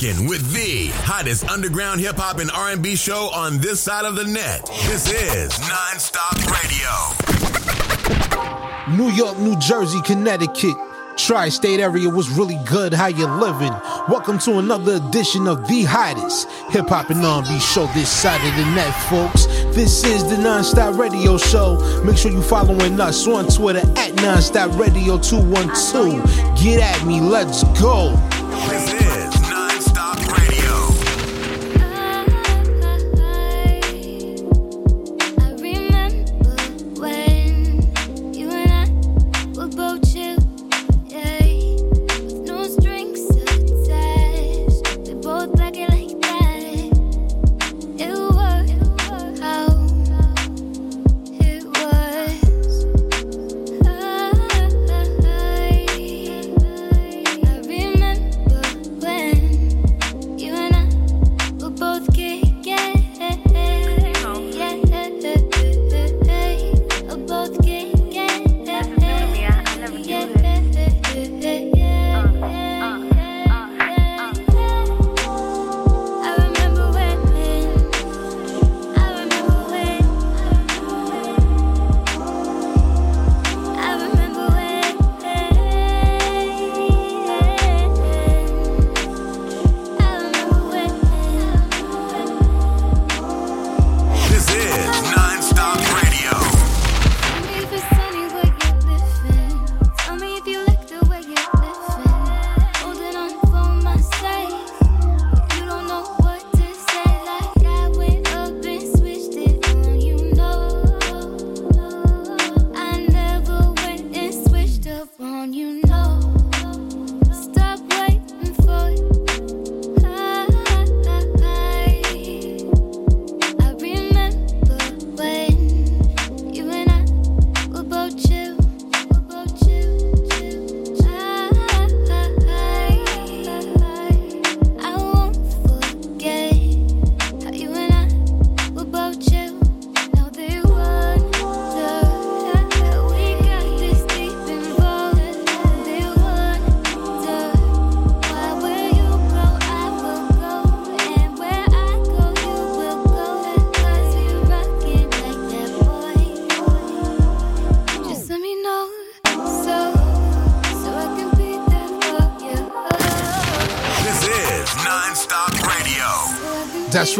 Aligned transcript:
rocking 0.00 0.26
with 0.26 0.52
the 0.52 0.88
hottest 1.04 1.48
underground 1.48 2.00
hip 2.00 2.16
hop 2.16 2.38
and 2.38 2.50
R&B 2.50 2.96
show 2.96 3.30
on 3.34 3.58
this 3.58 3.80
side 3.80 4.04
of 4.04 4.16
the 4.16 4.24
net. 4.24 4.66
This 4.86 5.10
is 5.10 5.52
Nonstop 5.52 6.36
Radio. 6.50 6.90
New 8.96 9.10
York, 9.12 9.38
New 9.38 9.58
Jersey, 9.58 10.00
Connecticut. 10.02 10.74
Tri-state 11.16 11.80
area 11.80 12.08
was 12.08 12.30
really 12.30 12.58
good. 12.66 12.94
How 12.94 13.08
you 13.08 13.26
living? 13.26 13.72
Welcome 14.08 14.38
to 14.40 14.58
another 14.58 14.94
edition 14.94 15.46
of 15.46 15.68
the 15.68 15.82
hottest 15.84 16.48
hip 16.70 16.88
hop 16.88 17.10
and 17.10 17.24
R&B 17.24 17.58
show 17.58 17.86
this 17.88 18.08
side 18.08 18.40
of 18.48 18.56
the 18.56 18.64
net, 18.74 18.94
folks. 19.10 19.46
This 19.74 20.04
is 20.04 20.24
the 20.24 20.36
Nonstop 20.36 20.98
Radio 20.98 21.36
Show. 21.36 21.78
Make 22.04 22.16
sure 22.16 22.30
you 22.30 22.42
following 22.42 22.98
us 23.00 23.26
on 23.26 23.48
Twitter 23.48 23.80
at 23.80 24.12
Nonstop 24.16 24.78
Radio 24.78 25.18
212. 25.18 26.24
Get 26.62 26.80
at 26.80 27.06
me. 27.06 27.20
Let's 27.20 27.64
go. 27.80 28.16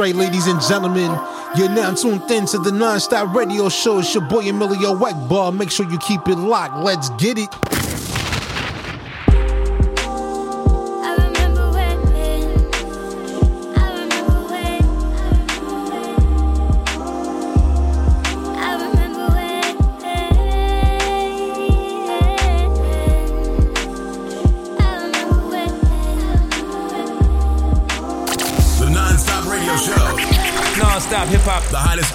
Right, 0.00 0.14
ladies 0.14 0.46
and 0.46 0.58
gentlemen. 0.62 1.10
You're 1.56 1.68
now 1.68 1.92
tuned 1.92 2.30
in 2.30 2.46
to 2.46 2.58
the 2.58 2.72
non-stop 2.72 3.34
radio 3.34 3.68
show. 3.68 3.98
It's 3.98 4.14
your 4.14 4.26
boy 4.26 4.48
Emilio 4.48 4.94
Egbar. 4.94 5.54
Make 5.54 5.70
sure 5.70 5.88
you 5.90 5.98
keep 5.98 6.26
it 6.26 6.36
locked. 6.36 6.82
Let's 6.82 7.10
get 7.10 7.38
it. 7.38 7.69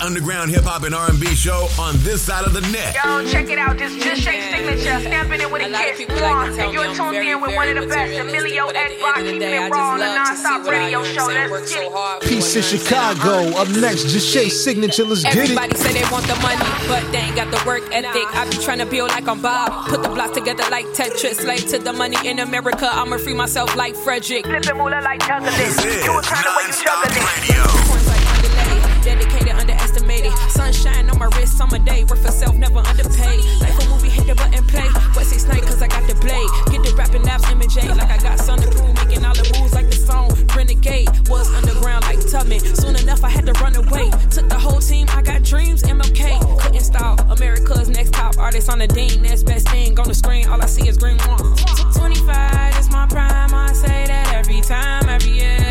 Underground 0.06 0.52
hip 0.52 0.64
hop 0.64 0.84
and 0.84 0.94
R&B 0.94 1.26
show 1.34 1.68
on 1.80 1.98
this 2.00 2.22
side 2.22 2.46
of 2.46 2.54
the 2.54 2.62
net. 2.72 2.96
Yo, 3.04 3.26
check 3.28 3.50
it 3.50 3.58
out. 3.58 3.78
This 3.78 3.96
just 3.96 4.22
shake 4.22 4.42
signature, 4.54 5.00
stamping 5.02 5.42
it 5.42 5.52
with 5.52 5.64
a, 5.64 5.66
a 5.66 5.78
kiss. 5.78 6.08
Like 6.22 6.60
and 6.60 6.74
you're 6.74 6.94
tuned 6.94 7.18
in 7.18 7.42
with 7.42 7.56
one 7.56 7.76
of 7.76 7.82
the 7.82 7.88
best, 7.90 8.14
Emilio 8.20 8.66
rock 9.02 9.16
keeping 9.18 9.42
it 9.42 9.72
raw 9.72 9.94
on 9.94 10.00
the 10.00 10.06
non-stop 10.06 10.68
radio 10.68 11.04
show. 11.04 11.26
Let's 11.26 11.74
get 11.74 11.92
it. 11.92 12.22
Peace 12.22 12.56
in 12.56 12.64
Chicago. 12.64 13.58
Up 13.58 13.70
next, 13.70 14.04
just 14.14 14.30
shake 14.32 14.52
signature. 14.52 15.06
Let's 15.06 15.24
get 15.24 15.36
it. 15.36 15.42
Everybody 15.44 15.76
say 15.78 15.94
they 15.94 16.08
want 16.12 16.28
the 16.28 16.36
money, 16.36 16.70
but 16.88 17.04
they 17.12 17.20
ain't 17.20 17.36
got 17.36 17.50
the 17.50 17.62
work 17.66 17.84
ethic. 17.92 18.28
I 18.36 18.50
be 18.50 18.58
trying 18.58 18.80
to 18.80 18.86
build 18.86 19.10
like 19.10 19.28
I'm 19.28 19.42
Bob. 19.42 19.90
Put 19.90 20.04
the 20.04 20.10
blocks 20.10 20.34
together 20.34 20.64
like 20.70 20.86
Tetris. 20.88 21.42
Slave 21.42 21.66
to 21.70 21.80
the 21.80 21.94
money 21.94 22.18
in 22.28 22.40
America. 22.40 22.88
I'ma 22.92 23.18
free 23.18 23.34
myself 23.34 23.76
like 23.76 23.96
Frederick. 23.96 24.46
Flipping 24.46 24.78
moolah 24.78 25.02
like 25.02 25.26
juggling. 25.26 25.52
You 25.52 26.18
a 26.18 26.22
kind 26.22 26.46
of 26.46 26.56
way 26.56 26.66
you 26.68 26.74
juggling. 26.84 28.05
Sunshine 30.56 31.10
on 31.10 31.20
my 31.20 31.26
wrist, 31.36 31.58
summer 31.58 31.80
day. 31.80 32.06
Work 32.06 32.20
for 32.20 32.32
self, 32.32 32.56
never 32.56 32.80
underpaid. 32.80 33.44
Life 33.60 33.78
a 33.84 33.90
movie, 33.90 34.08
hit 34.08 34.26
the 34.26 34.36
button, 34.36 34.64
play. 34.64 34.88
West 35.14 35.32
Six 35.32 35.44
Night, 35.48 35.64
cause 35.64 35.82
I 35.82 35.88
got 35.88 36.08
the 36.08 36.16
blade. 36.16 36.48
Get 36.72 36.82
the 36.82 36.96
rapping 36.96 37.24
naps, 37.24 37.52
image 37.52 37.76
Like 37.76 38.10
I 38.10 38.18
got 38.18 38.40
the 38.40 38.72
crew, 38.72 38.94
making 38.94 39.26
all 39.26 39.36
the 39.36 39.44
moves 39.60 39.74
like 39.74 39.90
the 39.90 39.98
song. 39.98 40.32
Renegade 40.56 41.10
was 41.28 41.54
underground 41.54 42.06
like 42.06 42.24
Tubman. 42.32 42.62
Soon 42.62 42.96
enough, 42.96 43.26
I 43.26 43.30
had 43.30 43.46
to 43.48 43.54
run 43.60 43.76
away. 43.76 44.10
Took 44.32 44.48
the 44.48 44.58
whole 44.58 44.80
team, 44.80 45.08
I 45.10 45.22
got 45.22 45.44
dreams, 45.44 45.84
MLK. 45.84 46.40
Couldn't 46.62 46.80
stop. 46.80 47.20
America's 47.30 47.90
next 47.90 48.14
top 48.14 48.38
artist 48.38 48.70
on 48.70 48.80
the 48.80 48.88
dean. 48.88 49.24
That's 49.24 49.44
best 49.44 49.68
thing 49.68 50.00
on 50.00 50.08
the 50.08 50.16
screen. 50.16 50.48
All 50.48 50.62
I 50.62 50.68
see 50.68 50.88
is 50.88 50.98
green 50.98 51.18
one. 51.28 51.58
25 51.92 52.80
is 52.80 52.90
my 52.92 53.06
prime. 53.08 53.54
I 53.54 53.74
say 53.74 54.08
that 54.08 54.34
every 54.34 54.62
time, 54.62 55.10
every 55.10 55.32
year 55.32 55.65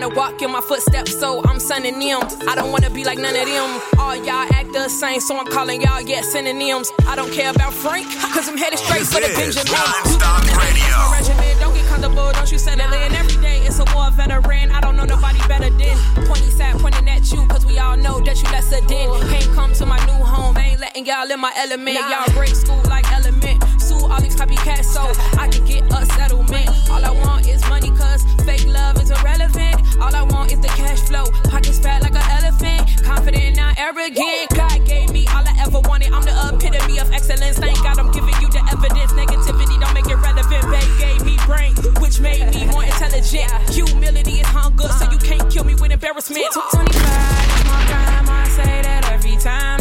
wanna 0.00 0.14
walk 0.14 0.40
in 0.42 0.50
my 0.52 0.60
footsteps, 0.60 1.18
so 1.18 1.42
I'm 1.44 1.58
sending 1.58 1.98
them. 1.98 2.22
I 2.46 2.54
don't 2.54 2.70
wanna 2.70 2.90
be 2.90 3.02
like 3.04 3.18
none 3.18 3.34
of 3.34 3.46
them. 3.46 3.80
All 3.98 4.14
y'all 4.14 4.46
act 4.54 4.72
the 4.72 4.88
same, 4.88 5.20
so 5.20 5.36
I'm 5.36 5.46
calling 5.46 5.82
y'all, 5.82 6.00
yeah, 6.00 6.20
synonyms. 6.20 6.92
I 7.06 7.16
don't 7.16 7.32
care 7.32 7.50
about 7.50 7.74
Frank, 7.74 8.06
cause 8.32 8.48
I'm 8.48 8.56
headed 8.56 8.78
straight 8.78 9.06
for 9.06 9.20
the 9.20 9.28
Benjamin. 9.34 9.72
Non-Stop 9.72 10.44
Radio. 10.62 11.58
Don't 11.58 11.74
get 11.74 11.84
comfortable, 11.86 12.30
don't 12.32 12.52
you 12.52 12.58
settle 12.58 12.92
in. 12.92 13.12
Every 13.14 13.42
day 13.42 13.58
it's 13.66 13.80
a 13.80 13.84
war 13.92 14.10
veteran. 14.12 14.70
I 14.70 14.80
don't 14.80 14.94
know 14.96 15.04
nobody 15.04 15.38
better 15.48 15.70
than. 15.70 15.96
Pointy 16.26 16.50
side 16.50 16.78
pointing 16.78 17.08
at 17.08 17.32
you, 17.32 17.44
cause 17.48 17.66
we 17.66 17.78
all 17.78 17.96
know 17.96 18.20
that 18.20 18.40
you 18.40 18.48
lesser 18.50 18.80
than. 18.86 19.06
Can't 19.30 19.52
come 19.54 19.72
to 19.74 19.86
my 19.86 19.98
new 20.06 20.22
home, 20.24 20.56
ain't 20.58 20.78
letting 20.78 21.06
y'all 21.06 21.28
in 21.28 21.40
my 21.40 21.52
element. 21.56 21.98
Y'all 21.98 22.32
break 22.34 22.54
school 22.54 22.82
like 22.84 23.10
element. 23.12 23.64
Sue 23.80 23.98
all 23.98 24.20
these 24.20 24.36
copycats 24.36 24.84
so 24.84 25.02
I 25.38 25.48
can 25.48 25.64
get 25.64 25.82
a 25.90 26.06
settlement. 26.06 26.68
All 26.88 27.04
I 27.04 27.10
want 27.10 27.48
is 27.48 27.66
money, 27.68 27.90
cause 27.90 28.22
fake 28.46 28.66
love 28.66 29.02
is 29.02 29.10
irrelevant. 29.10 29.67
All 30.00 30.14
I 30.14 30.22
want 30.22 30.52
is 30.52 30.60
the 30.60 30.68
cash 30.68 31.00
flow. 31.00 31.24
Pockets 31.50 31.78
fat 31.78 32.02
like 32.02 32.14
an 32.14 32.26
elephant. 32.38 33.02
Confident, 33.02 33.56
not 33.56 33.78
arrogant. 33.78 34.48
God 34.54 34.86
gave 34.86 35.12
me 35.12 35.26
all 35.28 35.44
I 35.46 35.54
ever 35.66 35.80
wanted. 35.80 36.12
I'm 36.12 36.22
the 36.22 36.34
epitome 36.54 36.98
of 36.98 37.10
excellence. 37.12 37.58
Thank 37.58 37.82
God 37.82 37.98
I'm 37.98 38.10
giving 38.12 38.34
you 38.40 38.48
the 38.48 38.62
evidence. 38.70 39.12
Negativity 39.12 39.80
don't 39.80 39.94
make 39.94 40.06
it 40.06 40.16
relevant. 40.16 40.62
Babe 40.70 40.98
gave 40.98 41.24
me 41.24 41.36
brain, 41.46 41.74
which 42.00 42.20
made 42.20 42.54
me 42.54 42.66
more 42.66 42.84
intelligent. 42.84 43.50
Humility 43.70 44.40
is 44.40 44.46
hunger, 44.46 44.88
so 44.88 45.10
you 45.10 45.18
can't 45.18 45.50
kill 45.50 45.64
me 45.64 45.74
with 45.74 45.90
embarrassment. 45.90 46.46
25 46.52 46.86
is 46.86 47.64
my 47.66 47.82
prime. 47.90 48.28
I 48.28 48.48
say 48.48 48.82
that 48.82 49.10
every 49.12 49.36
time, 49.36 49.77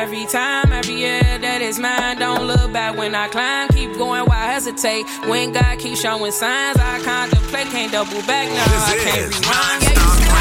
every 0.00 0.24
time, 0.24 0.72
every 0.72 0.94
year 0.94 1.20
that 1.20 1.60
is 1.60 1.78
mine. 1.78 2.16
Don't 2.16 2.46
look 2.46 2.72
back 2.72 2.96
when 2.96 3.14
I 3.14 3.28
climb. 3.28 3.68
Keep 3.68 3.98
going, 3.98 4.24
why 4.24 4.46
hesitate? 4.52 5.04
When 5.28 5.52
God 5.52 5.78
keeps 5.78 6.00
showing 6.00 6.32
signs, 6.32 6.78
I 6.78 7.00
contemplate. 7.04 7.66
Can't 7.68 7.92
double 7.92 8.22
back, 8.22 8.48
no, 8.48 8.64
I 8.64 8.96
can't 9.04 9.28
rewind. 9.28 9.80
Yeah, 9.84 9.92
you 9.92 10.08
see, 10.16 10.32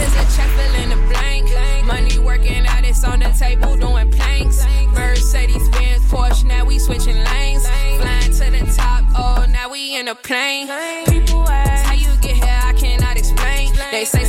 here's 0.00 0.16
a 0.16 0.24
check 0.36 0.50
filling 0.56 0.88
the 0.88 0.96
blank. 1.12 1.44
Money 1.84 2.18
working 2.18 2.66
out, 2.66 2.84
it's 2.84 3.04
on 3.04 3.20
the 3.20 3.30
table 3.38 3.76
doing 3.76 4.10
planks. 4.10 4.64
Mercedes 4.94 5.68
Benz, 5.68 6.02
Porsche, 6.06 6.44
now 6.44 6.64
we 6.64 6.78
switching 6.78 7.16
lanes. 7.16 7.66
Flying 8.00 8.32
to 8.32 8.46
the 8.56 8.72
top, 8.74 9.04
oh, 9.16 9.44
now 9.50 9.70
we 9.70 9.96
in 9.96 10.08
a 10.08 10.14
plane. 10.14 10.66
People 11.06 11.46
ask 11.46 11.84
how 11.84 11.92
you 11.92 12.08
get 12.22 12.36
here, 12.36 12.60
I 12.64 12.72
cannot 12.72 13.18
explain. 13.18 13.70
They 13.90 14.06
say 14.06 14.24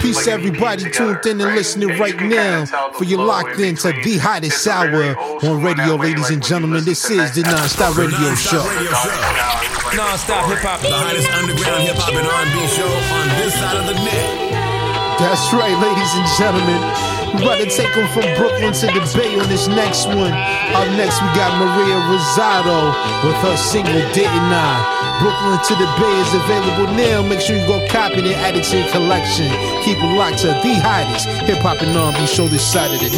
Peace, 0.00 0.26
everybody 0.26 0.90
tuned 0.90 1.24
in 1.26 1.40
and 1.40 1.54
listening 1.54 1.98
right 1.98 2.16
now. 2.22 2.64
For 2.96 3.04
you 3.04 3.18
locked 3.18 3.60
into 3.60 3.92
the 3.92 4.18
hottest 4.18 4.66
hour 4.66 5.14
on 5.44 5.62
radio, 5.62 5.96
ladies 5.96 6.30
and 6.30 6.42
gentlemen. 6.42 6.84
This 6.84 7.10
is 7.10 7.34
the 7.34 7.42
Non-Stop 7.42 7.96
Radio 7.96 8.34
Show. 8.34 8.64
Radio 8.64 8.90
Show. 8.90 9.96
Non-stop 9.96 10.48
hip 10.48 10.64
hop. 10.64 10.80
The 10.80 10.88
hottest 10.88 11.28
underground 11.36 11.82
hip 11.84 11.96
hop 12.00 12.14
and 12.16 12.26
R&B 12.26 12.56
show 12.72 12.88
on 12.88 13.26
this 13.42 13.52
side 13.54 13.76
of 13.76 13.86
the 13.86 13.98
net. 14.00 14.50
That's 15.20 15.52
right, 15.52 15.76
ladies 15.76 16.12
and 16.16 16.26
gentlemen. 16.40 16.80
We're 17.36 17.44
about 17.44 17.60
to 17.60 17.68
take 17.68 17.92
them 17.92 18.08
from 18.16 18.24
Brooklyn 18.40 18.72
to 18.72 18.86
the 18.88 19.04
Bay 19.12 19.38
on 19.38 19.48
this 19.52 19.68
next 19.68 20.06
one. 20.08 20.32
Up 20.32 20.88
next, 20.96 21.20
we 21.20 21.28
got 21.36 21.54
Maria 21.60 21.98
Rosado 22.08 22.94
with 23.22 23.36
her 23.44 23.56
single 23.56 24.00
"Didn't 24.16 24.50
I." 24.50 24.99
Brooklyn 25.20 25.60
to 25.68 25.74
the 25.74 25.84
Bay 26.00 26.16
is 26.20 26.32
available 26.32 26.94
now. 26.94 27.20
Make 27.20 27.40
sure 27.40 27.54
you 27.54 27.66
go 27.66 27.86
copy 27.88 28.22
to 28.22 28.32
your 28.72 28.88
collection. 28.88 29.50
Keep 29.84 29.98
it 29.98 30.16
locked 30.16 30.38
to 30.38 30.46
the 30.46 30.74
hottest 30.80 31.28
hip 31.44 31.58
hop 31.58 31.82
and 31.82 31.94
R&B 31.94 32.26
show 32.26 32.48
this 32.48 32.64
side 32.64 32.90
of 32.90 33.00
the 33.00 33.10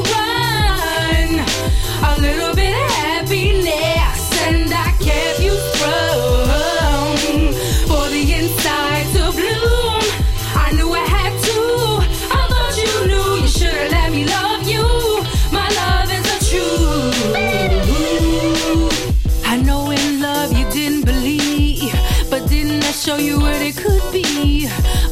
run. 0.00 1.44
A 2.08 2.16
little 2.18 2.54
bit 2.54 2.72
of 2.72 2.90
happiness, 2.90 4.32
and 4.48 4.72
I 4.72 4.92
kept 4.96 5.35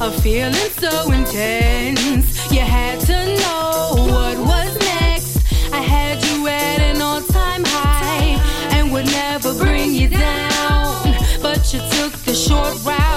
A 0.04 0.10
feeling 0.20 0.52
so 0.52 1.10
intense, 1.12 2.52
you 2.52 2.60
had 2.60 3.00
to 3.06 3.36
know 3.40 3.94
what 4.12 4.36
was 4.36 4.78
next. 4.80 5.38
I 5.72 5.80
had 5.80 6.22
you 6.26 6.46
at 6.46 6.82
an 6.82 7.00
all-time 7.00 7.64
high 7.64 8.38
and 8.76 8.92
would 8.92 9.06
never 9.06 9.54
bring 9.54 9.94
you 9.94 10.08
down, 10.08 11.16
but 11.40 11.72
you 11.72 11.80
took 11.96 12.12
the 12.26 12.34
short 12.34 12.84
route 12.84 13.13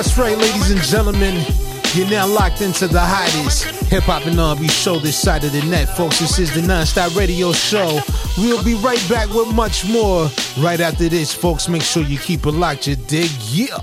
That's 0.00 0.16
right, 0.16 0.38
ladies 0.38 0.70
and 0.70 0.80
gentlemen. 0.80 1.44
You're 1.92 2.08
now 2.08 2.26
locked 2.26 2.62
into 2.62 2.88
the 2.88 2.98
hottest 2.98 3.64
hip 3.90 4.04
hop 4.04 4.24
and 4.24 4.40
R&B 4.40 4.66
show 4.66 4.98
this 4.98 5.14
side 5.14 5.44
of 5.44 5.52
the 5.52 5.60
net, 5.64 5.94
folks. 5.94 6.20
This 6.20 6.38
is 6.38 6.54
the 6.54 6.62
Non-Stop 6.62 7.14
Radio 7.14 7.52
Show. 7.52 8.00
We'll 8.38 8.64
be 8.64 8.76
right 8.76 9.06
back 9.10 9.28
with 9.28 9.54
much 9.54 9.86
more 9.86 10.30
right 10.58 10.80
after 10.80 11.10
this, 11.10 11.34
folks. 11.34 11.68
Make 11.68 11.82
sure 11.82 12.02
you 12.02 12.18
keep 12.18 12.46
it 12.46 12.52
locked. 12.52 12.86
You 12.86 12.96
dig? 12.96 13.30
Yeah. 13.50 13.76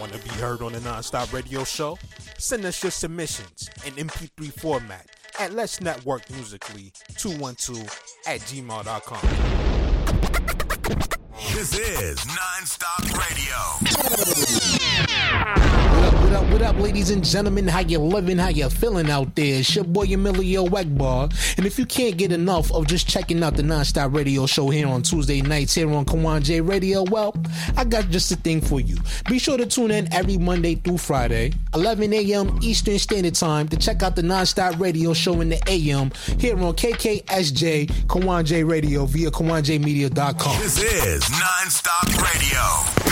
Want 0.00 0.14
to 0.14 0.18
be 0.18 0.30
heard 0.40 0.62
on 0.62 0.72
the 0.72 0.80
Non-Stop 0.82 1.32
Radio 1.32 1.62
Show? 1.62 1.96
Send 2.38 2.64
us 2.64 2.82
your 2.82 2.90
submissions 2.90 3.70
in 3.86 3.92
MP3 3.92 4.52
format 4.52 5.06
at 5.38 5.52
Let's 5.52 5.80
Network 5.80 6.28
Musically 6.30 6.92
212 7.18 7.84
at 8.26 8.40
gmail.com. 8.40 9.50
This 11.48 11.72
is 11.78 12.26
Non-Stop 12.26 13.02
Radio. 13.16 13.56
What 16.30 16.44
up, 16.44 16.52
what 16.52 16.62
up, 16.62 16.78
ladies 16.78 17.10
and 17.10 17.24
gentlemen? 17.24 17.66
How 17.66 17.80
you 17.80 17.98
living? 17.98 18.38
How 18.38 18.50
you 18.50 18.68
feeling 18.70 19.10
out 19.10 19.34
there? 19.34 19.58
It's 19.58 19.74
your 19.74 19.82
boy 19.82 20.04
Emilio 20.04 20.64
Egbar. 20.66 21.56
And 21.58 21.66
if 21.66 21.76
you 21.76 21.84
can't 21.84 22.16
get 22.16 22.30
enough 22.30 22.70
of 22.70 22.86
just 22.86 23.08
checking 23.08 23.42
out 23.42 23.56
the 23.56 23.64
Nonstop 23.64 24.14
Radio 24.14 24.46
Show 24.46 24.70
here 24.70 24.86
on 24.86 25.02
Tuesday 25.02 25.42
nights 25.42 25.74
here 25.74 25.90
on 25.90 26.04
Kawon 26.04 26.44
J 26.44 26.60
Radio, 26.60 27.02
well, 27.02 27.34
I 27.76 27.82
got 27.82 28.10
just 28.10 28.30
a 28.30 28.36
thing 28.36 28.60
for 28.60 28.78
you. 28.78 28.96
Be 29.28 29.40
sure 29.40 29.58
to 29.58 29.66
tune 29.66 29.90
in 29.90 30.06
every 30.14 30.38
Monday 30.38 30.76
through 30.76 30.98
Friday, 30.98 31.52
11 31.74 32.12
a.m. 32.12 32.60
Eastern 32.62 33.00
Standard 33.00 33.34
Time 33.34 33.66
to 33.66 33.76
check 33.76 34.04
out 34.04 34.14
the 34.14 34.22
Nonstop 34.22 34.78
Radio 34.78 35.12
Show 35.12 35.40
in 35.40 35.48
the 35.48 35.60
AM 35.66 36.12
here 36.38 36.56
on 36.56 36.74
KKSJ 36.74 37.88
Kawon 38.06 38.44
J 38.44 38.62
Radio 38.62 39.04
via 39.04 39.32
KawonJmedia.com. 39.32 40.60
This 40.60 40.80
is 40.80 41.24
Nonstop 41.24 42.22
Radio. 42.22 43.09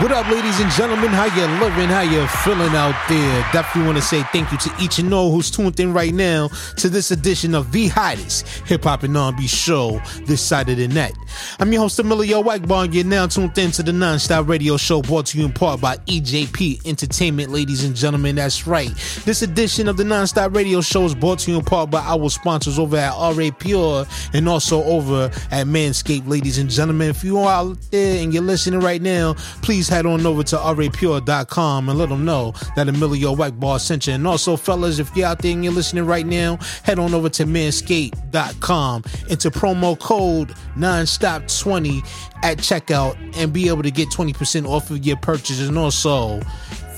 What 0.00 0.12
up, 0.12 0.30
ladies 0.30 0.58
and 0.60 0.70
gentlemen? 0.70 1.10
How 1.10 1.26
you 1.26 1.46
living? 1.60 1.90
How 1.90 2.00
you 2.00 2.26
feeling 2.26 2.74
out 2.74 2.96
there? 3.06 3.42
Definitely 3.52 3.82
want 3.82 3.98
to 3.98 4.02
say 4.02 4.22
thank 4.32 4.50
you 4.50 4.56
to 4.56 4.74
each 4.80 4.98
and 4.98 5.12
all 5.12 5.30
who's 5.30 5.50
tuned 5.50 5.78
in 5.78 5.92
right 5.92 6.14
now 6.14 6.48
to 6.78 6.88
this 6.88 7.10
edition 7.10 7.54
of 7.54 7.70
the 7.70 7.88
hottest 7.88 8.48
hip 8.66 8.84
hop 8.84 9.02
and 9.02 9.14
R&B 9.14 9.46
show 9.46 10.00
this 10.24 10.40
side 10.40 10.70
of 10.70 10.78
the 10.78 10.88
net. 10.88 11.12
I'm 11.58 11.70
your 11.70 11.82
host 11.82 11.98
Emilio 11.98 12.42
Egbar. 12.42 12.94
You're 12.94 13.04
now 13.04 13.26
tuned 13.26 13.58
in 13.58 13.72
to 13.72 13.82
the 13.82 13.92
Non-Stop 13.92 14.48
Radio 14.48 14.78
Show 14.78 15.02
brought 15.02 15.26
to 15.26 15.38
you 15.38 15.44
in 15.44 15.52
part 15.52 15.82
by 15.82 15.98
EJP 15.98 16.86
Entertainment, 16.86 17.50
ladies 17.50 17.84
and 17.84 17.94
gentlemen. 17.94 18.36
That's 18.36 18.66
right. 18.66 18.88
This 19.26 19.42
edition 19.42 19.86
of 19.86 19.98
the 19.98 20.04
Non-Stop 20.04 20.56
Radio 20.56 20.80
Show 20.80 21.04
is 21.04 21.14
brought 21.14 21.40
to 21.40 21.50
you 21.50 21.58
in 21.58 21.64
part 21.64 21.90
by 21.90 22.00
our 22.00 22.30
sponsors 22.30 22.78
over 22.78 22.96
at 22.96 23.12
AurePure 23.12 24.08
and 24.32 24.48
also 24.48 24.82
over 24.84 25.24
at 25.50 25.66
Manscaped, 25.66 26.26
ladies 26.26 26.56
and 26.56 26.70
gentlemen. 26.70 27.10
If 27.10 27.22
you 27.22 27.38
are 27.40 27.52
out 27.52 27.76
there 27.90 28.22
and 28.22 28.32
you're 28.32 28.42
listening 28.42 28.80
right 28.80 29.02
now, 29.02 29.34
please 29.60 29.89
head 29.90 30.06
on 30.06 30.24
over 30.24 30.42
to 30.44 30.56
aurepure.com 30.56 31.88
and 31.88 31.98
let 31.98 32.08
them 32.08 32.24
know 32.24 32.54
that 32.76 32.88
Emilio 32.88 33.34
Whiteball 33.34 33.80
sent 33.80 34.06
you. 34.06 34.14
And 34.14 34.26
also, 34.26 34.56
fellas, 34.56 34.98
if 34.98 35.14
you're 35.16 35.26
out 35.26 35.40
there 35.40 35.52
and 35.52 35.62
you're 35.62 35.72
listening 35.72 36.06
right 36.06 36.24
now, 36.24 36.58
head 36.84 36.98
on 36.98 37.12
over 37.12 37.28
to 37.30 37.44
manscaped.com 37.44 39.04
into 39.28 39.50
promo 39.50 39.98
code 39.98 40.54
nonstop20 40.76 42.06
at 42.42 42.58
checkout 42.58 43.16
and 43.36 43.52
be 43.52 43.68
able 43.68 43.82
to 43.82 43.90
get 43.90 44.08
20% 44.08 44.66
off 44.66 44.90
of 44.90 45.04
your 45.04 45.16
purchase 45.16 45.60
and 45.60 45.76
also 45.76 46.40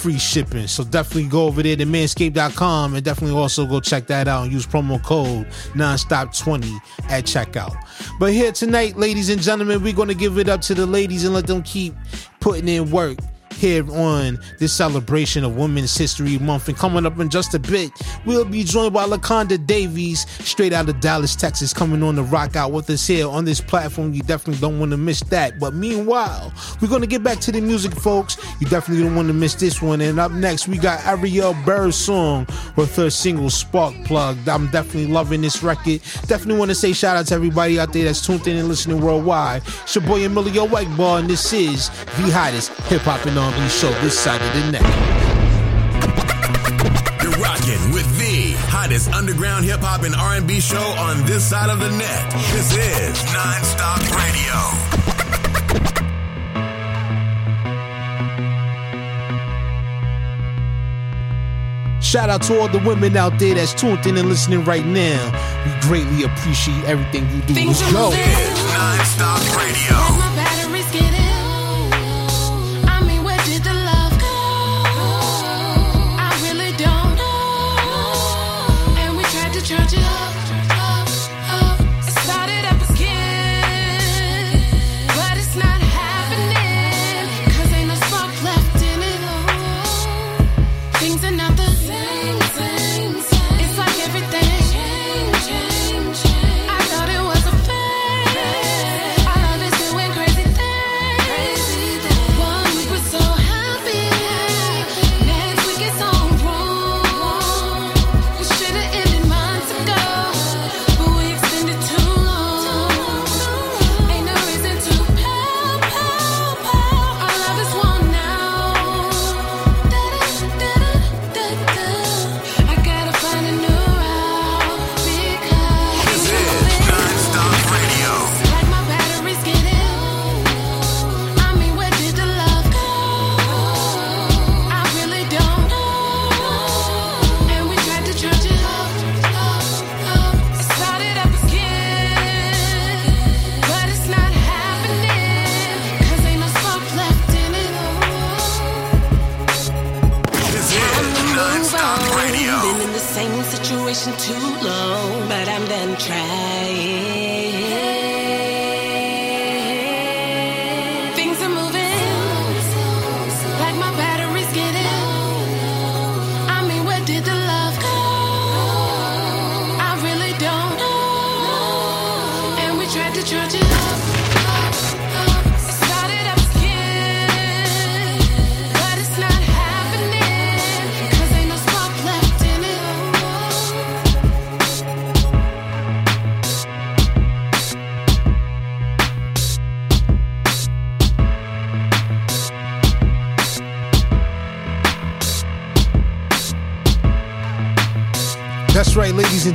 free 0.02 0.18
shipping. 0.18 0.66
So 0.66 0.82
definitely 0.82 1.28
go 1.28 1.46
over 1.46 1.62
there 1.62 1.76
to 1.76 1.84
manscaped.com 1.84 2.96
and 2.96 3.04
definitely 3.04 3.38
also 3.38 3.64
go 3.66 3.78
check 3.78 4.08
that 4.08 4.26
out 4.26 4.42
and 4.42 4.52
use 4.52 4.66
promo 4.66 5.00
code 5.00 5.46
nonstop20 5.74 6.80
at 7.08 7.24
checkout. 7.24 7.76
But 8.18 8.32
here 8.32 8.50
tonight, 8.50 8.96
ladies 8.96 9.28
and 9.28 9.40
gentlemen, 9.40 9.80
we're 9.80 9.92
going 9.92 10.08
to 10.08 10.14
give 10.14 10.38
it 10.38 10.48
up 10.48 10.60
to 10.62 10.74
the 10.74 10.86
ladies 10.86 11.24
and 11.24 11.32
let 11.32 11.46
them 11.46 11.62
keep 11.62 11.94
putting 12.40 12.66
in 12.66 12.90
work 12.90 13.16
here 13.62 13.88
on 13.92 14.40
this 14.58 14.72
celebration 14.72 15.44
of 15.44 15.56
Women's 15.56 15.96
History 15.96 16.36
Month. 16.38 16.66
And 16.66 16.76
coming 16.76 17.06
up 17.06 17.20
in 17.20 17.30
just 17.30 17.54
a 17.54 17.60
bit, 17.60 17.92
we'll 18.26 18.44
be 18.44 18.64
joined 18.64 18.92
by 18.92 19.04
LaConda 19.04 19.64
Davies, 19.64 20.26
straight 20.44 20.72
out 20.72 20.88
of 20.88 20.98
Dallas, 20.98 21.36
Texas, 21.36 21.72
coming 21.72 22.02
on 22.02 22.16
the 22.16 22.24
rock 22.24 22.56
out 22.56 22.72
with 22.72 22.90
us 22.90 23.06
here 23.06 23.28
on 23.28 23.44
this 23.44 23.60
platform. 23.60 24.14
You 24.14 24.22
definitely 24.22 24.60
don't 24.60 24.80
want 24.80 24.90
to 24.90 24.96
miss 24.96 25.20
that. 25.20 25.60
But 25.60 25.74
meanwhile, 25.74 26.52
we're 26.80 26.88
going 26.88 27.02
to 27.02 27.06
get 27.06 27.22
back 27.22 27.38
to 27.38 27.52
the 27.52 27.60
music, 27.60 27.92
folks. 27.94 28.36
You 28.60 28.66
definitely 28.66 29.04
don't 29.04 29.14
want 29.14 29.28
to 29.28 29.34
miss 29.34 29.54
this 29.54 29.80
one. 29.80 30.00
And 30.00 30.18
up 30.18 30.32
next, 30.32 30.66
we 30.66 30.76
got 30.76 31.06
Ariel 31.06 31.54
Bird's 31.64 31.96
song 31.96 32.48
with 32.74 32.96
her 32.96 33.10
single 33.10 33.48
Spark 33.48 33.94
Plug. 34.04 34.36
I'm 34.48 34.66
definitely 34.72 35.06
loving 35.06 35.40
this 35.40 35.62
record. 35.62 36.02
Definitely 36.26 36.58
want 36.58 36.72
to 36.72 36.74
say 36.74 36.92
shout 36.92 37.16
out 37.16 37.26
to 37.26 37.34
everybody 37.34 37.78
out 37.78 37.92
there 37.92 38.06
that's 38.06 38.26
tuned 38.26 38.44
in 38.48 38.56
and 38.56 38.66
listening 38.66 39.00
worldwide. 39.00 39.62
It's 39.84 39.94
your 39.94 40.04
boy 40.04 40.26
Emilio 40.26 40.66
Whiteball, 40.66 41.20
and 41.20 41.30
this 41.30 41.52
is 41.52 41.90
the 41.90 42.32
hottest 42.32 42.72
hip 42.88 43.02
hop 43.02 43.24
in 43.24 43.38
and 43.38 43.51
R&B 43.52 43.68
show 43.68 43.90
this 44.00 44.18
side 44.18 44.40
of 44.40 44.52
the 44.54 44.72
net. 44.72 44.82
You're 47.22 47.32
rocking 47.32 47.92
with 47.92 48.06
the 48.18 48.52
hottest 48.68 49.12
underground 49.12 49.64
hip 49.64 49.80
hop 49.80 50.02
and 50.04 50.14
R&B 50.14 50.60
show 50.60 50.78
on 50.78 51.24
this 51.26 51.48
side 51.48 51.68
of 51.68 51.78
the 51.78 51.90
net. 51.90 52.32
This 52.52 52.72
is 52.72 53.18
Nonstop 53.24 54.00
Radio. 54.16 54.56
Shout 62.00 62.28
out 62.30 62.42
to 62.42 62.58
all 62.60 62.68
the 62.68 62.78
women 62.80 63.16
out 63.16 63.38
there 63.38 63.54
that's 63.54 63.72
tuned 63.74 64.04
in 64.06 64.16
and 64.16 64.28
listening 64.28 64.64
right 64.64 64.84
now. 64.84 65.30
We 65.64 65.88
greatly 65.88 66.24
appreciate 66.24 66.84
everything 66.84 67.24
you 67.34 67.42
do. 67.42 67.54
Things 67.54 67.80
Let's 67.80 67.82
are 67.82 67.92
go. 67.92 68.10
moving. 68.10 68.20
Nonstop 68.72 69.56
Radio. 69.56 70.61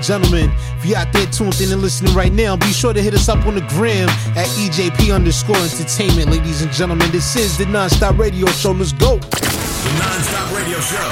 Gentlemen. 0.07 0.49
If 0.79 0.85
you're 0.85 0.97
out 0.97 1.11
there 1.11 1.25
tuned 1.27 1.59
in 1.59 1.73
and 1.73 1.81
listening 1.81 2.15
right 2.15 2.31
now, 2.31 2.55
be 2.55 2.71
sure 2.71 2.93
to 2.93 3.01
hit 3.01 3.13
us 3.13 3.27
up 3.27 3.45
on 3.45 3.55
the 3.55 3.65
gram 3.75 4.07
at 4.39 4.47
EJP 4.55 5.13
underscore 5.13 5.57
entertainment, 5.57 6.31
ladies 6.31 6.61
and 6.61 6.71
gentlemen. 6.71 7.11
This 7.11 7.35
is 7.35 7.57
the 7.57 7.65
Nonstop 7.65 8.17
Radio 8.17 8.47
Show. 8.47 8.71
Let's 8.71 8.93
go. 8.93 9.17
The 9.17 9.91
Nonstop 9.99 10.55
Radio 10.55 10.79
Show. 10.79 11.09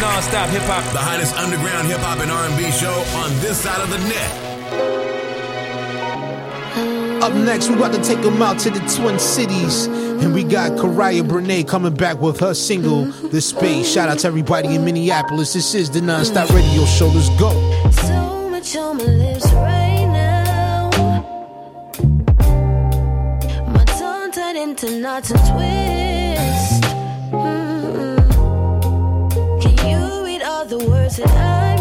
Non-stop 0.00 0.48
hip 0.48 0.62
hop. 0.62 0.82
The 0.92 0.98
hottest 0.98 1.36
underground 1.36 1.86
hip 1.86 2.00
hop 2.00 2.18
and 2.20 2.30
R&B 2.30 2.70
show 2.72 2.94
on 3.20 3.30
this 3.40 3.60
side 3.60 3.80
of 3.80 3.90
the 3.90 3.98
net. 4.08 4.53
Up 7.24 7.32
next, 7.32 7.70
we're 7.70 7.78
about 7.78 7.94
to 7.94 8.02
take 8.02 8.20
them 8.20 8.42
out 8.42 8.58
to 8.58 8.68
the 8.68 8.80
Twin 8.80 9.18
Cities. 9.18 9.86
And 9.86 10.34
we 10.34 10.44
got 10.44 10.72
Karaya 10.72 11.22
Brene 11.26 11.66
coming 11.66 11.94
back 11.94 12.20
with 12.20 12.38
her 12.40 12.52
single, 12.52 13.06
The 13.06 13.40
Space. 13.40 13.90
Shout 13.90 14.10
out 14.10 14.18
to 14.18 14.26
everybody 14.26 14.74
in 14.74 14.84
Minneapolis. 14.84 15.54
This 15.54 15.74
is 15.74 15.88
the 15.90 16.00
Nonstop 16.00 16.50
Radio 16.54 16.84
Show. 16.84 17.06
Let's 17.06 17.30
go. 17.40 17.50
So 17.92 18.50
much 18.50 18.76
on 18.76 18.98
my 18.98 19.04
lips 19.04 19.50
right 19.54 20.04
now. 20.04 20.90
My 23.72 23.84
tongue 23.86 24.30
tied 24.30 24.56
into 24.56 25.00
knots 25.00 25.30
and 25.30 25.40
twist. 25.40 26.82
Mm-mm. 27.32 28.18
Can 29.62 29.88
you 29.88 30.24
read 30.26 30.42
all 30.42 30.66
the 30.66 30.76
words 30.90 31.16
that 31.16 31.28
I 31.28 31.73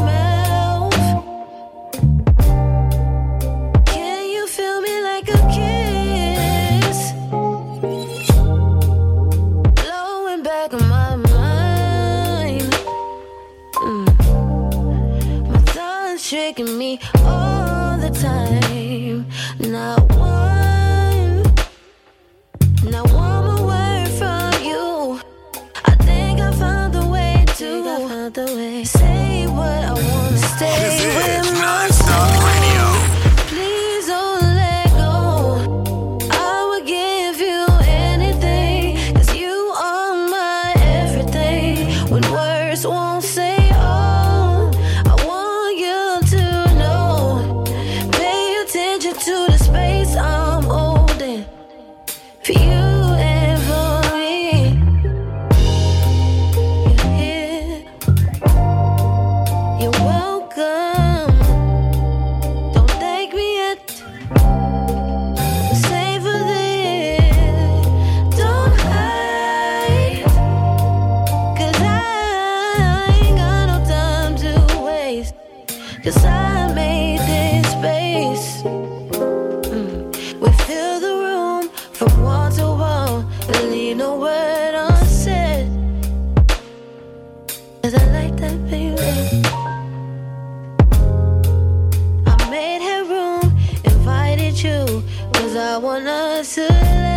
cause 95.54 95.62
I 95.62 95.78
want 95.78 96.08
us 96.08 96.56
to 96.56 97.13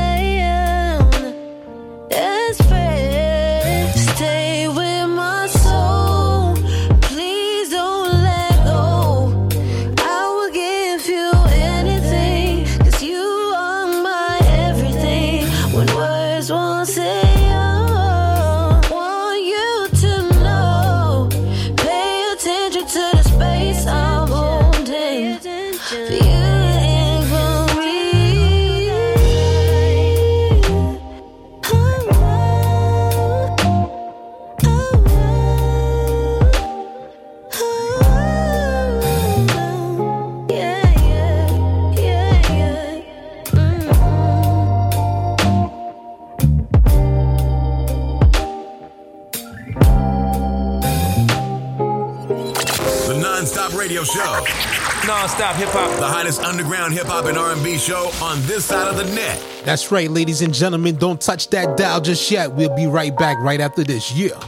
hip 55.56 55.70
hop. 55.70 55.98
The 55.98 56.06
hottest 56.06 56.40
underground 56.42 56.94
hip 56.94 57.06
hop 57.06 57.24
and 57.24 57.36
R&B 57.36 57.78
show 57.78 58.10
on 58.22 58.40
this 58.42 58.66
side 58.66 58.88
of 58.88 58.96
the 58.96 59.04
net. 59.14 59.42
That's 59.64 59.90
right, 59.90 60.10
ladies 60.10 60.42
and 60.42 60.54
gentlemen. 60.54 60.96
Don't 60.96 61.20
touch 61.20 61.48
that 61.48 61.76
dial 61.76 62.00
just 62.00 62.30
yet. 62.30 62.52
We'll 62.52 62.74
be 62.76 62.86
right 62.86 63.16
back 63.16 63.38
right 63.40 63.60
after 63.60 63.82
this. 63.82 64.14
Yeah. 64.14 64.38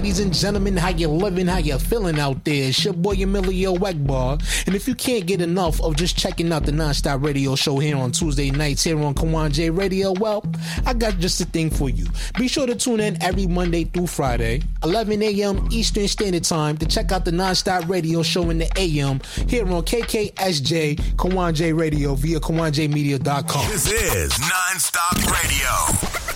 Ladies 0.00 0.20
and 0.20 0.32
gentlemen? 0.32 0.78
How 0.78 0.88
you 0.88 1.08
living? 1.08 1.46
How 1.46 1.58
you 1.58 1.78
feeling 1.78 2.18
out 2.18 2.42
there? 2.46 2.70
It's 2.70 2.82
your 2.82 2.94
boy 2.94 3.16
Emilio 3.16 3.74
Egbar. 3.74 4.40
And 4.66 4.74
if 4.74 4.88
you 4.88 4.94
can't 4.94 5.26
get 5.26 5.42
enough 5.42 5.78
of 5.82 5.94
just 5.94 6.16
checking 6.16 6.50
out 6.54 6.64
the 6.64 6.72
Nonstop 6.72 7.22
Radio 7.22 7.54
Show 7.54 7.78
here 7.78 7.98
on 7.98 8.10
Tuesday 8.10 8.50
nights 8.50 8.82
here 8.82 8.98
on 8.98 9.12
Kawon 9.12 9.52
J 9.52 9.68
Radio, 9.68 10.12
well, 10.12 10.42
I 10.86 10.94
got 10.94 11.18
just 11.18 11.42
a 11.42 11.44
thing 11.44 11.68
for 11.68 11.90
you. 11.90 12.06
Be 12.38 12.48
sure 12.48 12.66
to 12.66 12.74
tune 12.74 13.00
in 13.00 13.22
every 13.22 13.46
Monday 13.46 13.84
through 13.84 14.06
Friday, 14.06 14.62
11 14.82 15.22
a.m. 15.22 15.68
Eastern 15.70 16.08
Standard 16.08 16.44
Time 16.44 16.78
to 16.78 16.86
check 16.86 17.12
out 17.12 17.26
the 17.26 17.30
Nonstop 17.30 17.86
Radio 17.86 18.22
Show 18.22 18.48
in 18.48 18.56
the 18.56 18.70
AM 18.78 19.20
here 19.48 19.70
on 19.70 19.82
KKSJ 19.82 20.96
Kawon 21.16 21.52
J 21.52 21.74
Radio 21.74 22.14
via 22.14 22.40
KawonJmedia.com. 22.40 23.70
This 23.70 23.92
is 23.92 24.32
Nonstop 24.32 25.30
Radio. 25.30 26.29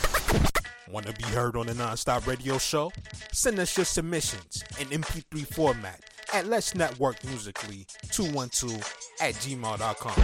Want 0.94 1.06
to 1.06 1.12
be 1.12 1.24
heard 1.24 1.56
on 1.56 1.66
the 1.66 1.72
Nonstop 1.72 2.24
Radio 2.24 2.56
Show? 2.56 2.92
Send 3.32 3.58
us 3.58 3.76
your 3.76 3.84
submissions 3.84 4.62
in 4.78 4.86
MP3 4.86 5.44
format 5.52 6.00
at 6.32 6.46
Let's 6.46 6.76
Network 6.76 7.16
Musically 7.24 7.84
212 8.12 8.76
at 9.20 9.34
gmail.com. 9.34 10.14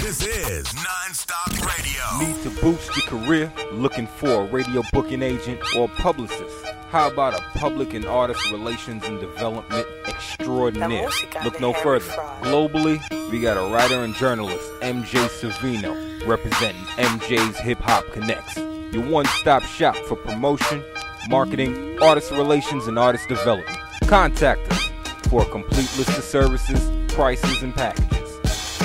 This 0.00 0.26
is 0.26 0.66
Nonstop 0.68 1.60
Radio. 1.60 2.26
Need 2.26 2.42
to 2.44 2.62
boost 2.62 2.96
your 2.96 3.20
career? 3.20 3.52
Looking 3.70 4.06
for 4.06 4.44
a 4.44 4.46
radio 4.46 4.82
booking 4.94 5.20
agent 5.20 5.60
or 5.76 5.86
publicist? 5.86 6.64
How 6.88 7.10
about 7.10 7.38
a 7.38 7.58
public 7.58 7.92
and 7.92 8.06
artist 8.06 8.50
relations 8.50 9.04
and 9.04 9.20
development 9.20 9.86
extraordinaire? 10.06 11.10
Look 11.44 11.60
no 11.60 11.74
further. 11.74 12.10
Globally, 12.40 12.98
we 13.30 13.40
got 13.40 13.58
a 13.58 13.70
writer 13.70 14.04
and 14.04 14.14
journalist, 14.14 14.72
MJ 14.80 15.28
Savino, 15.28 16.07
representing 16.26 16.82
MJ's 16.96 17.58
Hip 17.58 17.78
Hop 17.80 18.04
Connects. 18.12 18.56
Your 18.92 19.04
one 19.06 19.26
stop 19.26 19.62
shop 19.62 19.96
for 19.96 20.16
promotion, 20.16 20.82
marketing, 21.28 21.98
artist 22.02 22.30
relations, 22.32 22.86
and 22.86 22.98
artist 22.98 23.28
development. 23.28 23.78
Contact 24.06 24.60
us 24.72 24.90
for 25.28 25.42
a 25.42 25.46
complete 25.46 25.90
list 25.98 26.16
of 26.16 26.24
services, 26.24 26.90
prices, 27.08 27.62
and 27.62 27.74
packages. 27.74 28.38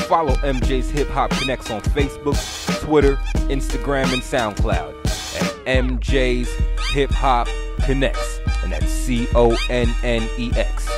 Follow 0.07 0.33
MJ's 0.35 0.89
Hip 0.89 1.07
Hop 1.09 1.31
Connects 1.31 1.71
on 1.71 1.81
Facebook, 1.81 2.37
Twitter, 2.81 3.15
Instagram, 3.47 4.11
and 4.13 4.21
SoundCloud 4.21 4.93
at 5.41 5.65
MJ's 5.65 6.49
Hip 6.91 7.11
Hop 7.11 7.47
Connects. 7.85 8.39
And 8.63 8.71
that's 8.71 8.91
C 8.91 9.27
O 9.35 9.55
N 9.69 9.93
N 10.03 10.29
E 10.37 10.51
X. 10.55 10.89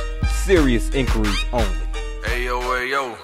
Serious 0.44 0.90
inquiries 0.90 1.44
only. 1.52 1.76
Hey 2.24 2.44
yo, 2.44 2.60
hey 2.60 2.90
yo, 2.90 3.16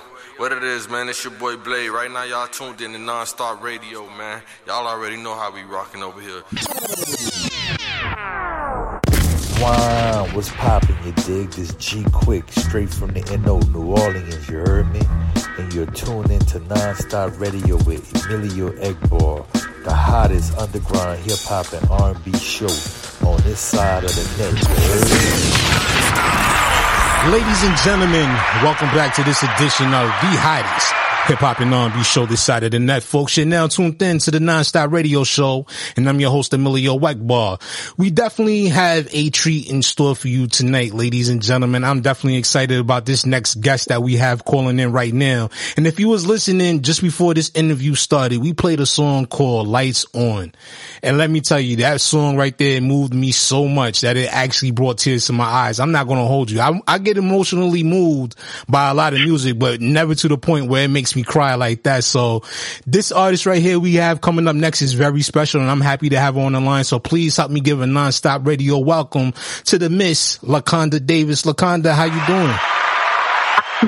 what 0.43 0.51
it 0.51 0.65
is, 0.65 0.89
man? 0.89 1.09
It's 1.09 1.23
your 1.23 1.33
boy 1.35 1.57
Blade. 1.57 1.91
Right 1.91 2.11
now, 2.11 2.25
y'all 2.25 2.49
tuned 2.49 2.81
in 2.81 2.95
to 2.95 2.99
Nonstop 2.99 3.63
Radio, 3.63 4.11
man. 4.19 4.43
Y'all 4.67 4.89
already 4.89 5.17
know 5.17 5.37
how 5.37 5.55
we 5.55 5.63
rocking 5.63 6.03
over 6.03 6.21
here. 6.21 6.43
Wow, 9.61 10.27
what's 10.33 10.51
poppin', 10.51 10.97
you 11.07 11.13
dig? 11.13 11.53
This 11.53 11.73
G 11.75 12.05
Quick, 12.11 12.51
straight 12.51 12.89
from 12.89 13.13
the 13.13 13.21
NO, 13.39 13.61
New 13.71 13.93
Orleans, 13.93 14.49
you 14.49 14.59
heard 14.59 14.93
me? 14.93 15.03
And 15.59 15.73
you're 15.73 15.87
tuned 15.87 16.33
into 16.33 16.59
Non-Stop 16.59 17.39
Radio 17.39 17.77
with 17.85 18.13
Emilio 18.27 18.73
Egbar, 18.81 19.47
the 19.85 19.95
hottest 19.95 20.59
underground 20.59 21.21
hip-hop 21.21 21.73
and 21.73 21.89
R&B 21.89 22.37
show 22.37 22.67
on 23.25 23.41
this 23.43 23.61
side 23.61 24.03
of 24.03 24.11
the 24.11 24.25
net? 24.43 24.59
Ladies 27.31 27.63
and 27.63 27.77
gentlemen, 27.77 28.27
welcome 28.65 28.89
back 28.89 29.15
to 29.15 29.23
this 29.23 29.45
edition 29.45 29.87
of 29.95 30.11
The 30.11 30.35
Hottest 30.43 31.12
Hip 31.27 31.39
Hop 31.39 31.61
and 31.61 31.73
R&B 31.73 32.03
show 32.03 32.27
this 32.27 32.43
side 32.43 32.65
of 32.65 32.73
the 32.73 32.81
net, 32.81 33.05
folks. 33.05 33.37
You're 33.37 33.47
now 33.47 33.69
tuned 33.69 34.03
in 34.03 34.19
to 34.19 34.33
the 34.33 34.41
Nonstop 34.41 34.91
Radio 34.91 35.23
Show, 35.23 35.67
and 35.97 36.09
I'm 36.09 36.19
your 36.19 36.33
host, 36.33 36.53
Emilio 36.53 36.99
Egbar. 36.99 37.63
We 37.97 38.11
definitely 38.11 38.67
have 38.67 39.09
a 39.13 39.31
treat 39.31 39.71
in 39.71 39.83
store 39.83 40.17
for 40.17 40.27
you 40.27 40.49
tonight, 40.49 40.95
ladies 40.95 41.29
and 41.29 41.41
gentlemen. 41.41 41.85
I'm 41.85 42.01
definitely 42.01 42.39
excited 42.39 42.81
about 42.81 43.07
this 43.07 43.25
next 43.25 43.61
guest 43.61 43.89
that 43.89 44.03
we 44.03 44.17
have 44.17 44.45
calling 44.45 44.81
in 44.81 44.91
right 44.91 45.15
now. 45.15 45.51
And 45.77 45.87
if 45.87 46.01
you 46.01 46.09
was 46.09 46.27
listening 46.27 46.83
just 46.83 47.01
before 47.01 47.35
this 47.35 47.53
interview 47.55 47.95
started, 47.95 48.39
we 48.39 48.53
played 48.53 48.81
a 48.81 48.87
song 48.87 49.27
called 49.27 49.69
Lights 49.69 50.05
On. 50.15 50.53
And 51.05 51.19
let 51.19 51.31
me 51.31 51.41
tell 51.41 51.61
you, 51.61 51.77
that 51.77 52.01
song 52.01 52.37
right 52.37 52.59
there 52.59 52.81
moved 52.81 53.15
me 53.15 53.31
so 53.31 53.69
much 53.69 54.01
that 54.01 54.17
it 54.17 54.29
actually 54.33 54.73
brought 54.73 54.99
tears 54.99 55.27
to 55.27 55.33
my 55.33 55.45
eyes. 55.45 55.79
I'm 55.79 55.93
not 55.93 56.09
going 56.09 56.19
to 56.19 56.27
hold 56.27 56.51
you. 56.51 56.59
I, 56.59 56.81
I 56.89 56.99
get 56.99 57.17
emotionally 57.17 57.85
moved 57.85 58.35
by 58.69 58.91
a 58.91 58.95
lot 58.95 59.15
of 59.15 59.21
music, 59.21 59.57
but 59.57 59.81
never 59.81 60.17
to 60.17 60.27
the 60.27 60.37
point 60.37 60.67
where 60.67 60.85
it 60.85 60.89
makes 60.89 61.12
me 61.17 61.23
cry 61.23 61.55
like 61.55 61.85
that. 61.85 62.05
So 62.05 62.43
this 62.87 63.13
artist 63.13 63.47
right 63.47 63.63
here 63.63 63.79
we 63.79 63.95
have 63.95 64.21
coming 64.21 64.49
up 64.49 64.57
next 64.57 64.83
is 64.83 64.95
very 64.95 65.23
special 65.23 65.61
and 65.61 65.71
I'm 65.71 65.81
happy 65.81 66.09
to 66.11 66.19
have 66.19 66.35
her 66.35 66.41
on 66.41 66.53
the 66.53 66.61
line. 66.61 66.85
So 66.85 66.99
please 66.99 67.37
help 67.37 67.51
me 67.51 67.61
give 67.61 67.81
a 67.81 67.85
nonstop 67.85 68.47
radio 68.47 68.79
welcome 68.79 69.33
to 69.65 69.79
the 69.79 69.91
Miss 69.91 70.39
LaConda 70.39 71.05
Davies. 71.05 71.43
LaConda, 71.43 71.95
how 71.95 72.05
you 72.05 72.27
doing? 72.27 72.57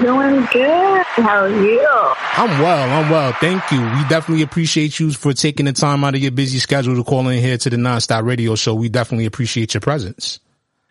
Doing 0.01 0.45
good. 0.53 1.05
How 1.07 1.45
are 1.45 1.49
you? 1.49 1.89
I'm 2.37 2.61
well. 2.61 2.91
I'm 2.91 3.11
well. 3.11 3.33
Thank 3.35 3.71
you. 3.71 3.81
We 3.81 4.09
definitely 4.09 4.43
appreciate 4.43 4.99
you 4.99 5.13
for 5.13 5.33
taking 5.33 5.67
the 5.67 5.73
time 5.73 6.03
out 6.03 6.17
of 6.17 6.21
your 6.21 6.33
busy 6.33 6.59
schedule 6.59 6.97
to 6.97 7.05
call 7.05 7.29
in 7.29 7.41
here 7.41 7.57
to 7.59 7.71
the 7.71 7.77
Nonstop 7.77 8.25
Radio 8.25 8.57
Show. 8.57 8.75
We 8.75 8.89
definitely 8.89 9.27
appreciate 9.27 9.73
your 9.73 9.81
presence. 9.81 10.41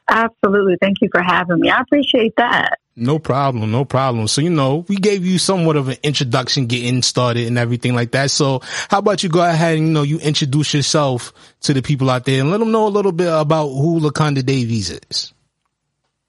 Absolutely. 0.07 0.77
Thank 0.79 1.01
you 1.01 1.09
for 1.11 1.21
having 1.21 1.59
me. 1.59 1.69
I 1.69 1.81
appreciate 1.81 2.33
that. 2.37 2.79
No 2.95 3.17
problem, 3.17 3.71
no 3.71 3.85
problem. 3.85 4.27
So, 4.27 4.41
you 4.41 4.51
know, 4.51 4.85
we 4.87 4.97
gave 4.97 5.25
you 5.25 5.39
somewhat 5.39 5.77
of 5.77 5.89
an 5.89 5.97
introduction 6.03 6.67
getting 6.67 7.01
started 7.01 7.47
and 7.47 7.57
everything 7.57 7.95
like 7.95 8.11
that. 8.11 8.29
So 8.29 8.61
how 8.89 8.99
about 8.99 9.23
you 9.23 9.29
go 9.29 9.43
ahead 9.43 9.77
and, 9.77 9.87
you 9.87 9.93
know, 9.93 10.03
you 10.03 10.19
introduce 10.19 10.75
yourself 10.75 11.33
to 11.61 11.73
the 11.73 11.81
people 11.81 12.11
out 12.11 12.25
there 12.25 12.39
and 12.39 12.51
let 12.51 12.59
them 12.59 12.71
know 12.71 12.87
a 12.87 12.89
little 12.89 13.11
bit 13.11 13.27
about 13.27 13.69
who 13.69 13.99
LaConda 13.99 14.45
Davies 14.45 14.91
is. 14.91 15.33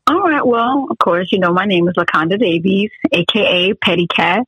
All 0.06 0.20
right. 0.20 0.46
Well, 0.46 0.86
of 0.90 0.98
course, 0.98 1.32
you 1.32 1.38
know, 1.38 1.52
my 1.52 1.66
name 1.66 1.86
is 1.88 1.94
LaConda 1.94 2.38
Davies, 2.38 2.90
aka 3.12 3.74
Petty 3.74 4.06
Cat. 4.06 4.46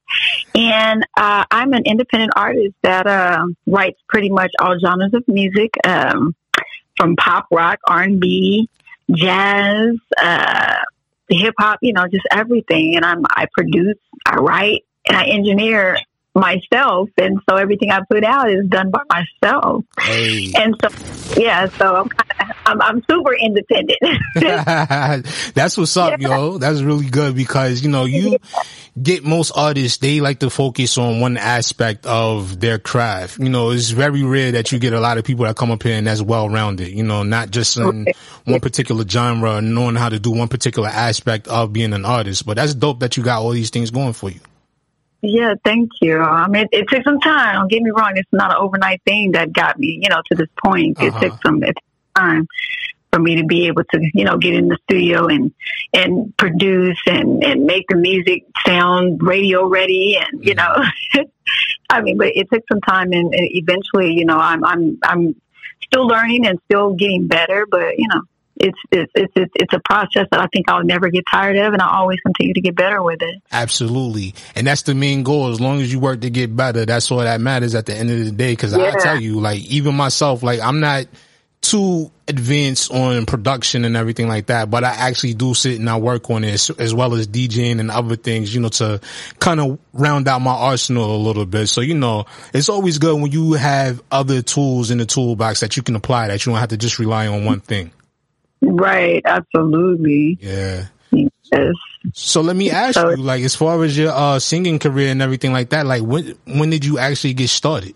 And 0.54 1.06
uh, 1.18 1.44
I'm 1.50 1.74
an 1.74 1.82
independent 1.84 2.32
artist 2.34 2.74
that 2.82 3.06
uh, 3.06 3.46
writes 3.66 4.00
pretty 4.08 4.30
much 4.30 4.52
all 4.58 4.78
genres 4.78 5.12
of 5.12 5.26
music, 5.28 5.74
um, 5.86 6.34
from 6.96 7.16
pop, 7.16 7.46
rock, 7.50 7.78
R&B, 7.86 8.68
jazz, 9.10 9.96
uh, 10.20 10.76
hip 11.34 11.54
hop, 11.58 11.78
you 11.82 11.92
know, 11.92 12.06
just 12.06 12.26
everything. 12.30 12.96
And 12.96 13.04
I'm, 13.04 13.22
I 13.28 13.46
produce, 13.52 13.96
I 14.24 14.36
write, 14.36 14.84
and 15.06 15.16
I 15.16 15.26
engineer 15.26 15.98
myself. 16.34 17.08
And 17.18 17.40
so 17.48 17.56
everything 17.56 17.90
I 17.90 18.00
put 18.08 18.24
out 18.24 18.50
is 18.50 18.66
done 18.68 18.90
by 18.90 19.02
myself. 19.08 19.84
Hey. 19.98 20.52
And 20.56 20.76
so, 20.82 20.88
yeah, 21.40 21.68
so 21.68 21.96
I'm 21.96 22.08
kind 22.08 22.50
of, 22.50 22.55
I'm, 22.66 22.82
I'm 22.82 23.02
super 23.08 23.32
independent. 23.34 23.98
That's 25.54 25.76
what's 25.76 25.96
up, 25.96 26.20
Yeah. 26.20 26.28
yo. 26.28 26.58
That's 26.58 26.82
really 26.82 27.06
good 27.08 27.34
because, 27.34 27.82
you 27.82 27.90
know, 27.90 28.04
you 28.04 28.38
get 29.00 29.24
most 29.24 29.52
artists, 29.54 29.98
they 29.98 30.20
like 30.20 30.40
to 30.40 30.50
focus 30.50 30.98
on 30.98 31.20
one 31.20 31.36
aspect 31.36 32.06
of 32.06 32.60
their 32.60 32.78
craft. 32.78 33.38
You 33.38 33.48
know, 33.48 33.70
it's 33.70 33.90
very 33.90 34.22
rare 34.22 34.52
that 34.52 34.72
you 34.72 34.78
get 34.78 34.92
a 34.92 35.00
lot 35.00 35.18
of 35.18 35.24
people 35.24 35.44
that 35.44 35.56
come 35.56 35.70
up 35.70 35.82
here 35.82 35.96
and 35.96 36.06
that's 36.06 36.22
well 36.22 36.48
rounded, 36.48 36.88
you 36.88 37.02
know, 37.04 37.22
not 37.22 37.50
just 37.50 37.76
in 37.76 38.06
one 38.44 38.60
particular 38.60 39.06
genre 39.06 39.60
knowing 39.62 39.94
how 39.96 40.08
to 40.08 40.18
do 40.18 40.30
one 40.30 40.48
particular 40.48 40.88
aspect 40.88 41.48
of 41.48 41.72
being 41.72 41.92
an 41.92 42.04
artist. 42.04 42.44
But 42.46 42.56
that's 42.56 42.74
dope 42.74 43.00
that 43.00 43.16
you 43.16 43.22
got 43.22 43.40
all 43.42 43.50
these 43.50 43.70
things 43.70 43.90
going 43.90 44.12
for 44.12 44.30
you. 44.30 44.40
Yeah, 45.22 45.54
thank 45.64 45.90
you. 46.02 46.18
I 46.20 46.46
mean, 46.46 46.64
it, 46.64 46.68
it 46.72 46.88
took 46.88 47.02
some 47.02 47.18
time. 47.20 47.54
Don't 47.56 47.70
get 47.70 47.82
me 47.82 47.90
wrong. 47.90 48.12
It's 48.16 48.28
not 48.32 48.50
an 48.50 48.58
overnight 48.60 49.00
thing 49.04 49.32
that 49.32 49.52
got 49.52 49.78
me, 49.78 49.98
you 50.02 50.08
know, 50.08 50.20
to 50.30 50.34
this 50.36 50.48
point. 50.62 50.98
It 51.00 51.08
Uh-huh. 51.08 51.20
took 51.20 51.42
some 51.44 51.62
it 51.62 51.68
took 51.68 51.84
time 52.16 52.48
for 53.16 53.22
me 53.22 53.36
to 53.36 53.44
be 53.44 53.66
able 53.66 53.82
to, 53.84 54.10
you 54.14 54.24
know, 54.24 54.36
get 54.36 54.54
in 54.54 54.68
the 54.68 54.76
studio 54.84 55.26
and 55.26 55.52
and 55.92 56.36
produce 56.36 57.00
and 57.06 57.42
and 57.42 57.64
make 57.64 57.86
the 57.88 57.96
music 57.96 58.44
sound 58.66 59.20
radio 59.22 59.66
ready. 59.66 60.18
And 60.18 60.44
you 60.44 60.54
mm-hmm. 60.54 61.20
know, 61.20 61.24
I 61.90 62.02
mean, 62.02 62.18
but 62.18 62.28
it 62.28 62.48
took 62.52 62.62
some 62.70 62.80
time, 62.80 63.12
and, 63.12 63.34
and 63.34 63.48
eventually, 63.52 64.12
you 64.12 64.24
know, 64.24 64.36
I'm 64.36 64.64
I'm 64.64 64.98
I'm 65.02 65.40
still 65.82 66.06
learning 66.06 66.46
and 66.46 66.58
still 66.66 66.94
getting 66.94 67.26
better. 67.26 67.66
But 67.68 67.98
you 67.98 68.08
know. 68.08 68.22
It's, 68.58 68.78
it's 68.90 69.12
it's 69.14 69.52
it's 69.54 69.74
a 69.74 69.80
process 69.80 70.28
that 70.30 70.40
I 70.40 70.46
think 70.46 70.70
I'll 70.70 70.82
never 70.82 71.10
get 71.10 71.24
tired 71.30 71.58
of, 71.58 71.74
and 71.74 71.82
I'll 71.82 72.00
always 72.00 72.18
continue 72.20 72.54
to 72.54 72.60
get 72.62 72.74
better 72.74 73.02
with 73.02 73.20
it. 73.20 73.42
Absolutely. 73.52 74.34
And 74.54 74.66
that's 74.66 74.80
the 74.80 74.94
main 74.94 75.24
goal. 75.24 75.50
As 75.50 75.60
long 75.60 75.82
as 75.82 75.92
you 75.92 76.00
work 76.00 76.22
to 76.22 76.30
get 76.30 76.56
better, 76.56 76.86
that's 76.86 77.10
all 77.10 77.18
that 77.18 77.42
matters 77.42 77.74
at 77.74 77.84
the 77.84 77.94
end 77.94 78.10
of 78.10 78.24
the 78.24 78.30
day. 78.30 78.56
Cause 78.56 78.72
I 78.72 78.92
tell 78.92 79.20
you, 79.20 79.40
like, 79.40 79.60
even 79.66 79.94
myself, 79.94 80.42
like, 80.42 80.60
I'm 80.60 80.80
not 80.80 81.04
too 81.70 82.10
advanced 82.28 82.90
on 82.92 83.24
production 83.26 83.84
and 83.84 83.96
everything 83.96 84.28
like 84.28 84.46
that, 84.46 84.70
but 84.70 84.82
I 84.84 84.90
actually 84.90 85.34
do 85.34 85.54
sit 85.54 85.78
and 85.78 85.88
I 85.88 85.96
work 85.96 86.28
on 86.30 86.42
it 86.44 86.52
as, 86.54 86.70
as 86.70 86.92
well 86.94 87.14
as 87.14 87.28
DJing 87.28 87.78
and 87.80 87.90
other 87.90 88.16
things, 88.16 88.54
you 88.54 88.60
know, 88.60 88.68
to 88.70 89.00
kind 89.38 89.60
of 89.60 89.78
round 89.92 90.26
out 90.28 90.40
my 90.40 90.52
arsenal 90.54 91.14
a 91.14 91.18
little 91.18 91.46
bit. 91.46 91.68
So, 91.68 91.80
you 91.80 91.94
know, 91.94 92.24
it's 92.52 92.68
always 92.68 92.98
good 92.98 93.20
when 93.20 93.30
you 93.32 93.52
have 93.54 94.02
other 94.10 94.42
tools 94.42 94.90
in 94.90 94.98
the 94.98 95.06
toolbox 95.06 95.60
that 95.60 95.76
you 95.76 95.82
can 95.82 95.94
apply 95.96 96.28
that 96.28 96.44
you 96.44 96.52
don't 96.52 96.58
have 96.60 96.70
to 96.70 96.76
just 96.76 96.98
rely 96.98 97.26
on 97.28 97.44
one 97.44 97.60
thing. 97.60 97.92
Right, 98.60 99.22
absolutely. 99.24 100.38
Yeah. 100.40 100.86
Yes. 101.12 101.72
So 102.12 102.40
let 102.40 102.56
me 102.56 102.70
ask 102.70 102.94
So- 102.94 103.10
you, 103.10 103.16
like, 103.16 103.42
as 103.44 103.54
far 103.54 103.82
as 103.84 103.96
your 103.96 104.12
uh, 104.12 104.38
singing 104.38 104.78
career 104.78 105.10
and 105.10 105.22
everything 105.22 105.52
like 105.52 105.70
that, 105.70 105.86
like, 105.86 106.02
when 106.02 106.34
when 106.44 106.70
did 106.70 106.84
you 106.84 106.98
actually 106.98 107.34
get 107.34 107.48
started? 107.50 107.94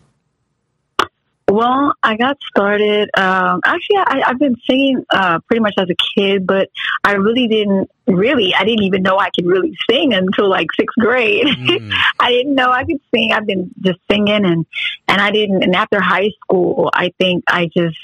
Well, 1.51 1.95
I 2.01 2.17
got 2.17 2.39
started. 2.43 3.11
Um, 3.17 3.61
actually, 3.65 3.97
I, 3.97 4.23
I've 4.25 4.39
been 4.39 4.55
singing 4.69 5.05
uh, 5.11 5.41
pretty 5.49 5.61
much 5.61 5.75
as 5.79 5.89
a 5.91 5.97
kid, 6.17 6.47
but 6.47 6.69
I 7.03 7.15
really 7.15 7.49
didn't 7.49 7.91
really. 8.07 8.55
I 8.55 8.63
didn't 8.63 8.85
even 8.85 9.03
know 9.03 9.19
I 9.19 9.31
could 9.31 9.47
really 9.47 9.77
sing 9.91 10.15
until 10.15 10.49
like 10.49 10.69
sixth 10.79 10.95
grade. 10.97 11.49
I 12.21 12.31
didn't 12.31 12.55
know 12.55 12.71
I 12.71 12.85
could 12.85 13.01
sing. 13.13 13.33
I've 13.33 13.47
been 13.47 13.73
just 13.81 13.99
singing, 14.09 14.45
and 14.45 14.65
and 15.09 15.21
I 15.21 15.33
didn't. 15.33 15.65
And 15.65 15.75
after 15.75 16.01
high 16.01 16.31
school, 16.41 16.89
I 16.95 17.13
think 17.19 17.43
I 17.49 17.67
just 17.67 17.99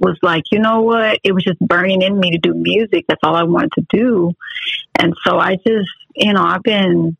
was 0.00 0.18
like, 0.20 0.42
you 0.50 0.58
know 0.58 0.80
what? 0.80 1.20
It 1.22 1.30
was 1.30 1.44
just 1.44 1.60
burning 1.60 2.02
in 2.02 2.18
me 2.18 2.32
to 2.32 2.38
do 2.38 2.52
music. 2.52 3.04
That's 3.06 3.20
all 3.22 3.36
I 3.36 3.44
wanted 3.44 3.70
to 3.74 3.86
do, 3.90 4.32
and 4.98 5.14
so 5.24 5.38
I 5.38 5.54
just, 5.54 5.90
you 6.16 6.32
know, 6.32 6.42
I've 6.42 6.64
been 6.64 7.16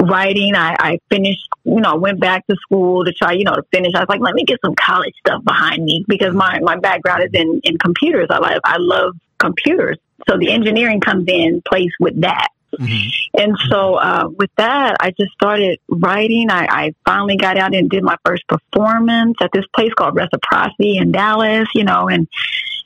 writing. 0.00 0.54
I, 0.54 0.76
I 0.78 0.98
finished, 1.10 1.48
you 1.64 1.80
know, 1.80 1.96
went 1.96 2.20
back 2.20 2.46
to 2.46 2.56
school 2.56 3.04
to 3.04 3.12
try, 3.12 3.32
you 3.32 3.44
know, 3.44 3.54
to 3.54 3.62
finish. 3.72 3.92
I 3.94 4.00
was 4.00 4.08
like, 4.08 4.20
let 4.20 4.34
me 4.34 4.44
get 4.44 4.60
some 4.64 4.74
college 4.74 5.14
stuff 5.20 5.44
behind 5.44 5.84
me 5.84 6.04
because 6.08 6.34
my, 6.34 6.60
my 6.60 6.76
background 6.78 7.24
is 7.24 7.30
in, 7.32 7.60
in 7.64 7.78
computers. 7.78 8.28
I 8.30 8.38
love, 8.38 8.60
I 8.64 8.76
love 8.78 9.16
computers. 9.38 9.98
So 10.28 10.36
the 10.38 10.50
engineering 10.50 11.00
comes 11.00 11.26
in 11.28 11.62
place 11.62 11.92
with 12.00 12.20
that. 12.20 12.48
And 13.34 13.56
so 13.70 13.94
uh, 13.94 14.28
with 14.28 14.50
that, 14.56 14.96
I 15.00 15.10
just 15.12 15.32
started 15.32 15.78
writing. 15.88 16.50
I, 16.50 16.66
I 16.68 16.94
finally 17.04 17.36
got 17.36 17.56
out 17.56 17.74
and 17.74 17.88
did 17.88 18.02
my 18.02 18.16
first 18.24 18.46
performance 18.46 19.36
at 19.40 19.50
this 19.52 19.64
place 19.74 19.92
called 19.94 20.14
Reciprocity 20.14 20.98
in 20.98 21.10
Dallas, 21.12 21.68
you 21.74 21.84
know, 21.84 22.08
and 22.08 22.28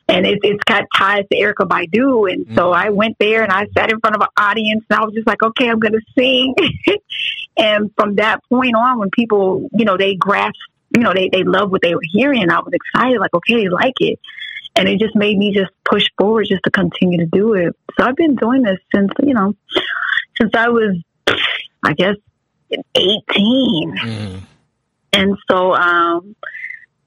and 0.09 0.27
it, 0.27 0.41
it's 0.43 0.63
got 0.65 0.85
ties 0.95 1.25
to 1.31 1.39
Erykah 1.39 1.69
Badu. 1.69 2.31
And 2.31 2.47
so 2.55 2.73
I 2.73 2.91
went 2.91 3.17
there 3.19 3.43
and 3.43 3.53
I 3.53 3.67
sat 3.77 3.91
in 3.91 4.01
front 4.01 4.17
of 4.17 4.23
an 4.23 4.29
audience 4.37 4.85
and 4.91 4.99
I 4.99 5.05
was 5.05 5.15
just 5.15 5.27
like, 5.27 5.43
okay, 5.43 5.69
I'm 5.69 5.79
going 5.79 5.93
to 5.93 6.01
sing. 6.17 6.55
and 7.57 7.91
from 7.97 8.17
that 8.17 8.41
point 8.49 8.75
on, 8.75 8.99
when 8.99 9.11
people, 9.11 9.69
you 9.73 9.85
know, 9.85 9.97
they 9.97 10.15
grasp, 10.15 10.59
you 10.95 11.03
know, 11.03 11.15
they, 11.15 11.29
they 11.31 11.45
love 11.45 11.71
what 11.71 11.83
they 11.83 11.95
were 11.95 12.03
hearing, 12.13 12.51
I 12.51 12.61
was 12.61 12.73
excited, 12.73 13.19
like, 13.19 13.35
okay, 13.35 13.55
they 13.55 13.69
like 13.69 13.95
it. 14.01 14.19
And 14.75 14.89
it 14.89 14.99
just 14.99 15.15
made 15.15 15.37
me 15.37 15.53
just 15.55 15.71
push 15.85 16.05
forward 16.19 16.47
just 16.49 16.65
to 16.65 16.71
continue 16.71 17.19
to 17.19 17.27
do 17.27 17.55
it. 17.55 17.77
So 17.99 18.07
I've 18.07 18.17
been 18.17 18.37
doing 18.37 18.63
this 18.63 18.79
since, 18.95 19.11
you 19.23 19.35
know, 19.35 19.55
since 20.41 20.53
I 20.55 20.69
was, 20.69 20.97
I 21.83 21.93
guess, 21.93 22.17
18. 22.95 24.43
And 25.13 25.37
so, 25.51 25.75
um, 25.75 26.35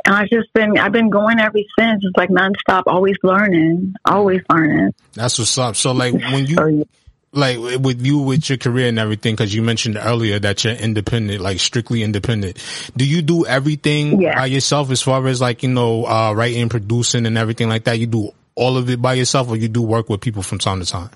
and 0.06 0.16
I've 0.16 0.30
just 0.30 0.52
been, 0.54 0.78
I've 0.78 0.92
been 0.92 1.10
going 1.10 1.40
ever 1.40 1.58
since. 1.80 2.04
It's 2.04 2.16
like 2.18 2.30
nonstop, 2.30 2.84
always 2.88 3.16
learning, 3.24 3.96
always 4.06 4.42
learning. 4.52 4.92
That's 5.14 5.40
what's 5.40 5.58
up. 5.58 5.76
So 5.76 5.92
like 5.92 6.14
when 6.14 6.46
you 6.46 6.86
like 7.32 7.58
with 7.82 8.06
you 8.06 8.20
with 8.20 8.48
your 8.50 8.58
career 8.58 8.88
and 8.88 8.98
everything, 9.00 9.34
because 9.36 9.54
you 9.54 9.62
mentioned 9.62 9.98
earlier 9.98 10.40
that 10.40 10.64
you're 10.64 10.74
independent, 10.74 11.42
like 11.42 11.60
strictly 11.60 12.02
independent. 12.04 12.58
Do 12.96 13.06
you 13.06 13.22
do 13.22 13.46
everything 13.46 14.22
Yeah. 14.22 14.36
by 14.36 14.46
yourself 14.46 14.90
as 14.92 15.02
far 15.02 15.26
as 15.28 15.42
like 15.42 15.64
you 15.64 15.70
know 15.70 16.06
uh, 16.06 16.34
writing, 16.34 16.70
producing, 16.70 17.26
and 17.26 17.38
everything 17.38 17.68
like 17.68 17.84
that? 17.86 18.00
You 18.00 18.08
do 18.08 18.32
all 18.56 18.78
of 18.78 18.90
it 18.90 19.02
by 19.02 19.16
yourself, 19.16 19.50
or 19.50 19.58
you 19.58 19.68
do 19.68 19.82
work 19.82 20.08
with 20.10 20.22
people 20.22 20.44
from 20.44 20.60
time 20.60 20.80
to 20.80 20.86
time? 20.86 21.10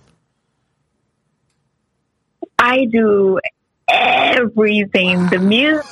I 2.58 2.86
do 2.86 3.39
everything. 3.88 5.28
The 5.28 5.39
music, 5.39 5.86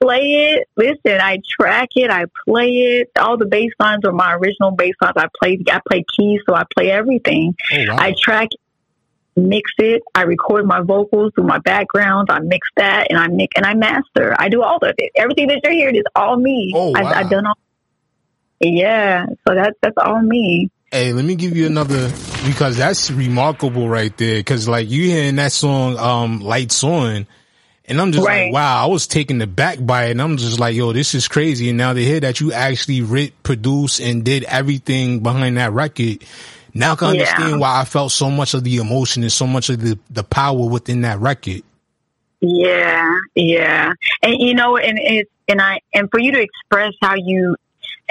play 0.00 0.52
it. 0.52 0.68
Listen, 0.76 1.20
I 1.20 1.38
track 1.58 1.90
it. 1.96 2.10
I 2.10 2.24
play 2.46 2.68
it. 2.68 3.10
All 3.18 3.36
the 3.36 3.46
bass 3.46 3.72
lines 3.78 4.04
are 4.04 4.12
my 4.12 4.34
original 4.34 4.70
bass 4.70 4.94
lines. 5.00 5.14
I 5.16 5.26
play. 5.40 5.58
I 5.70 5.80
play 5.88 6.04
keys, 6.16 6.40
so 6.48 6.54
I 6.54 6.64
play 6.76 6.90
everything. 6.90 7.56
Oh, 7.72 7.84
wow. 7.88 7.96
I 7.98 8.14
track. 8.18 8.48
mix 9.36 9.70
it. 9.78 10.02
I 10.14 10.22
record 10.22 10.66
my 10.66 10.80
vocals 10.80 11.32
through 11.34 11.44
my 11.44 11.58
background. 11.58 12.28
I 12.30 12.40
mix 12.40 12.68
that 12.76 13.06
and 13.10 13.18
I 13.18 13.28
mix 13.28 13.52
and 13.56 13.64
I 13.64 13.74
master. 13.74 14.34
I 14.38 14.48
do 14.48 14.62
all 14.62 14.78
of 14.78 14.94
it. 14.98 15.12
Everything 15.16 15.48
that 15.48 15.60
you're 15.62 15.72
hearing 15.72 15.96
is 15.96 16.04
all 16.14 16.36
me. 16.36 16.72
Oh, 16.74 16.92
I, 16.94 17.02
wow. 17.02 17.12
I've 17.14 17.30
done 17.30 17.46
all. 17.46 17.58
Yeah, 18.60 19.26
so 19.46 19.54
that's 19.54 19.76
that's 19.80 19.96
all 19.96 20.20
me. 20.20 20.70
Hey, 20.90 21.12
let 21.12 21.24
me 21.24 21.36
give 21.36 21.56
you 21.56 21.66
another 21.66 22.10
because 22.44 22.76
that's 22.76 23.10
remarkable 23.10 23.88
right 23.88 24.16
there. 24.16 24.38
Because 24.38 24.68
like 24.68 24.90
you 24.90 25.04
hearing 25.04 25.36
that 25.36 25.52
song, 25.52 25.96
um, 25.96 26.40
"Lights 26.40 26.82
On," 26.82 27.26
and 27.88 28.00
I'm 28.00 28.12
just 28.12 28.26
Right. 28.26 28.44
like, 28.46 28.52
wow, 28.52 28.84
I 28.84 28.86
was 28.86 29.06
taken 29.06 29.40
aback 29.40 29.78
by 29.80 30.06
it, 30.06 30.10
and 30.12 30.22
I'm 30.22 30.36
just 30.36 30.58
like, 30.58 30.74
yo, 30.76 30.92
this 30.92 31.14
is 31.14 31.28
crazy. 31.28 31.68
And 31.68 31.78
now 31.78 31.92
to 31.92 32.00
hear 32.04 32.20
that 32.20 32.40
you 32.40 32.52
actually 32.52 33.02
writ, 33.02 33.42
produced, 33.42 34.00
and 34.00 34.24
did 34.24 34.44
everything 34.44 35.20
behind 35.20 35.56
that 35.56 35.72
record, 35.72 36.24
now 36.74 36.92
I 36.92 36.96
can 36.96 37.06
Yeah. 37.14 37.20
understand 37.22 37.60
why 37.60 37.80
I 37.80 37.84
felt 37.84 38.12
so 38.12 38.30
much 38.30 38.54
of 38.54 38.64
the 38.64 38.76
emotion 38.76 39.22
and 39.22 39.32
so 39.32 39.46
much 39.46 39.70
of 39.70 39.80
the 39.80 39.98
the 40.10 40.22
power 40.24 40.68
within 40.68 41.00
that 41.02 41.18
record. 41.20 41.62
Yeah, 42.40 43.16
yeah, 43.34 43.92
and 44.22 44.34
you 44.38 44.54
know, 44.54 44.76
and 44.76 44.96
it's, 45.02 45.28
and 45.48 45.60
I, 45.60 45.80
and 45.92 46.08
for 46.10 46.20
you 46.20 46.30
to 46.32 46.40
express 46.40 46.92
how 47.02 47.16
you, 47.16 47.56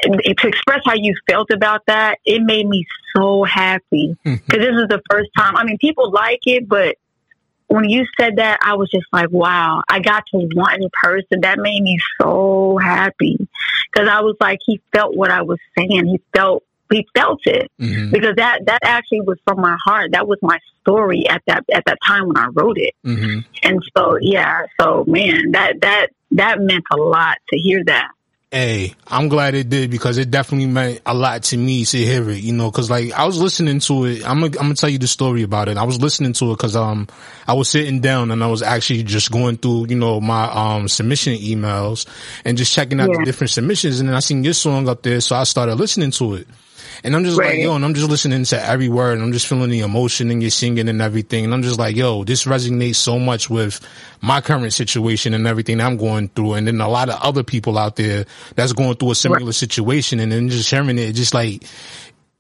to 0.04 0.20
express 0.48 0.82
how 0.86 0.96
you 0.96 1.16
felt 1.30 1.50
about 1.50 1.84
that, 1.88 2.18
it 2.26 2.42
made 2.42 2.68
me 2.68 2.86
so 3.16 3.44
happy 3.46 4.18
because 4.24 4.44
this 4.60 4.76
is 4.76 4.88
the 4.90 5.02
first 5.10 5.30
time. 5.38 5.56
I 5.56 5.64
mean, 5.64 5.78
people 5.78 6.12
like 6.12 6.40
it, 6.46 6.68
but 6.68 6.98
when 7.68 7.90
you 7.90 8.06
said 8.20 8.38
that, 8.38 8.60
I 8.62 8.76
was 8.76 8.90
just 8.90 9.08
like, 9.12 9.30
wow, 9.30 9.84
I 9.90 10.00
got 10.00 10.26
to 10.28 10.38
one 10.54 10.90
person. 11.02 11.42
That 11.42 11.60
made 11.60 11.82
me 11.82 12.00
so 12.20 12.78
happy 12.78 13.38
because 13.92 14.08
I 14.08 14.22
was 14.22 14.36
like, 14.40 14.60
he 14.66 14.82
felt 14.94 15.16
what 15.16 15.32
I 15.32 15.42
was 15.42 15.60
saying. 15.78 16.08
He 16.08 16.22
felt, 16.34 16.64
he 16.92 17.06
felt 17.14 17.42
it 17.46 17.70
Mm-hmm. 17.80 18.12
because 18.12 18.36
that 18.38 18.66
that 18.66 18.80
actually 18.84 19.22
was 19.22 19.38
from 19.46 19.60
my 19.62 19.78
heart. 19.84 20.12
That 20.14 20.28
was 20.28 20.40
my 20.42 20.58
story 20.82 21.28
at 21.28 21.44
that 21.48 21.66
at 21.72 21.84
that 21.86 21.98
time 22.06 22.28
when 22.28 22.38
I 22.38 22.48
wrote 22.48 22.78
it. 22.78 22.96
Mm-hmm. 23.06 23.40
And 23.64 23.84
so, 23.96 24.18
yeah, 24.22 24.64
so 24.80 25.04
man, 25.06 25.52
that 25.52 25.82
that 25.82 26.08
that 26.32 26.60
meant 26.62 26.86
a 26.92 26.98
lot 26.98 27.38
to 27.50 27.60
hear 27.60 27.84
that. 27.86 28.12
Hey, 28.50 28.94
I'm 29.06 29.28
glad 29.28 29.56
it 29.56 29.68
did 29.68 29.92
because 29.92 30.18
it 30.18 30.32
definitely 30.32 30.68
meant 30.68 31.02
a 31.06 31.14
lot 31.14 31.44
to 31.44 31.58
me 31.58 31.84
to 31.84 31.98
hear 31.98 32.30
it, 32.30 32.42
you 32.42 32.54
know, 32.54 32.72
cause 32.72 32.90
like 32.90 33.12
I 33.12 33.26
was 33.26 33.38
listening 33.42 33.82
to 33.82 34.06
it. 34.06 34.20
I'm 34.26 34.40
gonna, 34.40 34.46
I'm 34.58 34.68
gonna 34.68 34.76
tell 34.76 34.88
you 34.90 34.98
the 34.98 35.06
story 35.08 35.44
about 35.44 35.68
it. 35.68 35.76
I 35.76 35.84
was 35.84 36.02
listening 36.02 36.32
to 36.32 36.54
it 36.54 36.58
cause, 36.58 36.74
um, 36.74 37.10
I 37.46 37.52
was 37.56 37.68
sitting 37.68 38.00
down 38.00 38.32
and 38.32 38.42
I 38.42 38.48
was 38.48 38.62
actually 38.62 39.04
just 39.04 39.32
going 39.32 39.58
through, 39.58 39.88
you 39.90 39.98
know, 39.98 40.22
my, 40.22 40.46
um, 40.46 40.88
submission 40.88 41.34
emails 41.34 42.08
and 42.46 42.58
just 42.58 42.74
checking 42.74 43.02
out 43.02 43.10
Yeah. 43.12 43.18
the 43.20 43.26
different 43.26 43.52
submissions. 43.52 44.00
And 44.00 44.08
then 44.08 44.16
I 44.16 44.20
seen 44.22 44.46
your 44.46 44.54
song 44.54 44.88
up 44.88 45.02
there. 45.02 45.20
So 45.20 45.36
I 45.36 45.44
started 45.44 45.76
listening 45.76 46.12
to 46.12 46.36
it. 46.36 46.48
And 47.04 47.16
I'm 47.16 47.24
just 47.24 47.38
like, 47.38 47.60
yo, 47.60 47.76
and 47.76 47.86
I'm 47.86 47.94
just 47.94 48.10
listening 48.10 48.44
to 48.46 48.66
every 48.66 48.90
word 48.90 49.14
and 49.14 49.24
I'm 49.24 49.32
just 49.32 49.48
feeling 49.48 49.70
the 49.70 49.82
emotion 49.82 50.32
and 50.32 50.42
you're 50.42 50.52
singing 50.52 50.90
and 50.90 51.02
everything. 51.02 51.46
And 51.46 51.54
I'm 51.54 51.64
just 51.64 51.80
like, 51.80 51.96
yo, 51.96 52.24
this 52.24 52.46
resonates 52.46 52.96
so 52.96 53.20
much 53.20 53.50
with 53.50 53.80
my 54.22 54.42
current 54.42 54.74
situation 54.74 55.34
and 55.34 55.48
everything 55.48 55.80
I'm 55.80 55.98
going 55.98 56.30
through. 56.30 56.54
And 56.54 56.68
then 56.68 56.82
a 56.82 56.90
lot 56.90 57.10
of 57.10 57.20
other 57.22 57.44
people 57.44 57.78
out 57.78 57.96
there 57.96 58.26
that's 58.56 58.74
going 58.74 58.96
through 58.96 59.12
a 59.12 59.16
similar 59.16 59.52
situation 59.52 60.20
and 60.20 60.32
then 60.32 60.50
just 60.50 60.68
sharing 60.68 60.98
it, 60.98 61.14
just 61.14 61.34
like, 61.34 61.64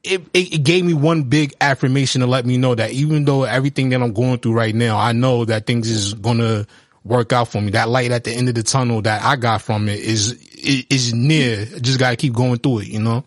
it, 0.03 0.23
it, 0.33 0.63
gave 0.63 0.85
me 0.85 0.93
one 0.93 1.23
big 1.23 1.53
affirmation 1.59 2.21
to 2.21 2.27
let 2.27 2.45
me 2.45 2.57
know 2.57 2.75
that 2.75 2.91
even 2.91 3.25
though 3.25 3.43
everything 3.43 3.89
that 3.89 4.01
I'm 4.01 4.13
going 4.13 4.39
through 4.39 4.53
right 4.53 4.73
now, 4.73 4.97
I 4.97 5.11
know 5.11 5.45
that 5.45 5.65
things 5.65 5.89
is 5.89 6.13
gonna 6.13 6.65
work 7.03 7.33
out 7.33 7.49
for 7.49 7.61
me. 7.61 7.71
That 7.71 7.89
light 7.89 8.11
at 8.11 8.23
the 8.23 8.31
end 8.31 8.49
of 8.49 8.55
the 8.55 8.63
tunnel 8.63 9.01
that 9.01 9.23
I 9.23 9.35
got 9.35 9.61
from 9.61 9.89
it 9.89 9.99
is 9.99 10.33
is, 10.33 10.85
is 10.89 11.13
near. 11.13 11.65
Just 11.65 11.99
gotta 11.99 12.15
keep 12.15 12.33
going 12.33 12.57
through 12.57 12.79
it, 12.79 12.87
you 12.87 12.99
know. 12.99 13.25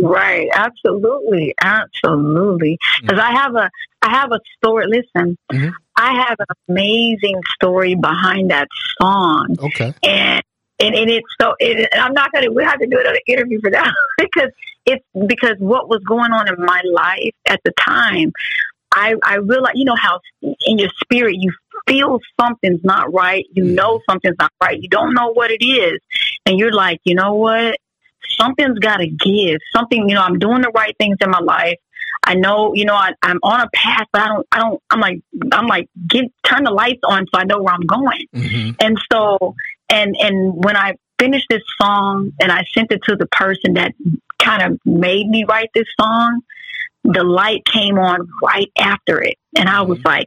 Right, 0.00 0.48
absolutely, 0.54 1.54
absolutely. 1.60 2.78
Because 3.02 3.18
I 3.18 3.32
have 3.32 3.54
a 3.56 3.70
I 4.02 4.10
have 4.10 4.30
a 4.32 4.40
story. 4.56 4.86
Listen, 4.86 5.36
Mhm. 5.52 5.72
I 5.96 6.12
have 6.14 6.36
an 6.38 6.46
amazing 6.68 7.40
story 7.54 7.94
behind 7.96 8.50
that 8.50 8.68
song, 9.00 9.56
Okay. 9.60 9.92
and 10.04 10.42
and, 10.80 10.94
and 10.94 11.10
it's 11.10 11.26
so. 11.40 11.54
It, 11.58 11.88
and 11.92 12.00
I'm 12.00 12.12
not 12.12 12.30
gonna. 12.32 12.50
We 12.52 12.62
have 12.62 12.78
to 12.78 12.86
do 12.86 13.00
another 13.00 13.18
interview 13.26 13.60
for 13.60 13.70
that 13.72 13.92
because 14.18 14.50
it's 14.86 15.04
because 15.26 15.56
what 15.58 15.88
was 15.88 16.00
going 16.04 16.30
on 16.32 16.46
in 16.48 16.64
my 16.64 16.80
life 16.92 17.34
at 17.48 17.60
the 17.64 17.72
time. 17.78 18.32
I 18.94 19.16
I 19.22 19.34
realized, 19.36 19.76
you 19.76 19.84
know 19.84 19.96
how 19.96 20.20
in 20.40 20.78
your 20.78 20.88
spirit 21.02 21.34
you 21.38 21.52
feel 21.86 22.20
something's 22.40 22.82
not 22.84 23.12
right. 23.12 23.44
You 23.52 23.64
know 23.64 24.00
something's 24.08 24.36
not 24.38 24.50
right. 24.62 24.80
You 24.80 24.88
don't 24.88 25.12
know 25.12 25.28
what 25.32 25.50
it 25.50 25.62
is, 25.64 26.00
and 26.46 26.58
you're 26.58 26.72
like, 26.72 27.00
you 27.04 27.14
know 27.14 27.34
what? 27.34 27.76
Something's 28.40 28.78
got 28.78 28.98
to 28.98 29.06
give. 29.06 29.58
Something, 29.74 30.08
you 30.08 30.14
know, 30.14 30.22
I'm 30.22 30.38
doing 30.38 30.62
the 30.62 30.70
right 30.70 30.94
things 30.98 31.16
in 31.20 31.30
my 31.30 31.40
life. 31.40 31.76
I 32.24 32.34
know, 32.34 32.74
you 32.74 32.84
know, 32.84 32.94
I, 32.94 33.12
I'm 33.22 33.38
on 33.42 33.60
a 33.60 33.68
path, 33.72 34.06
but 34.12 34.22
I 34.22 34.28
don't, 34.28 34.46
I 34.52 34.58
don't, 34.58 34.82
I'm 34.90 35.00
like, 35.00 35.20
I'm 35.52 35.66
like, 35.66 35.88
get, 36.06 36.24
turn 36.44 36.64
the 36.64 36.70
lights 36.70 37.00
on 37.04 37.26
so 37.32 37.40
I 37.40 37.44
know 37.44 37.62
where 37.62 37.72
I'm 37.74 37.86
going. 37.86 38.26
Mm-hmm. 38.34 38.70
And 38.80 38.98
so, 39.10 39.54
and, 39.88 40.16
and 40.18 40.64
when 40.64 40.76
I 40.76 40.96
finished 41.18 41.46
this 41.48 41.62
song 41.80 42.32
and 42.40 42.52
I 42.52 42.64
sent 42.74 42.92
it 42.92 43.02
to 43.04 43.16
the 43.16 43.26
person 43.26 43.74
that 43.74 43.94
kind 44.38 44.62
of 44.62 44.78
made 44.84 45.28
me 45.28 45.44
write 45.48 45.70
this 45.74 45.86
song, 46.00 46.42
the 47.04 47.24
light 47.24 47.64
came 47.64 47.98
on 47.98 48.28
right 48.42 48.70
after 48.76 49.22
it. 49.22 49.36
And 49.56 49.68
I 49.68 49.82
was 49.82 50.04
like, 50.04 50.26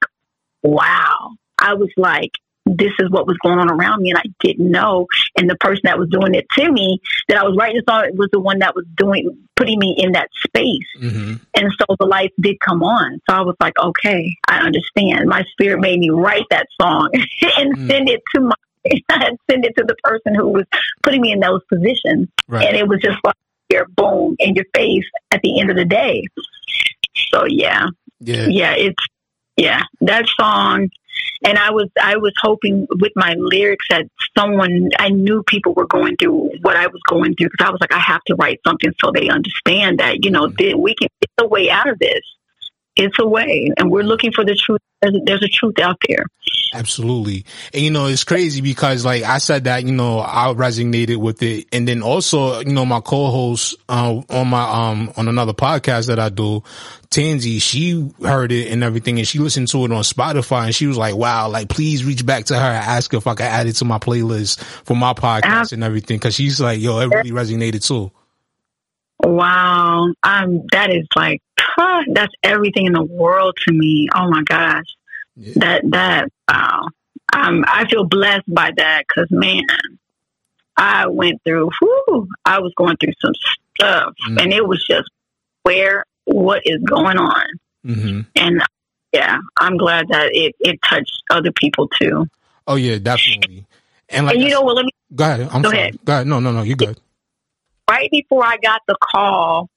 wow. 0.64 1.32
I 1.60 1.76
was 1.76 1.90
like, 1.98 2.32
this 2.78 2.92
is 3.00 3.10
what 3.10 3.28
was 3.28 3.38
going 3.44 3.60
on 3.60 3.70
around 3.70 4.02
me 4.02 4.10
and 4.12 4.20
I 4.20 4.24
didn't 4.40 4.70
know. 4.72 5.08
And 5.38 5.50
the 5.50 5.56
person 5.58 5.82
that 5.84 6.00
was 6.00 6.10
doing 6.10 6.34
it 6.36 6.48
to 6.58 6.72
me, 6.72 7.00
that 7.28 7.38
I 7.38 7.44
was 7.44 7.56
writing 7.58 7.82
the 7.86 7.92
song, 7.92 8.10
was 8.16 8.30
the 8.32 8.40
one 8.40 8.60
that 8.60 8.76
was 8.76 8.86
doing, 8.96 9.38
putting 9.56 9.80
me 9.80 9.96
in 9.98 10.14
that 10.14 10.30
space. 10.46 10.88
Mm-hmm. 11.00 11.34
And 11.56 11.72
so 11.80 11.96
the 12.00 12.06
lights 12.06 12.36
did 12.40 12.60
come 12.60 12.84
on. 12.84 13.20
So 13.30 13.36
I 13.36 13.42
was 13.42 13.56
like, 13.60 13.78
okay, 13.78 14.36
I 14.48 14.60
understand. 14.60 15.28
My 15.28 15.44
spirit 15.52 15.80
made 15.82 16.00
me 16.00 16.10
write 16.10 16.46
that 16.50 16.68
song 16.80 17.10
and 17.58 17.78
Mm. 17.78 17.88
send 17.90 18.10
it 18.10 18.22
to 18.36 18.42
my, 18.42 18.56
send 19.50 19.66
it 19.66 19.74
to 19.78 19.84
the 19.84 19.96
person 20.04 20.34
who 20.36 20.50
was 20.50 20.66
putting 21.04 21.22
me 21.22 21.32
in 21.32 21.40
those 21.40 21.62
positions. 21.70 22.28
Right. 22.48 22.68
And 22.68 22.76
it 22.78 22.88
was 22.88 23.00
just 23.02 23.18
like, 23.24 23.36
here, 23.70 23.86
boom, 23.96 24.36
in 24.40 24.56
your 24.56 24.66
face 24.76 25.06
at 25.32 25.42
the 25.44 25.60
end 25.60 25.70
of 25.70 25.78
the 25.78 25.86
day. 25.86 26.26
So 27.32 27.46
yeah, 27.48 27.86
Yeah. 28.20 28.48
yeah, 28.50 28.74
it's, 28.76 29.04
yeah, 29.58 29.82
that 30.02 30.26
song. 30.40 30.90
And 31.44 31.58
I 31.58 31.72
was, 31.72 31.90
I 32.02 32.18
was 32.18 32.34
hoping 32.40 32.88
with 33.00 33.12
my 33.16 33.36
lyrics 33.38 33.86
that 33.90 34.06
someone, 34.38 34.90
I 35.00 35.10
knew 35.10 35.44
people 35.44 35.74
were 35.74 35.88
going 35.88 36.16
through 36.18 36.52
what 36.62 36.76
I 36.76 36.88
was 36.88 37.02
going 37.10 37.36
through 37.36 37.50
because 37.50 37.68
I 37.68 37.72
was 37.72 37.82
like, 37.82 37.94
I 37.94 38.00
have 38.00 38.24
to 38.26 38.36
write 38.36 38.60
something 38.66 38.94
so 39.04 39.12
they 39.12 39.30
understand 39.30 40.00
that, 40.00 40.24
you 40.24 40.32
know, 40.32 40.48
mm-hmm. 40.48 40.70
that 40.70 40.78
we 40.78 40.96
can, 40.96 41.08
get 41.22 41.46
a 41.46 41.48
way 41.48 41.70
out 41.70 41.90
of 41.90 42.00
this. 42.00 42.22
It's 42.96 43.18
a 43.20 43.28
way. 43.28 43.72
And 43.78 43.90
we're 43.90 44.04
looking 44.04 44.32
for 44.32 44.44
the 44.44 44.56
truth. 44.56 44.80
There's 45.02 45.16
a, 45.16 45.20
there's 45.26 45.44
a 45.44 45.48
truth 45.48 45.80
out 45.80 45.98
there. 46.08 46.26
Absolutely. 46.74 47.46
And 47.74 47.84
you 47.84 47.92
know, 47.92 48.06
it's 48.06 48.24
crazy 48.24 48.62
because 48.62 49.04
like 49.04 49.24
I 49.24 49.40
said 49.40 49.64
that, 49.64 49.84
you 49.84 49.92
know, 49.92 50.20
I 50.20 50.54
resonated 50.54 51.18
with 51.18 51.42
it. 51.42 51.68
And 51.72 51.88
then 51.88 52.02
also, 52.02 52.60
you 52.60 52.74
know, 52.74 52.86
my 52.86 53.02
co-host, 53.02 53.76
uh, 53.90 54.22
on 54.30 54.48
my, 54.50 54.62
um, 54.62 55.12
on 55.18 55.28
another 55.28 55.54
podcast 55.54 56.08
that 56.08 56.20
I 56.20 56.30
do, 56.30 56.64
Tansy, 57.10 57.60
she 57.60 58.10
heard 58.22 58.52
it 58.52 58.72
and 58.72 58.84
everything 58.84 59.18
and 59.20 59.28
she 59.28 59.40
listened 59.40 59.68
to 59.70 59.84
it 59.86 59.92
on 59.92 60.04
Spotify 60.04 60.66
and 60.66 60.76
she 60.76 60.88
was 60.88 60.98
like, 60.98 61.16
wow, 61.16 61.50
like 61.50 61.68
please 61.68 62.06
reach 62.06 62.26
back 62.26 62.46
to 62.46 62.56
her 62.56 62.60
and 62.60 62.86
ask 62.86 63.14
if 63.14 63.28
I 63.28 63.34
could 63.34 63.46
add 63.46 63.68
it 63.68 63.74
to 63.78 63.86
my 63.86 63.98
playlist 63.98 64.62
for 64.86 64.96
my 64.96 65.14
podcast 65.14 65.74
and 65.74 65.84
everything. 65.84 66.20
Cause 66.20 66.36
she's 66.36 66.62
like, 66.62 66.80
yo, 66.80 67.00
it 67.00 67.08
really 67.08 67.32
resonated 67.32 67.86
too. 67.86 68.12
Wow. 69.24 70.08
Um, 70.24 70.64
that 70.72 70.92
is 70.92 71.08
like, 71.16 71.42
huh, 71.60 72.04
that's 72.14 72.34
everything 72.44 72.88
in 72.88 72.94
the 72.94 73.04
world 73.04 73.58
to 73.68 73.74
me. 73.74 74.08
Oh 74.14 74.30
my 74.30 74.44
gosh. 74.44 74.86
That, 75.56 75.82
that, 75.92 76.30
wow. 76.50 76.88
Um, 77.34 77.64
I 77.68 77.88
feel 77.88 78.04
blessed 78.04 78.54
by 78.54 78.72
that 78.76 79.04
because 79.08 79.30
man, 79.32 79.64
I 80.76 81.08
went 81.08 81.42
through, 81.44 81.70
whew, 81.80 82.28
I 82.46 82.60
was 82.60 82.74
going 82.76 82.98
through 82.98 83.14
some 83.22 83.34
stuff 83.76 84.14
and 84.28 84.54
it 84.54 84.68
was 84.68 84.86
just 84.86 85.10
where, 85.64 86.06
what 86.26 86.62
is 86.66 86.82
going 86.84 87.18
on? 87.18 87.46
Mm-hmm. 87.86 88.22
And 88.36 88.62
yeah, 89.14 89.40
I'm 89.60 89.78
glad 89.78 90.08
that 90.10 90.30
it, 90.34 90.56
it 90.60 90.80
touched 90.84 91.24
other 91.30 91.52
people 91.52 91.88
too. 91.88 92.28
Oh 92.68 92.76
yeah, 92.76 92.98
definitely. 92.98 93.66
And 94.10 94.26
like, 94.26 94.36
and 94.36 94.44
you 94.44 94.50
know 94.50 94.62
what, 94.62 94.76
let 94.76 94.86
me, 94.86 94.92
go 95.16 95.24
ahead. 95.24 95.50
I'm 95.52 95.62
Go 95.62 95.70
sorry. 95.70 95.82
ahead. 95.82 96.00
Go 96.06 96.14
ahead. 96.14 96.28
No, 96.28 96.40
no, 96.40 96.52
no, 96.52 96.62
You're 96.64 96.76
good. 96.76 97.00
Right 98.02 98.12
before 98.12 98.46
I 98.46 98.58
got 98.58 98.82
the 98.88 98.96
call 99.02 99.70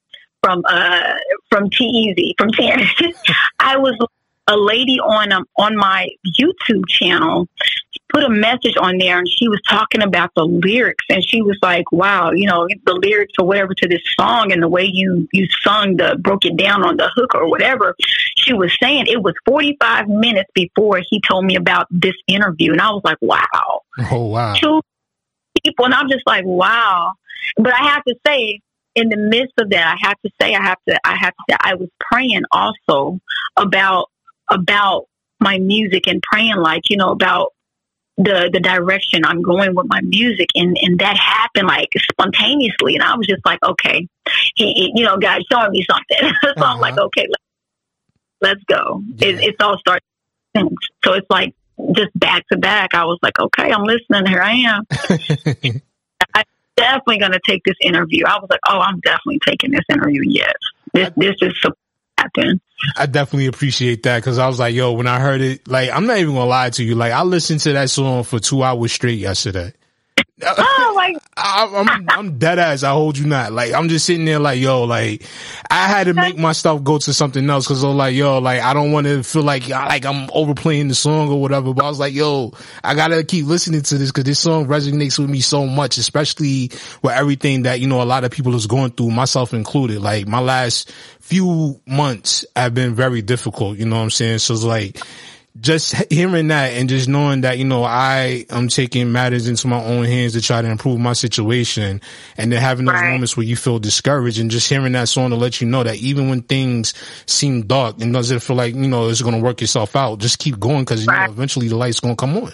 from 0.42 0.62
uh 0.66 1.14
from 1.50 1.70
T 1.70 1.84
Easy 1.84 2.34
from 2.38 2.50
Tanner, 2.50 2.86
I 3.60 3.76
was 3.76 3.96
a 4.46 4.56
lady 4.56 4.98
on 5.00 5.32
um, 5.32 5.46
on 5.56 5.76
my 5.76 6.08
YouTube 6.40 6.86
channel 6.88 7.48
put 8.12 8.22
a 8.22 8.30
message 8.30 8.76
on 8.80 8.98
there 8.98 9.18
and 9.18 9.28
she 9.28 9.48
was 9.48 9.60
talking 9.68 10.00
about 10.00 10.30
the 10.36 10.44
lyrics 10.44 11.04
and 11.08 11.26
she 11.26 11.42
was 11.42 11.58
like, 11.62 11.90
Wow, 11.90 12.30
you 12.30 12.46
know, 12.46 12.68
the 12.86 12.92
lyrics 12.94 13.32
or 13.40 13.46
whatever 13.46 13.74
to 13.74 13.88
this 13.88 14.02
song 14.18 14.52
and 14.52 14.62
the 14.62 14.68
way 14.68 14.84
you 14.84 15.28
you 15.32 15.48
sung 15.62 15.96
the 15.96 16.16
broke 16.20 16.44
it 16.44 16.56
down 16.56 16.84
on 16.84 16.96
the 16.96 17.10
hook 17.14 17.34
or 17.34 17.50
whatever. 17.50 17.96
She 18.36 18.52
was 18.52 18.76
saying 18.80 19.06
it 19.08 19.22
was 19.22 19.34
forty 19.44 19.76
five 19.80 20.06
minutes 20.06 20.50
before 20.54 21.00
he 21.08 21.20
told 21.28 21.44
me 21.44 21.56
about 21.56 21.88
this 21.90 22.14
interview 22.28 22.70
and 22.70 22.80
I 22.80 22.90
was 22.90 23.02
like, 23.04 23.18
Wow 23.20 23.80
Oh 24.12 24.26
wow. 24.26 24.54
two 24.54 24.80
people, 25.64 25.84
and 25.84 25.94
I'm 25.94 26.08
just 26.08 26.26
like, 26.26 26.44
wow. 26.44 27.14
But 27.56 27.74
I 27.74 27.92
have 27.92 28.04
to 28.04 28.14
say, 28.26 28.60
in 28.94 29.08
the 29.08 29.16
midst 29.16 29.54
of 29.58 29.70
that, 29.70 29.96
I 29.96 30.06
have 30.06 30.20
to 30.24 30.30
say, 30.40 30.54
I 30.54 30.62
have 30.62 30.78
to, 30.88 30.98
I 31.04 31.16
have 31.16 31.32
to, 31.32 31.44
say 31.50 31.56
I 31.60 31.74
was 31.74 31.88
praying 32.00 32.42
also 32.52 33.20
about 33.56 34.10
about 34.50 35.06
my 35.40 35.58
music 35.58 36.06
and 36.06 36.22
praying 36.22 36.56
like, 36.56 36.90
you 36.90 36.96
know, 36.96 37.10
about 37.10 37.52
the 38.16 38.48
the 38.52 38.60
direction 38.60 39.24
I'm 39.24 39.42
going 39.42 39.74
with 39.74 39.86
my 39.88 40.00
music. 40.02 40.48
And 40.54 40.76
and 40.80 40.98
that 41.00 41.16
happened 41.16 41.66
like 41.66 41.88
spontaneously. 42.12 42.94
And 42.94 43.02
I 43.02 43.16
was 43.16 43.26
just 43.26 43.44
like 43.44 43.58
okay 43.62 44.08
he, 44.54 44.72
he, 44.72 44.92
you 44.94 45.04
know 45.04 45.16
God 45.16 45.42
showing 45.50 45.72
me 45.72 45.84
something. 45.88 46.32
So 46.42 46.50
uh-huh. 46.50 46.74
I'm 46.74 46.80
like 46.80 46.98
okay 46.98 47.26
let, 48.40 48.56
us 48.56 48.62
go. 48.68 49.02
Yeah. 49.16 49.28
it, 49.28 49.40
it's 49.40 49.56
all 49.60 49.78
starting 49.78 50.76
so 51.04 51.14
it's 51.14 51.26
like 51.28 51.54
just 51.92 52.16
back 52.18 52.46
to 52.52 52.58
back 52.58 52.94
I 52.94 53.04
was 53.04 53.18
like 53.22 53.38
okay 53.38 53.72
I'm 53.72 53.84
listening. 53.84 54.26
Here 54.26 54.40
I'm 54.40 54.84
definitely 56.76 57.18
going 57.18 57.32
to 57.32 57.40
take 57.46 57.62
this 57.64 57.76
interview 57.80 58.24
I 58.26 58.38
was 58.38 58.48
like 58.50 58.60
oh 58.68 58.78
I'm 58.78 59.00
definitely 59.00 59.40
taking 59.46 59.70
this 59.70 59.84
interview 59.90 60.22
yes 60.24 60.54
this 60.92 61.10
this 61.16 61.36
is 61.40 61.64
happen. 62.24 62.60
I 62.96 63.06
definitely 63.06 63.46
appreciate 63.46 64.02
that 64.04 64.18
because 64.18 64.38
I 64.38 64.46
was 64.46 64.58
like, 64.58 64.74
yo, 64.74 64.92
when 64.92 65.06
I 65.06 65.20
heard 65.20 65.40
it, 65.40 65.66
like, 65.68 65.90
I'm 65.90 66.06
not 66.06 66.18
even 66.18 66.34
gonna 66.34 66.46
lie 66.46 66.70
to 66.70 66.84
you. 66.84 66.94
Like, 66.94 67.12
I 67.12 67.22
listened 67.22 67.60
to 67.60 67.72
that 67.74 67.90
song 67.90 68.24
for 68.24 68.38
two 68.38 68.62
hours 68.62 68.92
straight 68.92 69.18
yesterday. 69.18 69.72
Oh, 70.42 70.92
like 70.96 71.16
I, 71.36 71.68
I'm 71.72 72.08
I'm 72.08 72.38
dead 72.38 72.58
ass. 72.58 72.82
I 72.82 72.90
hold 72.90 73.18
you 73.18 73.26
not. 73.26 73.52
Like 73.52 73.72
I'm 73.72 73.88
just 73.88 74.06
sitting 74.06 74.24
there, 74.24 74.38
like 74.38 74.60
yo, 74.60 74.84
like 74.84 75.24
I 75.70 75.86
had 75.86 76.04
to 76.04 76.14
make 76.14 76.36
my 76.36 76.52
stuff 76.52 76.82
go 76.82 76.98
to 76.98 77.12
something 77.12 77.48
else 77.48 77.66
because 77.66 77.84
I 77.84 77.88
was 77.88 77.96
like, 77.96 78.14
yo, 78.14 78.38
like 78.38 78.60
I 78.60 78.74
don't 78.74 78.92
want 78.92 79.06
to 79.06 79.22
feel 79.22 79.42
like 79.42 79.68
like 79.68 80.04
I'm 80.04 80.28
overplaying 80.32 80.88
the 80.88 80.94
song 80.94 81.30
or 81.30 81.40
whatever. 81.40 81.72
But 81.74 81.84
I 81.84 81.88
was 81.88 81.98
like, 81.98 82.14
yo, 82.14 82.52
I 82.82 82.94
gotta 82.94 83.24
keep 83.24 83.46
listening 83.46 83.82
to 83.82 83.98
this 83.98 84.10
because 84.10 84.24
this 84.24 84.38
song 84.38 84.66
resonates 84.66 85.18
with 85.18 85.30
me 85.30 85.40
so 85.40 85.66
much, 85.66 85.98
especially 85.98 86.70
with 87.02 87.12
everything 87.12 87.62
that 87.62 87.80
you 87.80 87.86
know 87.86 88.02
a 88.02 88.04
lot 88.04 88.24
of 88.24 88.30
people 88.30 88.54
is 88.54 88.66
going 88.66 88.92
through, 88.92 89.10
myself 89.10 89.54
included. 89.54 90.00
Like 90.00 90.26
my 90.26 90.40
last 90.40 90.90
few 91.20 91.80
months 91.86 92.44
have 92.54 92.74
been 92.74 92.94
very 92.94 93.22
difficult. 93.22 93.78
You 93.78 93.86
know 93.86 93.96
what 93.96 94.02
I'm 94.02 94.10
saying? 94.10 94.38
So 94.38 94.54
it's 94.54 94.64
like 94.64 94.98
just 95.60 95.94
hearing 96.12 96.48
that 96.48 96.72
and 96.72 96.88
just 96.88 97.08
knowing 97.08 97.42
that, 97.42 97.58
you 97.58 97.64
know, 97.64 97.84
I 97.84 98.44
am 98.50 98.68
taking 98.68 99.12
matters 99.12 99.46
into 99.46 99.68
my 99.68 99.82
own 99.82 100.04
hands 100.04 100.32
to 100.32 100.42
try 100.42 100.60
to 100.60 100.68
improve 100.68 100.98
my 100.98 101.12
situation 101.12 102.00
and 102.36 102.52
then 102.52 102.60
having 102.60 102.86
those 102.86 102.94
right. 102.94 103.12
moments 103.12 103.36
where 103.36 103.46
you 103.46 103.54
feel 103.54 103.78
discouraged 103.78 104.40
and 104.40 104.50
just 104.50 104.68
hearing 104.68 104.92
that 104.92 105.08
song 105.08 105.30
to 105.30 105.36
let 105.36 105.60
you 105.60 105.68
know 105.68 105.84
that 105.84 105.96
even 105.96 106.28
when 106.28 106.42
things 106.42 106.92
seem 107.26 107.62
dark 107.66 108.00
and 108.00 108.12
doesn't 108.12 108.40
feel 108.40 108.56
like, 108.56 108.74
you 108.74 108.88
know, 108.88 109.08
it's 109.08 109.22
going 109.22 109.36
to 109.36 109.40
work 109.40 109.62
itself 109.62 109.94
out, 109.94 110.18
just 110.18 110.40
keep 110.40 110.58
going 110.58 110.80
because 110.80 111.06
right. 111.06 111.22
you 111.22 111.26
know, 111.28 111.32
eventually 111.32 111.68
the 111.68 111.76
light's 111.76 112.00
going 112.00 112.16
to 112.16 112.20
come 112.20 112.36
on. 112.36 112.52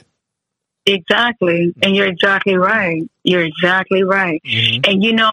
Exactly. 0.84 1.74
And 1.82 1.96
you're 1.96 2.06
exactly 2.06 2.56
right. 2.56 3.02
You're 3.22 3.44
exactly 3.44 4.02
right. 4.02 4.42
Mm-hmm. 4.46 4.90
And 4.90 5.02
you 5.02 5.14
know, 5.14 5.30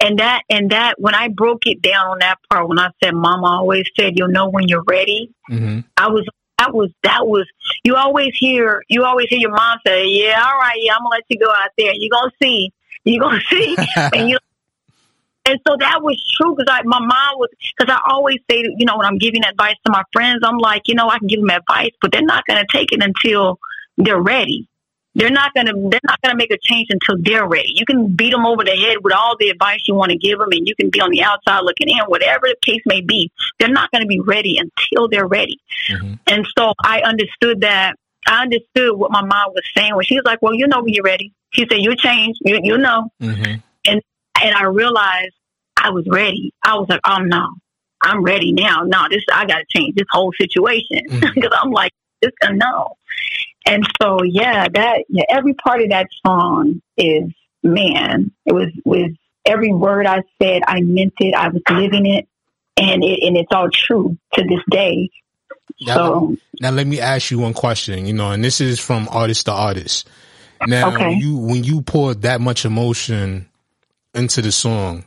and 0.00 0.18
that 0.18 0.42
and 0.48 0.70
that 0.70 1.00
when 1.00 1.14
I 1.14 1.28
broke 1.28 1.66
it 1.66 1.80
down 1.80 2.06
on 2.06 2.18
that 2.20 2.38
part 2.50 2.68
when 2.68 2.78
I 2.78 2.90
said 3.02 3.14
mama 3.14 3.46
always 3.46 3.84
said 3.98 4.14
you'll 4.16 4.28
know 4.28 4.48
when 4.48 4.68
you're 4.68 4.82
ready, 4.82 5.32
mm-hmm. 5.50 5.80
I 5.96 6.08
was 6.08 6.28
that 6.62 6.74
was 6.74 6.90
that 7.02 7.26
was 7.26 7.46
you 7.84 7.96
always 7.96 8.32
hear 8.38 8.82
you 8.88 9.04
always 9.04 9.26
hear 9.28 9.38
your 9.38 9.50
mom 9.50 9.78
say, 9.86 10.06
Yeah, 10.06 10.42
all 10.44 10.58
right, 10.58 10.76
yeah, 10.78 10.94
I'm 10.94 11.00
gonna 11.00 11.10
let 11.10 11.24
you 11.28 11.38
go 11.38 11.50
out 11.50 11.70
there. 11.76 11.92
You're 11.94 12.10
gonna 12.10 12.30
see. 12.42 12.72
You're 13.04 13.22
gonna 13.22 13.40
see. 13.50 13.76
and 13.96 14.28
you 14.28 14.38
and 15.46 15.58
so 15.66 15.76
that 15.80 16.02
was 16.02 16.22
true 16.36 16.54
because 16.54 16.70
I, 16.70 16.82
my 16.84 17.00
mom 17.00 17.38
was, 17.38 17.48
because 17.76 17.92
I 17.92 18.00
always 18.10 18.38
say, 18.50 18.58
you 18.58 18.86
know, 18.86 18.96
when 18.96 19.06
I'm 19.06 19.18
giving 19.18 19.44
advice 19.44 19.74
to 19.86 19.92
my 19.92 20.02
friends, 20.12 20.40
I'm 20.44 20.58
like, 20.58 20.82
you 20.86 20.94
know, 20.94 21.08
I 21.08 21.18
can 21.18 21.26
give 21.26 21.40
them 21.40 21.50
advice, 21.50 21.90
but 22.00 22.12
they're 22.12 22.22
not 22.22 22.44
going 22.46 22.60
to 22.60 22.66
take 22.70 22.92
it 22.92 23.02
until 23.02 23.58
they're 23.98 24.20
ready. 24.20 24.68
They're 25.14 25.30
not 25.30 25.52
gonna 25.54 25.72
they're 25.74 26.00
not 26.04 26.20
gonna 26.22 26.36
make 26.36 26.50
a 26.50 26.58
change 26.62 26.88
until 26.90 27.16
they're 27.22 27.46
ready. 27.46 27.72
You 27.74 27.84
can 27.84 28.14
beat 28.16 28.30
them 28.30 28.46
over 28.46 28.64
the 28.64 28.70
head 28.70 28.98
with 29.02 29.12
all 29.12 29.36
the 29.38 29.50
advice 29.50 29.80
you 29.86 29.94
want 29.94 30.10
to 30.10 30.16
give 30.16 30.38
them, 30.38 30.48
and 30.52 30.66
you 30.66 30.74
can 30.74 30.88
be 30.88 31.00
on 31.00 31.10
the 31.10 31.22
outside 31.22 31.60
looking 31.64 31.88
in, 31.88 31.98
whatever 32.06 32.46
the 32.46 32.56
case 32.62 32.80
may 32.86 33.02
be. 33.02 33.30
They're 33.58 33.68
not 33.68 33.90
going 33.90 34.02
to 34.02 34.08
be 34.08 34.20
ready 34.20 34.58
until 34.58 35.08
they're 35.08 35.26
ready. 35.26 35.58
Mm-hmm. 35.90 36.14
And 36.26 36.46
so 36.56 36.72
I 36.82 37.00
understood 37.02 37.60
that. 37.60 37.94
I 38.26 38.42
understood 38.42 38.96
what 38.96 39.10
my 39.10 39.20
mom 39.20 39.48
was 39.48 39.64
saying 39.76 39.96
when 39.96 40.04
she 40.04 40.14
was 40.14 40.24
like, 40.24 40.40
"Well, 40.40 40.54
you 40.54 40.66
know 40.66 40.82
when 40.82 40.94
you're 40.94 41.04
ready." 41.04 41.32
She 41.50 41.66
said, 41.70 41.80
"You 41.80 41.94
change, 41.94 42.38
you 42.40 42.60
you 42.62 42.78
know." 42.78 43.10
Mm-hmm. 43.20 43.60
And 43.86 44.00
and 44.42 44.54
I 44.54 44.64
realized 44.64 45.34
I 45.76 45.90
was 45.90 46.06
ready. 46.08 46.54
I 46.62 46.76
was 46.76 46.88
like, 46.88 47.00
"Oh 47.04 47.18
no, 47.18 47.48
I'm 48.00 48.22
ready 48.22 48.52
now. 48.52 48.82
No, 48.86 49.08
this 49.10 49.24
I 49.30 49.44
got 49.44 49.58
to 49.58 49.64
change 49.68 49.96
this 49.96 50.06
whole 50.10 50.32
situation 50.40 51.02
because 51.10 51.34
mm-hmm. 51.34 51.52
I'm 51.62 51.70
like, 51.70 51.92
this 52.22 52.32
no." 52.50 52.96
And 53.66 53.86
so, 54.00 54.22
yeah, 54.24 54.66
that 54.72 55.04
yeah, 55.08 55.24
every 55.28 55.54
part 55.54 55.82
of 55.82 55.90
that 55.90 56.08
song 56.26 56.82
is 56.96 57.32
man. 57.62 58.32
It 58.44 58.52
was 58.52 58.68
was 58.84 59.10
every 59.44 59.72
word 59.72 60.06
I 60.06 60.22
said, 60.40 60.62
I 60.66 60.80
meant 60.80 61.14
it. 61.18 61.34
I 61.34 61.48
was 61.48 61.62
living 61.70 62.06
it, 62.06 62.28
and 62.76 63.04
it 63.04 63.20
and 63.22 63.36
it's 63.36 63.52
all 63.52 63.68
true 63.70 64.16
to 64.34 64.44
this 64.44 64.60
day. 64.70 65.10
Now, 65.80 65.94
so 65.94 66.36
now, 66.60 66.70
let 66.70 66.86
me 66.86 67.00
ask 67.00 67.30
you 67.30 67.38
one 67.38 67.54
question. 67.54 68.06
You 68.06 68.12
know, 68.12 68.30
and 68.30 68.42
this 68.42 68.60
is 68.60 68.80
from 68.80 69.08
artist 69.10 69.46
to 69.46 69.52
artist. 69.52 70.08
Now, 70.66 70.94
okay. 70.94 71.14
you 71.14 71.36
when 71.36 71.64
you 71.64 71.82
poured 71.82 72.22
that 72.22 72.40
much 72.40 72.64
emotion 72.64 73.48
into 74.14 74.42
the 74.42 74.52
song, 74.52 75.04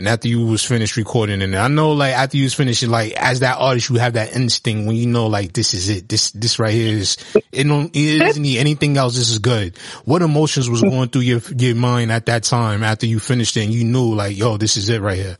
and 0.00 0.08
after 0.08 0.28
you 0.28 0.46
was 0.46 0.64
finished 0.64 0.96
recording 0.96 1.42
and 1.42 1.54
I 1.54 1.68
know 1.68 1.92
like 1.92 2.14
after 2.14 2.38
you 2.38 2.44
was 2.44 2.54
finished, 2.54 2.82
like 2.84 3.12
as 3.12 3.40
that 3.40 3.58
artist, 3.58 3.90
you 3.90 3.96
have 3.96 4.14
that 4.14 4.34
instinct 4.34 4.88
when 4.88 4.96
you 4.96 5.06
know 5.06 5.26
like 5.26 5.52
this 5.52 5.74
is 5.74 5.90
it. 5.90 6.08
This, 6.08 6.30
this 6.30 6.58
right 6.58 6.72
here 6.72 6.96
is, 6.96 7.18
it 7.52 7.64
don't, 7.64 7.94
it 7.94 8.18
doesn't 8.18 8.42
need 8.42 8.58
anything 8.58 8.96
else. 8.96 9.14
This 9.14 9.28
is 9.28 9.40
good. 9.40 9.76
What 10.06 10.22
emotions 10.22 10.70
was 10.70 10.80
going 10.80 11.10
through 11.10 11.22
your, 11.22 11.40
your 11.54 11.74
mind 11.74 12.10
at 12.10 12.26
that 12.26 12.44
time 12.44 12.82
after 12.82 13.04
you 13.04 13.20
finished 13.20 13.58
it 13.58 13.64
and 13.64 13.74
you 13.74 13.84
knew 13.84 14.14
like, 14.14 14.38
yo, 14.38 14.56
this 14.56 14.78
is 14.78 14.88
it 14.88 15.02
right 15.02 15.18
here? 15.18 15.36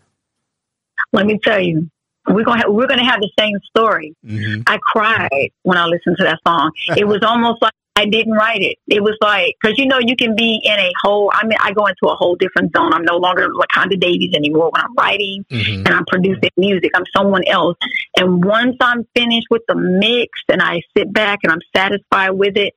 Let 1.14 1.25
me 1.25 1.40
tell 1.42 1.59
you, 1.59 1.90
we're 2.29 2.44
gonna 2.44 2.61
have, 2.61 2.70
we're 2.70 2.87
gonna 2.87 3.11
have 3.11 3.20
the 3.20 3.31
same 3.38 3.57
story. 3.70 4.14
Mm-hmm. 4.23 4.64
I 4.66 4.79
cried 4.79 5.53
when 5.62 5.79
I 5.79 5.87
listened 5.87 6.18
to 6.18 6.25
that 6.25 6.38
song. 6.46 6.70
It 6.99 7.09
was 7.09 7.23
almost 7.23 7.62
like 7.62 7.73
I 8.01 8.07
didn't 8.07 8.33
write 8.33 8.63
it. 8.63 8.79
It 8.89 9.03
was 9.03 9.17
like, 9.21 9.57
cause 9.63 9.75
you 9.77 9.85
know, 9.85 9.99
you 10.01 10.17
can 10.17 10.35
be 10.35 10.59
in 10.65 10.79
a 10.79 10.91
whole, 11.03 11.31
I 11.35 11.47
mean, 11.47 11.59
I 11.61 11.73
go 11.75 11.85
into 11.85 12.07
a 12.07 12.17
whole 12.17 12.35
different 12.35 12.75
zone. 12.75 12.95
I'm 12.95 13.05
no 13.05 13.19
longer 13.19 13.49
LaConda 13.49 14.01
Davies 14.01 14.33
anymore 14.35 14.71
when 14.71 14.83
I'm 14.83 14.95
writing 14.99 15.45
mm-hmm. 15.51 15.87
and 15.87 15.89
I'm 15.89 16.07
producing 16.07 16.49
music. 16.57 16.93
I'm 16.95 17.05
someone 17.15 17.47
else. 17.47 17.77
And 18.17 18.43
once 18.43 18.77
I'm 18.81 19.07
finished 19.15 19.49
with 19.51 19.63
the 19.69 19.75
mix 19.75 20.31
and 20.49 20.63
I 20.63 20.81
sit 20.97 21.13
back 21.13 21.41
and 21.43 21.53
I'm 21.53 21.61
satisfied 21.77 22.31
with 22.31 22.57
it 22.57 22.75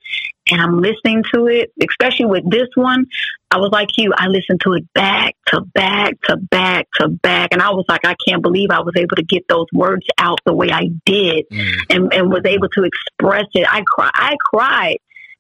and 0.51 0.61
I'm 0.61 0.81
listening 0.81 1.23
to 1.33 1.47
it, 1.47 1.71
especially 1.89 2.25
with 2.25 2.49
this 2.49 2.67
one, 2.75 3.05
I 3.49 3.59
was 3.59 3.71
like 3.71 3.89
you. 3.97 4.11
I 4.17 4.27
listened 4.27 4.59
to 4.65 4.73
it 4.73 4.91
back 4.93 5.35
to 5.47 5.61
back 5.61 6.19
to 6.23 6.35
back 6.35 6.87
to 6.99 7.07
back. 7.07 7.49
And 7.53 7.61
I 7.61 7.69
was 7.69 7.85
like, 7.87 8.03
I 8.03 8.15
can't 8.27 8.41
believe 8.41 8.71
I 8.71 8.81
was 8.81 8.93
able 8.97 9.15
to 9.15 9.23
get 9.23 9.47
those 9.47 9.67
words 9.71 10.05
out 10.17 10.39
the 10.45 10.53
way 10.53 10.69
I 10.69 10.89
did 11.05 11.45
mm. 11.49 11.77
and, 11.89 12.13
and 12.13 12.29
was 12.29 12.41
able 12.45 12.67
to 12.67 12.83
express 12.83 13.45
it. 13.53 13.65
I 13.69 13.83
cry, 13.83 14.11
I 14.13 14.35
cried 14.53 14.97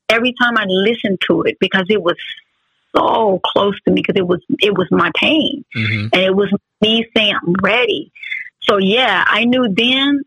every 0.09 0.33
time 0.39 0.57
I 0.57 0.65
listened 0.67 1.19
to 1.27 1.43
it 1.43 1.57
because 1.59 1.85
it 1.89 2.01
was 2.01 2.15
so 2.95 3.39
close 3.43 3.79
to 3.81 3.91
me 3.91 4.01
because 4.01 4.15
it 4.15 4.27
was 4.27 4.41
it 4.59 4.77
was 4.77 4.87
my 4.91 5.11
pain 5.15 5.65
mm-hmm. 5.75 6.07
and 6.13 6.21
it 6.21 6.35
was 6.35 6.51
me 6.81 7.05
saying 7.15 7.35
I'm 7.35 7.53
ready. 7.61 8.11
So 8.61 8.77
yeah, 8.77 9.23
I 9.27 9.45
knew 9.45 9.67
then 9.75 10.21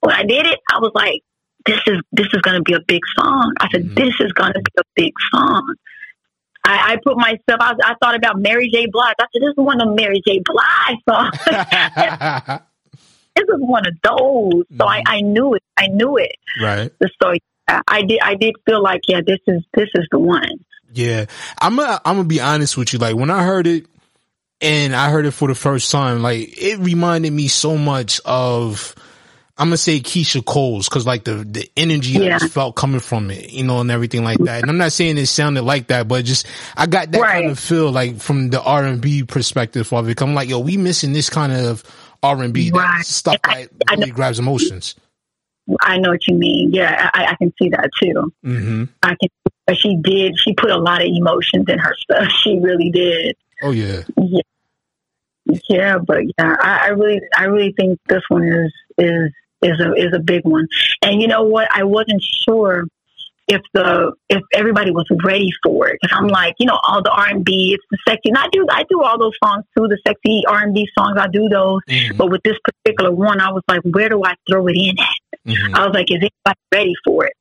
when 0.00 0.14
I 0.14 0.24
did 0.24 0.46
it, 0.46 0.60
I 0.70 0.78
was 0.78 0.92
like, 0.94 1.22
this 1.64 1.80
is 1.86 2.00
this 2.12 2.26
is 2.32 2.42
going 2.42 2.56
to 2.56 2.62
be 2.62 2.74
a 2.74 2.80
big 2.80 3.02
song. 3.18 3.54
I 3.60 3.68
said, 3.70 3.84
mm-hmm. 3.84 3.94
this 3.94 4.14
is 4.20 4.32
going 4.32 4.52
to 4.52 4.60
be 4.60 4.72
a 4.78 4.82
big 4.94 5.12
song. 5.32 5.74
I, 6.64 6.92
I 6.92 6.96
put 7.02 7.16
myself. 7.16 7.40
I, 7.48 7.74
I, 7.82 7.94
thought 8.00 8.14
about 8.14 8.38
Mary 8.38 8.70
J. 8.72 8.86
Blige. 8.86 9.14
I 9.18 9.24
said, 9.32 9.42
this 9.42 9.50
is 9.50 9.56
one 9.56 9.80
of 9.80 9.96
Mary 9.96 10.22
J. 10.24 10.42
Blige 10.44 10.98
songs. 11.08 11.36
this 13.34 13.44
is 13.48 13.58
one 13.58 13.84
of 13.86 13.94
those. 14.02 14.64
So 14.70 14.76
mm-hmm. 14.76 14.82
I, 14.82 15.02
I 15.06 15.20
knew 15.22 15.54
it. 15.54 15.62
I 15.76 15.88
knew 15.88 16.18
it. 16.18 16.36
Right. 16.62 16.92
So 17.20 17.32
I 17.68 18.02
did 18.02 18.20
I 18.22 18.34
did 18.34 18.54
feel 18.66 18.82
like 18.82 19.02
yeah 19.08 19.20
this 19.24 19.38
is 19.46 19.64
this 19.74 19.88
is 19.94 20.06
the 20.10 20.18
one. 20.18 20.64
Yeah, 20.92 21.26
I'm 21.60 21.76
gonna 21.76 22.00
I'm 22.04 22.16
gonna 22.16 22.28
be 22.28 22.40
honest 22.40 22.76
with 22.76 22.92
you. 22.92 22.98
Like 22.98 23.16
when 23.16 23.30
I 23.30 23.44
heard 23.44 23.66
it, 23.66 23.86
and 24.60 24.94
I 24.94 25.10
heard 25.10 25.26
it 25.26 25.32
for 25.32 25.48
the 25.48 25.54
first 25.54 25.90
time, 25.90 26.22
like 26.22 26.60
it 26.60 26.78
reminded 26.78 27.32
me 27.32 27.48
so 27.48 27.76
much 27.76 28.20
of. 28.24 28.94
I'm 29.58 29.68
gonna 29.68 29.76
say 29.76 30.00
Keyshia 30.00 30.44
Cole's 30.44 30.88
because 30.88 31.06
like 31.06 31.24
the 31.24 31.44
the 31.48 31.70
energy 31.76 32.12
yeah. 32.12 32.36
I 32.36 32.38
just 32.38 32.54
felt 32.54 32.74
coming 32.74 33.00
from 33.00 33.30
it, 33.30 33.50
you 33.50 33.62
know, 33.62 33.80
and 33.80 33.90
everything 33.90 34.24
like 34.24 34.38
that. 34.38 34.62
And 34.62 34.70
I'm 34.70 34.78
not 34.78 34.92
saying 34.92 35.18
it 35.18 35.26
sounded 35.26 35.62
like 35.62 35.88
that, 35.88 36.08
but 36.08 36.24
just 36.24 36.46
I 36.74 36.86
got 36.86 37.12
that 37.12 37.20
right. 37.20 37.42
kind 37.42 37.50
of 37.50 37.58
feel 37.58 37.92
like 37.92 38.16
from 38.16 38.48
the 38.48 38.62
R 38.62 38.84
and 38.84 39.00
B 39.00 39.24
perspective 39.24 39.92
of 39.92 40.08
it. 40.08 40.20
I'm 40.22 40.34
like, 40.34 40.48
yo, 40.48 40.58
we 40.58 40.78
missing 40.78 41.12
this 41.12 41.28
kind 41.28 41.52
of 41.52 41.84
R 42.22 42.42
and 42.42 42.54
B 42.54 42.72
stuff 43.02 43.36
that 43.42 43.68
really 43.90 44.10
grabs 44.10 44.38
emotions. 44.38 44.94
I 45.80 45.98
know 45.98 46.10
what 46.10 46.26
you 46.26 46.34
mean. 46.34 46.72
Yeah, 46.72 47.10
I, 47.14 47.26
I 47.26 47.34
can 47.36 47.52
see 47.58 47.68
that 47.70 47.90
too. 48.00 48.32
Mm-hmm. 48.44 48.84
I 49.02 49.14
can. 49.20 49.28
But 49.66 49.78
she 49.78 49.96
did. 50.02 50.38
She 50.38 50.54
put 50.54 50.70
a 50.70 50.76
lot 50.76 51.02
of 51.02 51.08
emotions 51.08 51.66
in 51.68 51.78
her 51.78 51.94
stuff. 51.96 52.28
She 52.42 52.58
really 52.58 52.90
did. 52.90 53.36
Oh 53.62 53.70
yeah. 53.70 54.02
Yeah. 54.16 54.40
Yeah, 55.68 55.98
but 55.98 56.20
yeah, 56.38 56.56
I, 56.60 56.82
I 56.84 56.88
really, 56.88 57.20
I 57.36 57.44
really 57.44 57.72
think 57.72 57.98
this 58.08 58.22
one 58.28 58.44
is 58.44 58.72
is 58.96 59.32
is 59.62 59.80
a 59.80 59.92
is 59.94 60.12
a 60.14 60.18
big 60.18 60.44
one. 60.44 60.68
And 61.02 61.20
you 61.20 61.28
know 61.28 61.42
what? 61.42 61.68
I 61.74 61.84
wasn't 61.84 62.22
sure 62.22 62.84
if 63.52 63.62
the 63.74 64.12
if 64.28 64.42
everybody 64.52 64.90
was 64.90 65.06
ready 65.24 65.50
for 65.62 65.88
it 65.88 65.98
because 66.00 66.16
I'm 66.16 66.28
like, 66.28 66.54
you 66.58 66.66
know, 66.66 66.78
all 66.82 67.02
the 67.02 67.10
R 67.10 67.28
and 67.28 67.44
B, 67.44 67.76
it's 67.76 67.84
the 67.90 67.98
sexy. 68.08 68.30
And 68.30 68.38
I 68.38 68.48
do 68.50 68.66
I 68.70 68.84
do 68.88 69.02
all 69.02 69.18
those 69.18 69.36
songs 69.42 69.64
too, 69.76 69.88
the 69.88 69.98
sexy 70.06 70.42
R 70.46 70.62
and 70.62 70.74
B 70.74 70.88
songs. 70.98 71.18
I 71.18 71.28
do 71.28 71.48
those, 71.48 71.80
mm-hmm. 71.88 72.16
but 72.16 72.30
with 72.30 72.42
this 72.42 72.56
particular 72.64 73.10
one, 73.10 73.40
I 73.40 73.50
was 73.50 73.62
like, 73.68 73.82
where 73.82 74.08
do 74.08 74.22
I 74.24 74.34
throw 74.48 74.66
it 74.68 74.76
in 74.76 74.98
at? 74.98 75.06
Mm-hmm. 75.46 75.74
I 75.74 75.86
was 75.86 75.94
like, 75.94 76.10
is 76.10 76.18
anybody 76.18 76.60
ready 76.72 76.94
for 77.04 77.26
it? 77.26 77.34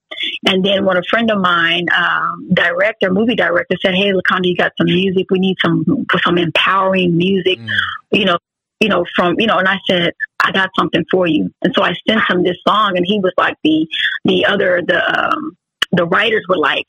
And 0.45 0.63
then 0.65 0.85
when 0.85 0.97
a 0.97 1.03
friend 1.09 1.31
of 1.31 1.39
mine, 1.39 1.87
um, 1.95 2.49
director, 2.53 3.11
movie 3.11 3.35
director, 3.35 3.75
said, 3.81 3.95
"Hey, 3.95 4.11
LaConda, 4.11 4.45
you 4.45 4.55
got 4.55 4.71
some 4.77 4.87
music? 4.87 5.27
We 5.29 5.39
need 5.39 5.57
some 5.61 5.85
some 6.23 6.37
empowering 6.37 7.17
music, 7.17 7.59
mm. 7.59 7.69
you 8.11 8.25
know, 8.25 8.37
you 8.79 8.89
know, 8.89 9.05
from 9.15 9.39
you 9.39 9.47
know." 9.47 9.57
And 9.57 9.67
I 9.67 9.77
said, 9.89 10.13
"I 10.43 10.51
got 10.51 10.69
something 10.77 11.05
for 11.09 11.27
you." 11.27 11.51
And 11.61 11.73
so 11.75 11.83
I 11.83 11.93
sent 12.07 12.21
him 12.29 12.43
this 12.43 12.57
song, 12.67 12.97
and 12.97 13.05
he 13.05 13.19
was 13.19 13.33
like, 13.37 13.55
the 13.63 13.87
the 14.25 14.45
other 14.45 14.81
the 14.85 14.99
um, 14.99 15.57
the 15.91 16.05
writers 16.05 16.45
were 16.47 16.57
like, 16.57 16.85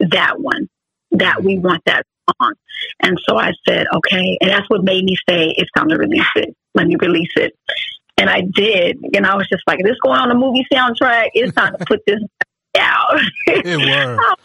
"That 0.00 0.40
one, 0.40 0.68
that 1.12 1.42
we 1.42 1.58
want 1.58 1.82
that 1.86 2.06
song." 2.40 2.54
And 3.00 3.18
so 3.28 3.36
I 3.36 3.52
said, 3.68 3.86
"Okay," 3.94 4.38
and 4.40 4.50
that's 4.50 4.68
what 4.68 4.84
made 4.84 5.04
me 5.04 5.16
say, 5.28 5.54
"It's 5.56 5.70
time 5.76 5.88
to 5.88 5.96
release 5.96 6.26
it. 6.36 6.54
Let 6.74 6.86
me 6.86 6.96
release 6.96 7.32
it." 7.36 7.56
And 8.16 8.30
I 8.30 8.42
did, 8.42 8.98
and 9.14 9.26
I 9.26 9.36
was 9.36 9.48
just 9.48 9.62
like, 9.66 9.80
"This 9.82 9.96
going 10.02 10.18
on 10.18 10.30
a 10.30 10.34
movie 10.34 10.66
soundtrack? 10.72 11.30
It's 11.34 11.54
time 11.54 11.76
to 11.76 11.84
put 11.84 12.00
this 12.06 12.20
out. 12.78 13.20
It 13.46 13.64
was. 13.66 14.36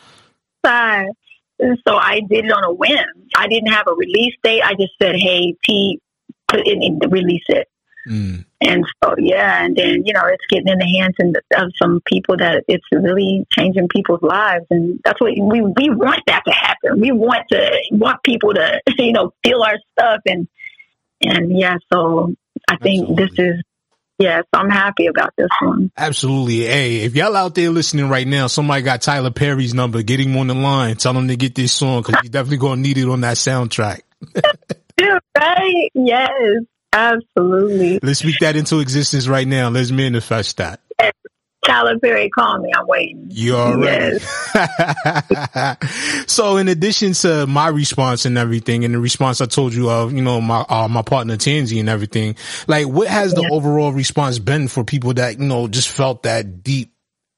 so 1.88 1.96
I 1.96 2.22
did 2.22 2.46
it 2.46 2.52
on 2.52 2.64
a 2.64 2.74
whim. 2.74 3.06
I 3.36 3.48
didn't 3.48 3.72
have 3.72 3.88
a 3.88 3.94
release 3.94 4.36
date. 4.44 4.62
I 4.64 4.74
just 4.76 4.94
said, 5.02 5.16
"Hey, 5.16 5.56
Pete, 5.64 6.02
put 6.48 6.62
it 6.62 6.78
in, 6.82 7.00
release 7.10 7.46
it." 7.50 7.68
Mm. 8.10 8.46
And 8.62 8.86
so, 9.02 9.16
yeah, 9.18 9.64
and 9.64 9.76
then 9.76 10.04
you 10.06 10.14
know, 10.14 10.26
it's 10.26 10.46
getting 10.50 10.68
in 10.68 10.80
the 10.80 11.00
hands 11.00 11.16
of 11.56 11.72
some 11.82 12.02
people 12.06 12.38
that 12.38 12.66
it's 12.68 12.84
really 12.92 13.46
changing 13.52 13.88
people's 13.88 14.22
lives, 14.22 14.66
and 14.70 15.00
that's 15.04 15.22
what 15.22 15.32
we 15.32 15.62
we 15.62 15.90
want 15.90 16.22
that 16.28 16.44
to 16.46 16.52
happen. 16.52 17.00
We 17.00 17.12
want 17.14 17.48
to 17.52 17.80
want 17.92 18.22
people 18.24 18.54
to 18.54 18.82
you 18.98 19.14
know 19.14 19.34
feel 19.44 19.62
our 19.62 19.78
stuff, 19.94 20.22
and 20.26 20.48
and 21.22 21.58
yeah, 21.58 21.78
so 21.92 22.34
I 22.70 22.76
think 22.78 23.10
Absolutely. 23.10 23.26
this 23.26 23.56
is 23.56 23.64
Yes, 24.20 24.44
I'm 24.52 24.70
happy 24.70 25.08
about 25.08 25.34
this 25.38 25.48
one. 25.62 25.94
Absolutely. 25.98 26.66
Hey, 26.66 26.98
if 26.98 27.16
y'all 27.16 27.38
out 27.38 27.56
there 27.56 27.70
listening 27.70 28.10
right 28.10 28.28
now, 28.28 28.48
somebody 28.48 28.82
got 28.82 29.02
Tyler 29.02 29.32
Perry's 29.32 29.74
number, 29.74 30.02
get 30.02 30.20
him 30.20 30.36
on 30.36 30.48
the 30.48 30.54
line. 30.54 30.98
Tell 30.98 31.18
him 31.18 31.30
to 31.30 31.38
get 31.38 31.56
this 31.56 31.72
song 31.72 32.02
because 32.02 32.20
he's 32.22 32.30
definitely 32.30 32.58
going 32.58 32.80
to 32.80 32.82
need 32.82 32.98
it 32.98 33.08
on 33.08 33.22
that 33.22 33.38
soundtrack. 33.38 34.02
right? 35.38 35.90
Yes, 35.94 36.32
absolutely. 36.94 38.00
Let's 38.02 38.20
speak 38.20 38.40
that 38.40 38.56
into 38.56 38.80
existence 38.80 39.28
right 39.28 39.48
now. 39.48 39.70
Let's 39.70 39.92
manifest 39.92 40.58
that. 40.58 40.82
Tyler 41.66 42.00
Perry, 42.00 42.30
call 42.30 42.60
me. 42.60 42.72
I'm 42.76 42.88
waiting. 42.88 43.28
You 43.30 43.56
already. 43.56 44.18
Yes. 44.56 46.26
so, 46.32 46.58
in 46.58 46.68
addition 46.68 47.14
to 47.14 47.46
my 47.48 47.68
response 47.68 48.26
and 48.26 48.38
everything, 48.38 48.86
and 48.86 48.94
the 48.94 49.00
response 49.00 49.40
I 49.42 49.46
told 49.46 49.74
you 49.74 49.90
of, 49.90 50.14
you 50.14 50.22
know, 50.22 50.42
my 50.42 50.66
uh, 50.68 50.88
my 50.88 51.02
partner 51.02 51.36
Tansy 51.38 51.80
and 51.80 51.90
everything, 51.90 52.36
like, 52.68 52.88
what 52.88 53.08
has 53.08 53.34
the 53.34 53.42
yeah. 53.44 53.50
overall 53.52 53.92
response 53.92 54.40
been 54.40 54.68
for 54.68 54.84
people 54.84 55.14
that 55.16 55.38
you 55.40 55.46
know 55.46 55.68
just 55.68 55.90
felt 55.90 56.24
that 56.24 56.64
deep 56.64 56.94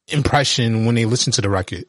impression 0.07 0.85
when 0.85 0.95
they 0.95 1.05
listened 1.05 1.33
to 1.33 1.41
the 1.41 1.49
record? 1.49 1.85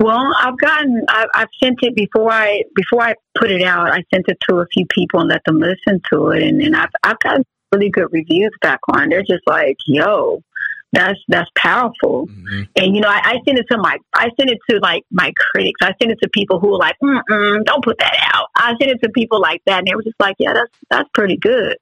Well, 0.00 0.34
I've 0.40 0.58
gotten, 0.58 1.04
I've, 1.08 1.28
I've 1.34 1.48
sent 1.62 1.78
it 1.82 1.94
before 1.94 2.30
I 2.30 2.62
before 2.74 3.02
I 3.02 3.14
put 3.38 3.50
it 3.50 3.62
out. 3.62 3.90
I 3.90 4.02
sent 4.12 4.26
it 4.28 4.38
to 4.48 4.56
a 4.56 4.66
few 4.72 4.86
people 4.90 5.20
and 5.20 5.28
let 5.28 5.44
them 5.44 5.60
listen 5.60 6.00
to 6.12 6.30
it, 6.30 6.42
and, 6.42 6.60
and 6.60 6.74
I've 6.76 6.90
I've 7.02 7.18
gotten 7.20 7.44
really 7.72 7.90
good 7.90 8.08
reviews 8.10 8.52
back 8.60 8.80
on. 8.88 9.08
They're 9.08 9.22
just 9.22 9.46
like, 9.46 9.76
"Yo, 9.86 10.42
that's 10.94 11.18
that's 11.28 11.50
powerful. 11.56 12.26
Mm-hmm. 12.26 12.62
And 12.76 12.94
you 12.94 13.02
know, 13.02 13.08
I, 13.08 13.20
I 13.24 13.34
send 13.44 13.58
it 13.58 13.66
to 13.70 13.78
my 13.78 13.98
I 14.14 14.30
send 14.38 14.50
it 14.50 14.58
to 14.70 14.78
like 14.78 15.02
my 15.10 15.32
critics. 15.36 15.80
I 15.82 15.92
send 16.00 16.12
it 16.12 16.18
to 16.22 16.28
people 16.30 16.60
who 16.60 16.74
are 16.74 16.78
like, 16.78 16.96
Mm-mm, 17.02 17.64
don't 17.64 17.84
put 17.84 17.98
that 17.98 18.16
out. 18.34 18.48
I 18.56 18.74
send 18.80 18.92
it 18.92 19.02
to 19.02 19.10
people 19.10 19.40
like 19.40 19.60
that, 19.66 19.78
and 19.80 19.86
they 19.86 19.94
were 19.94 20.02
just 20.02 20.18
like, 20.20 20.36
yeah, 20.38 20.52
that's 20.54 20.72
that's 20.90 21.08
pretty 21.12 21.36
good. 21.36 21.76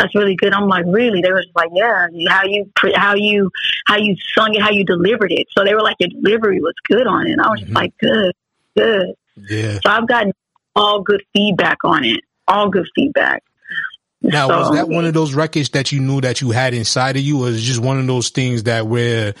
That's 0.00 0.14
really 0.14 0.34
good. 0.34 0.54
I'm 0.54 0.66
like, 0.66 0.86
really? 0.86 1.20
They 1.20 1.30
were 1.30 1.42
just 1.42 1.54
like, 1.54 1.68
yeah, 1.74 2.06
how 2.30 2.44
you 2.44 2.70
how 2.94 3.14
you 3.14 3.50
how 3.86 3.96
you 3.98 4.16
sung 4.34 4.54
it, 4.54 4.62
how 4.62 4.70
you 4.70 4.82
delivered 4.84 5.30
it. 5.30 5.46
So 5.50 5.62
they 5.62 5.74
were 5.74 5.82
like, 5.82 5.96
your 6.00 6.08
delivery 6.08 6.58
was 6.60 6.72
good 6.84 7.06
on 7.06 7.26
it. 7.26 7.32
And 7.32 7.42
I 7.42 7.50
was 7.50 7.60
mm-hmm. 7.60 7.66
just 7.66 7.74
like, 7.74 7.98
good, 7.98 8.34
good. 8.74 9.14
Yeah. 9.36 9.78
So 9.82 9.90
I've 9.90 10.08
gotten 10.08 10.32
all 10.74 11.02
good 11.02 11.22
feedback 11.34 11.84
on 11.84 12.04
it. 12.04 12.20
All 12.48 12.70
good 12.70 12.86
feedback. 12.94 13.42
Now, 14.22 14.48
so, 14.48 14.58
was 14.58 14.70
that 14.72 14.88
one 14.88 15.04
of 15.04 15.12
those 15.12 15.34
records 15.34 15.68
that 15.70 15.92
you 15.92 16.00
knew 16.00 16.22
that 16.22 16.40
you 16.40 16.50
had 16.50 16.72
inside 16.72 17.16
of 17.16 17.22
you, 17.22 17.44
or 17.44 17.48
is 17.48 17.62
just 17.62 17.80
one 17.80 17.98
of 17.98 18.06
those 18.06 18.30
things 18.30 18.62
that 18.62 18.86
where, 18.86 19.34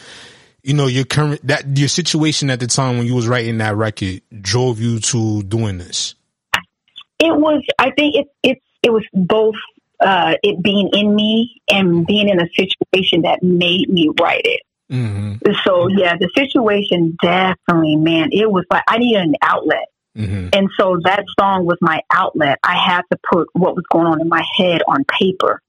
you 0.62 0.74
know, 0.74 0.88
your 0.88 1.04
current 1.04 1.46
that 1.46 1.78
your 1.78 1.88
situation 1.88 2.50
at 2.50 2.60
the 2.60 2.66
time 2.66 2.98
when 2.98 3.06
you 3.06 3.14
was 3.14 3.26
writing 3.26 3.58
that 3.58 3.76
record 3.76 4.20
drove 4.40 4.78
you 4.78 4.98
to 5.00 5.42
doing 5.42 5.78
this? 5.78 6.14
It 7.18 7.34
was. 7.34 7.62
I 7.78 7.90
think 7.92 8.14
it 8.16 8.28
it 8.42 8.58
it 8.82 8.90
was 8.90 9.06
both. 9.14 9.56
Uh, 10.00 10.34
it 10.42 10.62
being 10.62 10.88
in 10.92 11.14
me 11.14 11.60
and 11.70 12.06
being 12.06 12.28
in 12.28 12.40
a 12.40 12.48
situation 12.56 13.22
that 13.22 13.42
made 13.42 13.88
me 13.88 14.08
write 14.18 14.42
it. 14.44 14.62
Mm-hmm. 14.90 15.52
So 15.64 15.88
yeah, 15.88 16.16
the 16.16 16.28
situation 16.36 17.16
definitely, 17.22 17.96
man, 17.96 18.30
it 18.32 18.50
was 18.50 18.64
like 18.70 18.82
I 18.88 18.98
needed 18.98 19.22
an 19.22 19.34
outlet. 19.42 19.86
Mm-hmm. 20.16 20.48
And 20.52 20.68
so 20.78 20.98
that 21.04 21.24
song 21.38 21.64
was 21.64 21.78
my 21.80 22.00
outlet. 22.12 22.58
I 22.64 22.76
had 22.76 23.02
to 23.12 23.18
put 23.32 23.48
what 23.52 23.76
was 23.76 23.84
going 23.92 24.06
on 24.06 24.20
in 24.20 24.28
my 24.28 24.42
head 24.56 24.82
on 24.88 25.04
paper. 25.04 25.60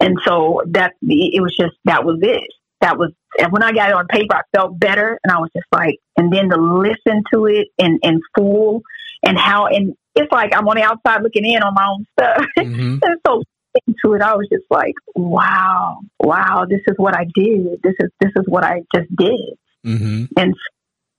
And 0.00 0.18
so 0.24 0.62
that 0.68 0.94
it 1.02 1.40
was 1.40 1.56
just 1.56 1.74
that 1.84 2.04
was 2.04 2.18
it. 2.22 2.50
That 2.80 2.98
was 2.98 3.12
and 3.38 3.52
when 3.52 3.62
I 3.62 3.72
got 3.72 3.90
it 3.90 3.94
on 3.94 4.06
paper 4.08 4.34
I 4.34 4.42
felt 4.54 4.78
better 4.78 5.18
and 5.22 5.32
I 5.32 5.38
was 5.38 5.50
just 5.54 5.68
like 5.72 5.98
and 6.16 6.32
then 6.32 6.50
to 6.50 6.56
listen 6.56 7.22
to 7.32 7.46
it 7.46 7.68
in, 7.78 7.98
in 8.02 8.20
full 8.36 8.82
and 9.22 9.38
how 9.38 9.66
and 9.66 9.94
it's 10.14 10.30
like 10.32 10.54
I'm 10.54 10.68
on 10.68 10.76
the 10.76 10.82
outside 10.82 11.22
looking 11.22 11.44
in 11.44 11.62
on 11.62 11.74
my 11.74 11.86
own 11.86 12.06
stuff. 12.18 12.46
Mm-hmm. 12.58 12.98
and 13.02 13.20
so 13.26 13.42
into 13.86 14.14
it 14.14 14.22
I 14.22 14.34
was 14.34 14.48
just 14.50 14.64
like, 14.70 14.94
Wow, 15.14 16.00
wow, 16.20 16.66
this 16.68 16.80
is 16.86 16.94
what 16.96 17.16
I 17.16 17.24
did. 17.34 17.80
This 17.82 17.94
is 18.00 18.10
this 18.20 18.32
is 18.36 18.44
what 18.46 18.64
I 18.64 18.82
just 18.94 19.14
did. 19.16 19.58
Mm-hmm. 19.84 20.24
And 20.36 20.54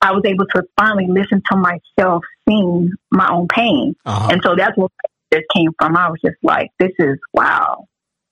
I 0.02 0.12
was 0.12 0.24
able 0.26 0.46
to 0.48 0.64
finally 0.78 1.08
listen 1.08 1.42
to 1.52 1.58
myself 1.58 2.24
sing 2.48 2.92
my 3.12 3.28
own 3.32 3.48
pain. 3.48 3.96
Uh-huh. 4.06 4.30
And 4.32 4.42
so 4.44 4.56
that's 4.56 4.78
where 4.78 4.90
this 5.32 5.42
came 5.56 5.72
from. 5.80 5.98
I 5.98 6.10
was 6.10 6.20
just 6.24 6.38
like, 6.44 6.72
this 6.80 6.92
is 7.00 7.18
wow. 7.34 7.88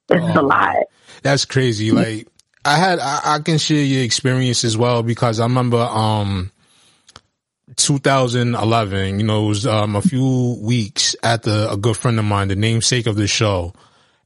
This 0.07 0.19
oh, 0.21 0.29
is 0.29 0.35
a 0.35 0.41
oh, 0.41 0.45
lot. 0.45 0.75
That's 1.21 1.45
crazy. 1.45 1.91
Like 1.91 2.27
I 2.65 2.77
had, 2.77 2.99
I, 2.99 3.21
I, 3.25 3.39
can 3.39 3.57
share 3.57 3.83
your 3.83 4.03
experience 4.03 4.63
as 4.63 4.77
well 4.77 5.03
because 5.03 5.39
I 5.39 5.45
remember, 5.45 5.77
um, 5.77 6.51
2011, 7.75 9.19
you 9.19 9.25
know, 9.25 9.45
it 9.45 9.47
was, 9.47 9.65
um, 9.65 9.95
a 9.95 10.01
few 10.01 10.59
weeks 10.61 11.15
after 11.23 11.67
a 11.69 11.77
good 11.77 11.97
friend 11.97 12.19
of 12.19 12.25
mine, 12.25 12.49
the 12.49 12.55
namesake 12.55 13.07
of 13.07 13.15
the 13.15 13.27
show, 13.27 13.73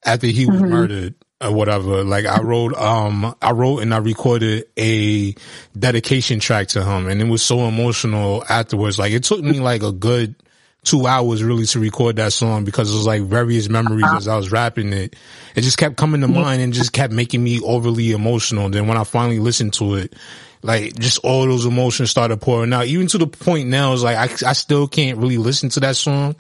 after 0.06 0.28
he 0.28 0.45
was 0.45 0.62
mm-hmm. 0.62 0.70
murdered, 0.70 1.16
or 1.41 1.54
whatever. 1.54 2.04
Like 2.04 2.26
I 2.26 2.41
wrote, 2.41 2.76
um, 2.76 3.36
I 3.41 3.52
wrote 3.52 3.80
and 3.80 3.93
I 3.93 3.98
recorded 3.98 4.66
a 4.78 5.36
dedication 5.78 6.39
track 6.39 6.68
to 6.70 6.84
him 6.84 7.08
and 7.08 7.22
it 7.22 7.28
was 7.28 7.43
so 7.43 7.68
emotional 7.68 8.43
afterwards. 8.50 8.98
Like 8.98 9.12
it 9.12 9.24
took 9.24 9.41
me 9.41 9.60
like 9.60 9.84
a 9.84 9.91
good 9.91 10.36
two 10.84 11.06
hours 11.06 11.43
really 11.43 11.66
to 11.66 11.80
record 11.80 12.16
that 12.16 12.32
song 12.32 12.64
because 12.64 12.89
it 12.89 12.95
was 12.95 13.06
like 13.06 13.22
various 13.24 13.68
memories 13.68 14.06
as 14.16 14.28
I 14.28 14.38
was 14.38 14.52
rapping 14.52 14.93
it. 14.93 15.16
It 15.56 15.62
just 15.62 15.78
kept 15.78 15.98
coming 15.98 16.22
to 16.22 16.28
mind 16.28 16.62
and 16.62 16.72
just 16.72 16.93
kept 16.93 17.12
making 17.12 17.43
me 17.43 17.60
overly 17.62 18.12
emotional. 18.12 18.70
Then 18.70 18.88
when 18.88 18.98
I 18.98 19.04
finally 19.04 19.39
listened 19.39 19.74
to 19.74 19.95
it, 19.95 20.16
like 20.64 20.98
just 20.98 21.20
all 21.20 21.45
those 21.45 21.66
emotions 21.66 22.10
started 22.10 22.41
pouring 22.41 22.74
out, 22.74 22.86
even 22.86 23.08
to 23.08 23.18
the 23.18 23.28
point 23.28 23.68
now 23.68 23.93
is 23.93 24.04
like 24.04 24.18
I, 24.18 24.50
I 24.50 24.54
still 24.54 24.88
can't 24.88 25.18
really 25.18 25.38
listen 25.38 25.70
to 25.70 25.80
that 25.82 25.98
song. 25.98 26.36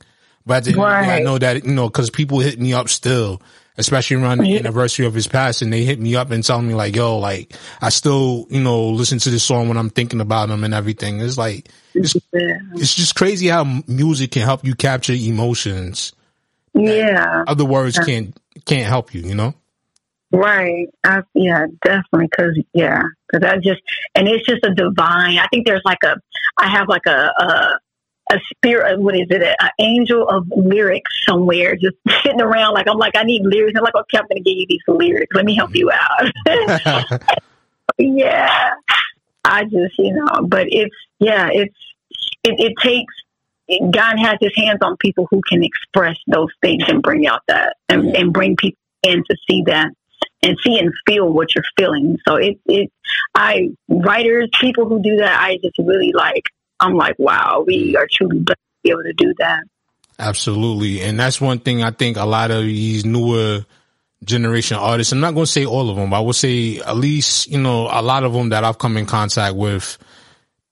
But 0.47 0.67
right. 0.67 1.19
I 1.19 1.19
know 1.19 1.37
that, 1.37 1.65
you 1.65 1.73
know, 1.73 1.89
cause 1.89 2.09
people 2.09 2.39
hit 2.39 2.59
me 2.59 2.73
up 2.73 2.89
still 2.89 3.41
especially 3.77 4.17
around 4.17 4.39
the 4.39 4.57
anniversary 4.57 5.05
of 5.05 5.13
his 5.13 5.27
passing, 5.27 5.69
they 5.69 5.83
hit 5.83 5.99
me 5.99 6.15
up 6.15 6.31
and 6.31 6.43
tell 6.43 6.61
me 6.61 6.73
like, 6.73 6.95
yo, 6.95 7.17
like 7.19 7.53
I 7.81 7.89
still, 7.89 8.47
you 8.49 8.59
know, 8.59 8.89
listen 8.89 9.19
to 9.19 9.29
this 9.29 9.43
song 9.43 9.67
when 9.67 9.77
I'm 9.77 9.89
thinking 9.89 10.19
about 10.19 10.49
him 10.49 10.63
and 10.63 10.73
everything. 10.73 11.21
It's 11.21 11.37
like, 11.37 11.69
it's, 11.93 12.15
yeah. 12.33 12.57
it's 12.73 12.95
just 12.95 13.15
crazy 13.15 13.47
how 13.47 13.63
music 13.87 14.31
can 14.31 14.41
help 14.41 14.65
you 14.65 14.75
capture 14.75 15.13
emotions. 15.13 16.13
Yeah. 16.73 17.43
Other 17.47 17.65
words 17.65 17.97
can't, 17.99 18.35
can't 18.65 18.87
help 18.87 19.13
you, 19.13 19.21
you 19.21 19.35
know? 19.35 19.53
Right. 20.31 20.87
I, 21.03 21.21
yeah, 21.33 21.67
definitely. 21.83 22.27
Cause 22.29 22.57
yeah, 22.73 23.03
cause 23.31 23.41
I 23.43 23.57
just, 23.57 23.81
and 24.15 24.27
it's 24.27 24.45
just 24.45 24.63
a 24.65 24.73
divine, 24.73 25.37
I 25.37 25.47
think 25.51 25.65
there's 25.65 25.81
like 25.85 26.03
a, 26.03 26.15
I 26.57 26.67
have 26.67 26.89
like 26.89 27.05
a, 27.05 27.31
a 27.39 27.79
a 28.31 28.39
spirit, 28.49 28.93
uh, 28.93 28.99
what 28.99 29.15
is 29.15 29.27
it, 29.29 29.41
an 29.41 29.69
angel 29.79 30.27
of 30.27 30.47
lyrics 30.55 31.11
somewhere, 31.27 31.75
just 31.75 31.95
sitting 32.23 32.41
around 32.41 32.73
like 32.73 32.87
I'm 32.87 32.97
like 32.97 33.15
I 33.15 33.23
need 33.23 33.43
lyrics. 33.43 33.77
I'm 33.77 33.83
like, 33.83 33.95
okay, 33.95 34.17
I'm 34.17 34.27
going 34.29 34.43
to 34.43 34.49
give 34.49 34.57
you 34.57 34.65
these 34.67 34.81
lyrics. 34.87 35.35
Let 35.35 35.45
me 35.45 35.55
help 35.55 35.75
you 35.75 35.91
out. 35.91 36.31
yeah, 37.97 38.73
I 39.45 39.63
just 39.63 39.97
you 39.97 40.13
know, 40.13 40.45
but 40.47 40.67
it's 40.69 40.95
yeah, 41.19 41.49
it's 41.51 41.75
it, 42.43 42.59
it 42.59 42.73
takes. 42.81 43.13
God 43.91 44.17
has 44.17 44.37
His 44.39 44.55
hands 44.55 44.79
on 44.81 44.95
people 44.97 45.27
who 45.29 45.41
can 45.47 45.61
express 45.61 46.17
those 46.27 46.51
things 46.61 46.83
and 46.87 47.03
bring 47.03 47.27
out 47.27 47.41
that 47.47 47.75
and, 47.89 48.15
and 48.15 48.31
bring 48.31 48.55
people 48.55 48.79
in 49.03 49.23
to 49.29 49.37
see 49.49 49.63
that 49.63 49.91
and 50.41 50.57
see 50.63 50.79
and 50.79 50.93
feel 51.05 51.29
what 51.29 51.53
you're 51.53 51.65
feeling. 51.77 52.17
So 52.27 52.35
it 52.35 52.59
it 52.65 52.91
I 53.35 53.69
writers, 53.89 54.49
people 54.59 54.87
who 54.87 55.01
do 55.01 55.17
that, 55.17 55.41
I 55.41 55.57
just 55.61 55.77
really 55.79 56.13
like 56.13 56.43
I'm 56.79 56.95
like, 56.95 57.15
wow, 57.17 57.63
we 57.65 57.93
mm. 57.93 57.97
are 57.97 58.07
truly 58.11 58.39
blessed 58.39 58.57
to 58.57 58.83
be 58.83 58.91
able 58.91 59.03
to 59.03 59.13
do 59.13 59.33
that. 59.39 59.63
Absolutely. 60.19 61.01
And 61.01 61.19
that's 61.19 61.39
one 61.39 61.59
thing 61.59 61.83
I 61.83 61.91
think 61.91 62.17
a 62.17 62.25
lot 62.25 62.51
of 62.51 62.63
these 62.63 63.05
newer 63.05 63.65
generation 64.23 64.77
artists. 64.77 65.13
I'm 65.13 65.19
not 65.19 65.33
going 65.33 65.45
to 65.45 65.51
say 65.51 65.65
all 65.65 65.89
of 65.89 65.95
them, 65.95 66.09
but 66.09 66.17
I 66.17 66.19
would 66.21 66.35
say 66.35 66.79
at 66.79 66.97
least, 66.97 67.47
you 67.47 67.59
know, 67.59 67.87
a 67.91 68.01
lot 68.01 68.23
of 68.23 68.33
them 68.33 68.49
that 68.49 68.63
I've 68.63 68.79
come 68.79 68.97
in 68.97 69.05
contact 69.05 69.55
with, 69.55 69.97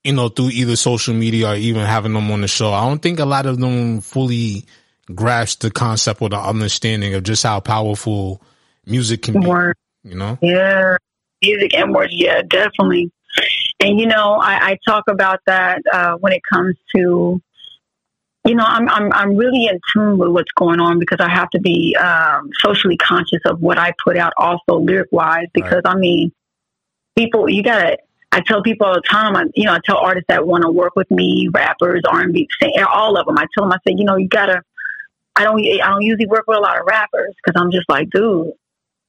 you 0.03 0.13
know, 0.13 0.29
through 0.29 0.49
either 0.49 0.75
social 0.75 1.13
media 1.13 1.51
or 1.51 1.55
even 1.55 1.85
having 1.85 2.13
them 2.13 2.31
on 2.31 2.41
the 2.41 2.47
show. 2.47 2.73
I 2.73 2.87
don't 2.87 3.01
think 3.01 3.19
a 3.19 3.25
lot 3.25 3.45
of 3.45 3.59
them 3.59 4.01
fully 4.01 4.65
grasp 5.13 5.59
the 5.61 5.69
concept 5.69 6.21
or 6.21 6.29
the 6.29 6.39
understanding 6.39 7.13
of 7.13 7.23
just 7.23 7.43
how 7.43 7.59
powerful 7.59 8.41
music 8.85 9.23
can 9.23 9.39
be. 9.39 9.47
You 10.03 10.15
know? 10.15 10.37
Yeah, 10.41 10.97
music 11.41 11.73
and 11.75 11.93
words. 11.93 12.13
Yeah, 12.13 12.41
definitely. 12.47 13.11
And 13.79 13.99
you 13.99 14.07
know, 14.07 14.35
I, 14.35 14.71
I 14.71 14.77
talk 14.87 15.05
about 15.09 15.41
that 15.47 15.81
uh, 15.91 16.15
when 16.15 16.33
it 16.33 16.41
comes 16.51 16.75
to, 16.95 17.41
you 18.45 18.55
know, 18.55 18.63
I'm 18.65 18.87
I'm 18.89 19.11
I'm 19.11 19.35
really 19.35 19.65
in 19.65 19.79
tune 19.93 20.17
with 20.17 20.29
what's 20.29 20.51
going 20.53 20.79
on 20.79 20.99
because 20.99 21.19
I 21.19 21.29
have 21.29 21.49
to 21.51 21.59
be 21.59 21.95
um, 21.95 22.51
socially 22.59 22.97
conscious 22.97 23.41
of 23.45 23.61
what 23.61 23.77
I 23.77 23.93
put 24.03 24.17
out, 24.17 24.33
also 24.37 24.79
lyric 24.79 25.09
wise. 25.11 25.47
Because 25.53 25.81
I 25.83 25.95
mean, 25.95 26.31
people, 27.17 27.49
you 27.49 27.63
gotta. 27.63 27.97
I 28.31 28.41
tell 28.41 28.61
people 28.61 28.85
all 28.85 28.95
the 28.95 29.01
time. 29.01 29.35
I, 29.35 29.45
you 29.55 29.63
know, 29.63 29.73
I 29.73 29.79
tell 29.85 29.97
artists 29.97 30.25
that 30.27 30.45
want 30.45 30.63
to 30.63 30.71
work 30.71 30.93
with 30.97 31.09
me, 31.09 31.47
rappers, 31.53 32.01
R 32.05 32.21
and 32.21 32.33
B, 32.33 32.49
all 32.85 33.17
of 33.17 33.25
them. 33.25 33.37
I 33.37 33.45
tell 33.53 33.63
them, 33.63 33.71
I 33.71 33.77
say, 33.87 33.95
you 33.97 34.03
know, 34.03 34.17
you 34.17 34.27
gotta. 34.27 34.61
I 35.35 35.43
don't. 35.43 35.59
I 35.59 35.89
don't 35.89 36.01
usually 36.01 36.27
work 36.27 36.45
with 36.47 36.57
a 36.57 36.61
lot 36.61 36.79
of 36.79 36.85
rappers 36.85 37.33
because 37.43 37.59
I'm 37.59 37.71
just 37.71 37.89
like, 37.89 38.09
dude, 38.09 38.51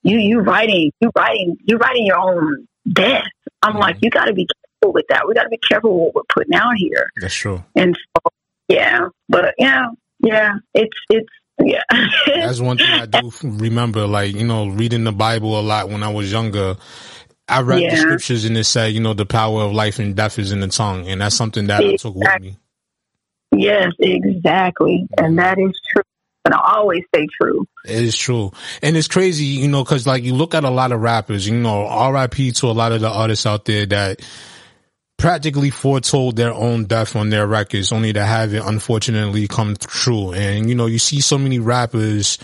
you 0.02 0.18
you 0.18 0.40
writing, 0.40 0.92
you 1.00 1.10
writing, 1.16 1.56
you 1.64 1.76
writing 1.76 2.06
your 2.06 2.18
own 2.18 2.66
death. 2.90 3.26
I'm 3.62 3.72
mm-hmm. 3.72 3.80
like, 3.80 3.96
you 4.00 4.10
got 4.10 4.26
to 4.26 4.32
be 4.32 4.46
careful 4.46 4.92
with 4.92 5.06
that. 5.08 5.26
We 5.26 5.34
got 5.34 5.44
to 5.44 5.48
be 5.48 5.58
careful 5.58 5.98
what 5.98 6.14
we're 6.14 6.22
putting 6.32 6.54
out 6.54 6.74
here. 6.76 7.08
That's 7.20 7.34
true. 7.34 7.64
And 7.74 7.96
so, 7.96 8.30
yeah, 8.68 9.08
but 9.28 9.54
yeah, 9.58 9.86
yeah, 10.20 10.54
it's 10.74 10.96
it's 11.08 11.28
yeah. 11.60 11.82
That's 12.26 12.60
one 12.60 12.78
thing 12.78 12.88
I 12.88 13.06
do 13.06 13.30
remember, 13.42 14.06
like 14.06 14.34
you 14.34 14.46
know, 14.46 14.68
reading 14.68 15.04
the 15.04 15.12
Bible 15.12 15.58
a 15.58 15.62
lot 15.62 15.88
when 15.88 16.02
I 16.02 16.12
was 16.12 16.30
younger. 16.30 16.76
I 17.48 17.60
read 17.60 17.82
yeah. 17.82 17.90
the 17.90 17.96
scriptures 17.98 18.44
and 18.44 18.56
it 18.58 18.64
said, 18.64 18.92
you 18.92 18.98
know, 18.98 19.14
the 19.14 19.24
power 19.24 19.62
of 19.62 19.72
life 19.72 20.00
and 20.00 20.16
death 20.16 20.38
is 20.38 20.50
in 20.50 20.60
the 20.60 20.68
tongue, 20.68 21.06
and 21.06 21.20
that's 21.20 21.36
something 21.36 21.68
that 21.68 21.80
exactly. 21.80 21.94
I 21.94 21.96
took 21.96 22.14
with 22.16 22.42
me. 22.42 22.56
Yes, 23.52 23.92
exactly, 24.00 25.06
and 25.16 25.38
that 25.38 25.58
is 25.58 25.80
true 25.88 26.02
and 26.46 26.54
I 26.54 26.76
always 26.76 27.02
stay 27.12 27.26
true. 27.40 27.66
It 27.84 28.02
is 28.02 28.16
true. 28.16 28.52
And 28.80 28.96
it's 28.96 29.08
crazy, 29.08 29.44
you 29.44 29.68
know, 29.68 29.84
cause 29.84 30.06
like 30.06 30.22
you 30.22 30.34
look 30.34 30.54
at 30.54 30.64
a 30.64 30.70
lot 30.70 30.92
of 30.92 31.00
rappers, 31.00 31.46
you 31.46 31.56
know, 31.58 32.10
RIP 32.10 32.54
to 32.54 32.66
a 32.68 32.72
lot 32.72 32.92
of 32.92 33.00
the 33.00 33.10
artists 33.10 33.46
out 33.46 33.64
there 33.64 33.84
that 33.86 34.20
practically 35.16 35.70
foretold 35.70 36.36
their 36.36 36.52
own 36.52 36.84
death 36.84 37.16
on 37.16 37.30
their 37.30 37.46
records, 37.46 37.90
only 37.90 38.12
to 38.12 38.24
have 38.24 38.54
it 38.54 38.62
unfortunately 38.64 39.48
come 39.48 39.74
true. 39.76 40.32
And, 40.32 40.68
you 40.68 40.76
know, 40.76 40.86
you 40.86 41.00
see 41.00 41.20
so 41.20 41.36
many 41.36 41.58
rappers, 41.58 42.38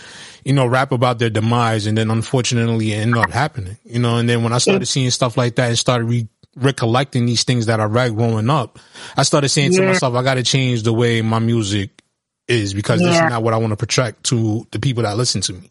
you 0.44 0.52
know, 0.52 0.66
rap 0.66 0.90
about 0.90 1.20
their 1.20 1.30
demise 1.30 1.86
and 1.86 1.96
then 1.96 2.10
unfortunately 2.10 2.92
end 2.92 3.16
up 3.16 3.30
happening, 3.30 3.78
you 3.84 4.00
know, 4.00 4.16
and 4.16 4.28
then 4.28 4.42
when 4.42 4.52
I 4.52 4.58
started 4.58 4.86
seeing 4.86 5.10
stuff 5.10 5.36
like 5.36 5.54
that 5.56 5.68
and 5.68 5.78
started 5.78 6.06
re- 6.06 6.28
recollecting 6.56 7.26
these 7.26 7.44
things 7.44 7.66
that 7.66 7.78
I 7.78 7.84
read 7.84 8.16
growing 8.16 8.50
up, 8.50 8.80
I 9.16 9.22
started 9.22 9.50
saying 9.50 9.74
yeah. 9.74 9.80
to 9.80 9.86
myself, 9.86 10.14
I 10.16 10.24
got 10.24 10.34
to 10.34 10.42
change 10.42 10.82
the 10.82 10.92
way 10.92 11.22
my 11.22 11.38
music 11.38 12.01
is 12.48 12.74
because 12.74 13.00
yeah. 13.00 13.08
this 13.08 13.16
is 13.16 13.22
not 13.30 13.42
what 13.42 13.54
I 13.54 13.56
want 13.56 13.72
to 13.72 13.76
project 13.76 14.24
to 14.24 14.66
the 14.70 14.78
people 14.78 15.02
that 15.04 15.16
listen 15.16 15.40
to 15.42 15.54
me. 15.54 15.70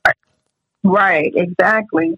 Right, 0.84 1.32
exactly. 1.36 2.17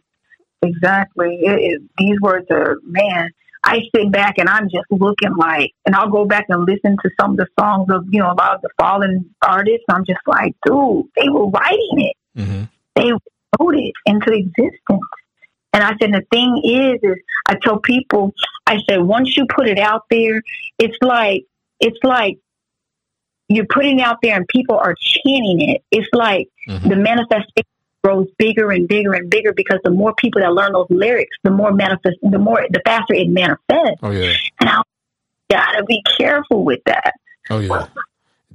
Exactly. 0.61 1.39
It, 1.41 1.59
it, 1.59 1.81
these 1.97 2.19
words 2.21 2.47
are, 2.49 2.77
man, 2.83 3.31
I 3.63 3.81
sit 3.95 4.11
back 4.11 4.37
and 4.37 4.47
I'm 4.49 4.69
just 4.69 4.85
looking 4.89 5.35
like, 5.35 5.71
and 5.85 5.95
I'll 5.95 6.09
go 6.09 6.25
back 6.25 6.45
and 6.49 6.65
listen 6.65 6.97
to 7.01 7.09
some 7.19 7.31
of 7.31 7.37
the 7.37 7.47
songs 7.59 7.89
of, 7.89 8.05
you 8.09 8.19
know, 8.19 8.31
a 8.31 8.35
lot 8.35 8.55
of 8.55 8.61
the 8.61 8.69
fallen 8.77 9.33
artists. 9.41 9.85
I'm 9.89 10.05
just 10.05 10.19
like, 10.25 10.55
dude, 10.65 11.05
they 11.15 11.29
were 11.29 11.47
writing 11.47 11.97
it. 11.97 12.15
Mm-hmm. 12.37 12.63
They 12.95 13.11
wrote 13.11 13.75
it 13.75 13.93
into 14.05 14.31
existence. 14.31 15.01
And 15.73 15.83
I 15.83 15.93
said, 15.99 16.13
the 16.13 16.23
thing 16.31 16.61
is, 16.63 16.99
is 17.01 17.17
I 17.47 17.55
tell 17.55 17.79
people, 17.79 18.33
I 18.67 18.79
said, 18.87 19.01
once 19.01 19.35
you 19.35 19.45
put 19.47 19.67
it 19.67 19.79
out 19.79 20.03
there, 20.09 20.41
it's 20.77 20.97
like, 21.01 21.45
it's 21.79 21.97
like 22.03 22.37
you're 23.49 23.65
putting 23.65 24.01
out 24.01 24.17
there 24.21 24.35
and 24.35 24.47
people 24.47 24.77
are 24.77 24.95
chanting 24.99 25.69
it. 25.69 25.83
It's 25.91 26.07
like 26.13 26.49
mm-hmm. 26.67 26.87
the 26.87 26.95
manifestation 26.95 27.65
grows 28.03 28.27
bigger 28.37 28.71
and 28.71 28.87
bigger 28.87 29.13
and 29.13 29.29
bigger 29.29 29.53
because 29.53 29.79
the 29.83 29.91
more 29.91 30.13
people 30.15 30.41
that 30.41 30.53
learn 30.53 30.73
those 30.73 30.87
lyrics, 30.89 31.35
the 31.43 31.51
more 31.51 31.71
manifest, 31.71 32.17
the 32.21 32.39
more, 32.39 32.65
the 32.69 32.81
faster 32.85 33.13
it 33.13 33.29
manifests. 33.29 33.99
Oh 34.01 34.11
yeah. 34.11 34.33
And 34.59 34.69
I 34.69 34.81
gotta 35.49 35.83
be 35.85 36.01
careful 36.17 36.63
with 36.63 36.81
that. 36.85 37.13
Oh 37.49 37.59
yeah, 37.59 37.87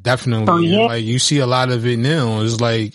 definitely. 0.01 0.47
Oh, 0.49 0.59
yeah. 0.59 0.87
Like 0.87 1.05
you 1.05 1.19
see 1.19 1.39
a 1.39 1.47
lot 1.47 1.71
of 1.71 1.87
it 1.87 1.99
now. 1.99 2.41
It's 2.41 2.61
like 2.61 2.95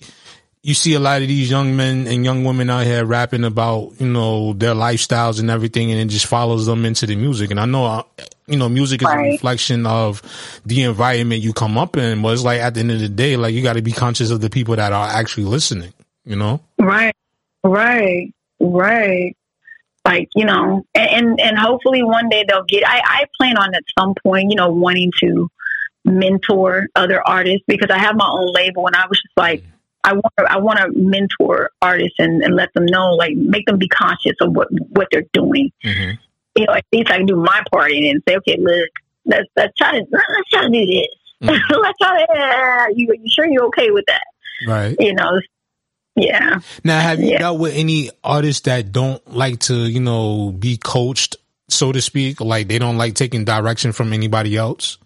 you 0.62 0.74
see 0.74 0.94
a 0.94 1.00
lot 1.00 1.22
of 1.22 1.28
these 1.28 1.50
young 1.50 1.76
men 1.76 2.08
and 2.08 2.24
young 2.24 2.46
women 2.46 2.70
out 2.70 2.86
here 2.86 3.06
rapping 3.06 3.44
about 3.44 3.94
you 4.00 4.08
know 4.08 4.54
their 4.54 4.74
lifestyles 4.74 5.40
and 5.40 5.50
everything, 5.50 5.92
and 5.92 6.00
it 6.00 6.06
just 6.06 6.26
follows 6.26 6.66
them 6.66 6.86
into 6.86 7.06
the 7.06 7.16
music. 7.16 7.52
And 7.52 7.60
I 7.60 7.66
know, 7.66 7.86
uh, 7.86 8.04
you 8.48 8.58
know, 8.58 8.70
music 8.70 9.02
is 9.02 9.08
right. 9.08 9.28
a 9.28 9.32
reflection 9.32 9.86
of 9.86 10.22
the 10.66 10.84
environment 10.84 11.42
you 11.42 11.54
come 11.54 11.78
up 11.78 11.98
in, 11.98 12.22
but 12.22 12.34
it's 12.34 12.44
like 12.44 12.60
at 12.60 12.74
the 12.74 12.82
end 12.82 12.92
of 12.92 13.00
the 13.00 13.10
day, 13.10 13.38
like 13.38 13.54
you 13.54 13.64
got 13.64 13.74
to 13.74 13.82
be 13.82 13.92
conscious 13.92 14.32
of 14.32 14.42
the 14.42 14.50
people 14.50 14.76
that 14.76 14.92
are 14.92 15.08
actually 15.08 15.46
listening. 15.46 15.94
You 16.26 16.36
know, 16.36 16.62
right, 16.80 17.16
right, 17.64 18.34
right. 18.60 19.36
Like 20.06 20.30
you 20.36 20.46
know, 20.46 20.86
and 20.94 21.40
and 21.40 21.58
hopefully 21.58 22.04
one 22.04 22.30
day 22.30 22.46
they'll 22.48 22.64
get. 22.64 22.88
I 22.88 23.02
I 23.04 23.26
plan 23.38 23.58
on 23.58 23.74
at 23.74 23.84
some 23.98 24.14
point, 24.24 24.50
you 24.50 24.56
know, 24.56 24.70
wanting 24.70 25.12
to 25.22 25.50
mentor 26.06 26.88
other 26.96 27.26
artists 27.26 27.64
because 27.68 27.90
I 27.90 27.98
have 27.98 28.16
my 28.16 28.28
own 28.28 28.52
label, 28.54 28.88
and 28.88 28.96
I 28.96 29.08
was 29.08 29.22
just 29.22 29.38
like 29.38 29.64
I 30.04 30.14
want 30.14 30.34
to, 30.38 30.52
I 30.52 30.58
want 30.58 30.80
to 30.80 30.92
mentor 30.94 31.72
artists 31.82 32.16
and, 32.20 32.44
and 32.44 32.56
let 32.56 32.74
them 32.74 32.86
know, 32.86 33.14
like, 33.14 33.36
make 33.36 33.66
them 33.66 33.78
be 33.78 33.88
conscious 33.88 34.34
of 34.42 34.54
what 34.54 34.68
what 34.90 35.08
they're 35.12 35.26
doing. 35.32 35.72
Mm-hmm. 35.84 36.16
You 36.56 36.66
know, 36.66 36.74
at 36.74 36.86
least 36.92 37.10
I 37.10 37.18
can 37.18 37.26
do 37.26 37.36
my 37.36 37.64
part 37.72 37.92
in 37.92 38.04
it 38.04 38.10
and 38.10 38.24
say, 38.28 38.36
okay, 38.38 38.58
look, 38.60 38.90
let's 39.26 39.48
let's 39.56 39.76
try 39.78 39.92
to 39.92 40.06
let's 40.12 40.50
try 40.52 40.64
to 40.64 40.70
do 40.70 40.86
this. 40.86 41.08
Mm-hmm. 41.42 41.74
let's 41.82 41.98
try 42.00 42.20
to. 42.20 42.28
Yeah, 42.34 42.88
you 42.96 43.14
you 43.14 43.30
sure 43.30 43.46
you're 43.46 43.66
okay 43.68 43.92
with 43.92 44.06
that? 44.08 44.24
Right. 44.68 44.96
You 45.00 45.14
know. 45.14 45.40
Yeah. 46.16 46.60
Now, 46.84 47.02
have 47.02 47.20
you 47.20 47.32
yeah. 47.32 47.40
dealt 47.40 47.60
with 47.60 47.74
any 47.76 48.12
artists 48.24 48.62
that 48.62 48.92
don't 48.92 49.26
like 49.34 49.62
to, 49.62 49.76
you 49.76 50.00
know, 50.00 50.52
be 50.52 50.78
coached, 50.78 51.38
so 51.70 51.92
to 51.92 52.02
speak? 52.02 52.40
Like 52.40 52.68
they 52.68 52.78
don't 52.78 52.98
like 52.98 53.16
taking 53.16 53.46
direction 53.46 53.94
from 53.94 54.14
anybody 54.14 54.56
else? 54.56 55.00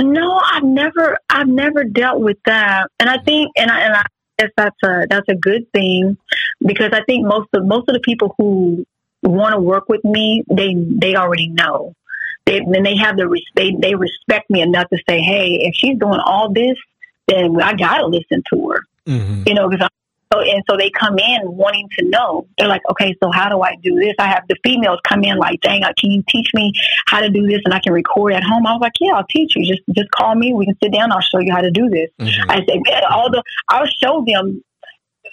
No, 0.00 0.40
I've 0.52 0.64
never, 0.64 1.18
I've 1.28 1.48
never 1.48 1.84
dealt 1.84 2.20
with 2.20 2.38
that, 2.46 2.90
and 2.98 3.08
I 3.08 3.18
think, 3.18 3.52
and 3.56 3.70
I, 3.70 3.80
and 3.80 3.94
I 3.94 4.04
guess 4.38 4.50
that's 4.56 4.76
a 4.84 5.06
that's 5.08 5.28
a 5.28 5.36
good 5.36 5.70
thing 5.72 6.16
because 6.64 6.90
I 6.92 7.02
think 7.04 7.26
most 7.26 7.48
of 7.54 7.64
most 7.64 7.88
of 7.88 7.94
the 7.94 8.00
people 8.00 8.34
who 8.36 8.84
want 9.24 9.54
to 9.54 9.60
work 9.60 9.88
with 9.88 10.04
me, 10.04 10.44
they 10.50 10.74
they 10.74 11.16
already 11.16 11.48
know, 11.48 11.94
they 12.46 12.58
and 12.58 12.86
they 12.86 12.96
have 12.96 13.16
the 13.16 13.40
they 13.54 13.74
they 13.78 13.94
respect 13.94 14.50
me 14.50 14.60
enough 14.60 14.88
to 14.90 14.98
say, 15.08 15.20
hey, 15.20 15.58
if 15.62 15.74
she's 15.74 15.98
doing 15.98 16.20
all 16.24 16.52
this, 16.52 16.78
then 17.28 17.60
I 17.60 17.74
gotta 17.74 18.06
listen 18.06 18.42
to 18.52 18.70
her, 18.70 18.82
mm-hmm. 19.06 19.42
you 19.46 19.54
know, 19.54 19.68
because 19.68 19.88
so, 20.32 20.40
and 20.40 20.64
so 20.68 20.76
they 20.76 20.90
come 20.90 21.18
in 21.18 21.40
wanting 21.44 21.88
to 21.98 22.08
know. 22.08 22.46
They're 22.58 22.66
like, 22.66 22.82
okay, 22.90 23.14
so 23.22 23.30
how 23.30 23.48
do 23.48 23.60
I 23.60 23.76
do 23.82 23.94
this? 24.00 24.14
I 24.18 24.26
have 24.26 24.42
the 24.48 24.56
females 24.64 24.98
come 25.06 25.22
in 25.22 25.38
like, 25.38 25.60
dang, 25.60 25.82
can 25.82 26.10
you 26.10 26.24
teach 26.28 26.50
me 26.54 26.72
how 27.06 27.20
to 27.20 27.30
do 27.30 27.46
this? 27.46 27.60
And 27.64 27.72
I 27.72 27.78
can 27.78 27.92
record 27.92 28.32
at 28.32 28.42
home. 28.42 28.66
I 28.66 28.72
was 28.72 28.80
like, 28.80 28.94
yeah, 29.00 29.12
I'll 29.12 29.26
teach 29.26 29.54
you. 29.54 29.64
Just, 29.64 29.82
just 29.94 30.10
call 30.10 30.34
me. 30.34 30.52
We 30.52 30.64
can 30.66 30.76
sit 30.82 30.92
down. 30.92 31.12
I'll 31.12 31.20
show 31.20 31.38
you 31.38 31.52
how 31.52 31.60
to 31.60 31.70
do 31.70 31.88
this. 31.88 32.10
Mm-hmm. 32.18 32.50
I 32.50 32.56
said, 32.56 33.04
all 33.10 33.30
the, 33.30 33.42
I'll 33.68 33.86
show 33.86 34.24
them 34.26 34.64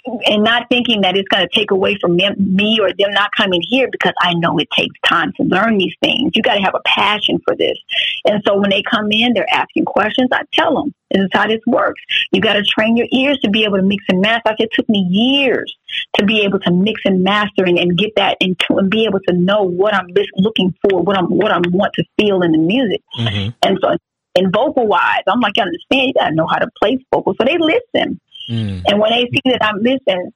and 0.04 0.42
not 0.42 0.68
thinking 0.68 1.02
that 1.02 1.16
it's 1.16 1.28
going 1.28 1.46
to 1.46 1.58
take 1.58 1.70
away 1.70 1.96
from 2.00 2.16
them, 2.16 2.34
me 2.38 2.78
or 2.80 2.92
them 2.92 3.12
not 3.12 3.30
coming 3.36 3.62
here 3.62 3.88
because 3.90 4.14
I 4.20 4.34
know 4.34 4.58
it 4.58 4.68
takes 4.76 4.98
time 5.06 5.32
to 5.36 5.44
learn 5.44 5.78
these 5.78 5.94
things. 6.00 6.32
You 6.34 6.42
got 6.42 6.54
to 6.54 6.60
have 6.60 6.74
a 6.74 6.80
passion 6.84 7.40
for 7.46 7.54
this. 7.54 7.78
And 8.24 8.42
so 8.46 8.58
when 8.58 8.70
they 8.70 8.82
come 8.82 9.12
in, 9.12 9.32
they're 9.32 9.52
asking 9.52 9.84
questions. 9.84 10.30
I 10.32 10.42
tell 10.52 10.74
them, 10.74 10.94
this 11.10 11.22
is 11.22 11.30
how 11.32 11.46
this 11.46 11.60
works. 11.66 12.00
You 12.32 12.40
got 12.40 12.54
to 12.54 12.64
train 12.64 12.96
your 12.96 13.06
ears 13.12 13.38
to 13.40 13.50
be 13.50 13.64
able 13.64 13.76
to 13.76 13.82
mix 13.82 14.04
and 14.08 14.20
master. 14.20 14.42
I 14.46 14.50
said, 14.52 14.66
it 14.66 14.72
took 14.72 14.88
me 14.88 15.06
years 15.10 15.72
to 16.14 16.24
be 16.24 16.40
able 16.42 16.58
to 16.60 16.72
mix 16.72 17.02
and 17.04 17.22
master 17.22 17.64
and, 17.64 17.78
and 17.78 17.96
get 17.96 18.12
that 18.16 18.38
into 18.40 18.76
and 18.76 18.90
be 18.90 19.04
able 19.04 19.20
to 19.28 19.34
know 19.34 19.62
what 19.62 19.94
I'm 19.94 20.08
looking 20.36 20.74
for, 20.82 21.00
what 21.02 21.16
I'm, 21.16 21.26
what 21.26 21.52
I 21.52 21.58
want 21.70 21.92
to 21.94 22.04
feel 22.18 22.42
in 22.42 22.52
the 22.52 22.58
music. 22.58 23.02
Mm-hmm. 23.18 23.50
And 23.62 23.78
so 23.80 23.96
in 24.34 24.50
vocal 24.50 24.86
wise, 24.86 25.22
I'm 25.26 25.40
like, 25.40 25.58
I 25.58 25.62
understand 25.62 26.08
you 26.08 26.14
got 26.14 26.30
to 26.30 26.34
know 26.34 26.46
how 26.46 26.58
to 26.58 26.68
play 26.82 26.98
vocal. 27.12 27.34
So 27.38 27.44
they 27.44 27.58
listen. 27.58 28.20
Mm. 28.50 28.82
And 28.86 29.00
when 29.00 29.10
they 29.10 29.28
see 29.30 29.40
that 29.52 29.64
I'm 29.64 29.82
listening, 29.82 30.32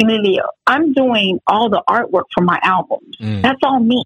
Emilio, 0.00 0.42
I'm 0.66 0.92
doing 0.92 1.40
all 1.46 1.68
the 1.70 1.82
artwork 1.88 2.24
for 2.34 2.42
my 2.42 2.58
albums. 2.62 3.16
Mm. 3.20 3.42
That's 3.42 3.60
all 3.62 3.80
me. 3.80 4.02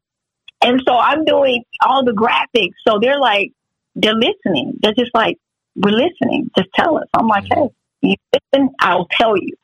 And 0.63 0.83
so 0.87 0.95
I'm 0.95 1.25
doing 1.25 1.65
all 1.85 2.05
the 2.05 2.13
graphics. 2.13 2.75
So 2.87 2.99
they're 3.01 3.21
like, 3.21 3.53
they're 3.95 4.15
listening. 4.15 4.75
They're 4.81 4.95
just 4.95 5.15
like, 5.15 5.37
we're 5.77 5.93
listening. 5.93 6.51
Just 6.57 6.71
tell 6.75 6.97
us. 6.99 7.07
I'm 7.15 7.29
like, 7.29 7.45
mm. 7.45 7.55
hey, 7.55 8.11
you 8.11 8.17
listen, 8.53 8.71
I'll 8.81 9.07
tell 9.13 9.37
you. 9.37 9.55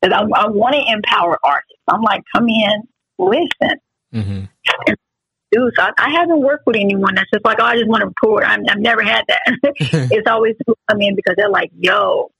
Because 0.00 0.14
I, 0.14 0.42
I 0.42 0.48
want 0.48 0.74
to 0.74 0.92
empower 0.92 1.38
artists. 1.42 1.82
I'm 1.88 2.02
like, 2.02 2.22
come 2.34 2.48
in, 2.48 2.82
listen. 3.18 3.78
Mm-hmm. 4.14 4.94
do. 5.52 5.70
So 5.76 5.82
I, 5.82 5.92
I, 5.98 6.10
haven't 6.10 6.40
worked 6.40 6.66
with 6.66 6.76
anyone 6.76 7.14
that's 7.14 7.30
just 7.32 7.44
like, 7.44 7.58
oh, 7.60 7.64
I 7.64 7.76
just 7.76 7.88
want 7.88 8.00
to 8.00 8.06
record. 8.06 8.44
i 8.44 8.50
have 8.50 8.78
never 8.78 9.02
had 9.02 9.24
that. 9.28 9.40
it's 10.12 10.28
always 10.28 10.56
people 10.56 10.78
come 10.90 11.00
in 11.00 11.14
because 11.14 11.34
they're 11.36 11.50
like, 11.50 11.70
yo, 11.78 12.30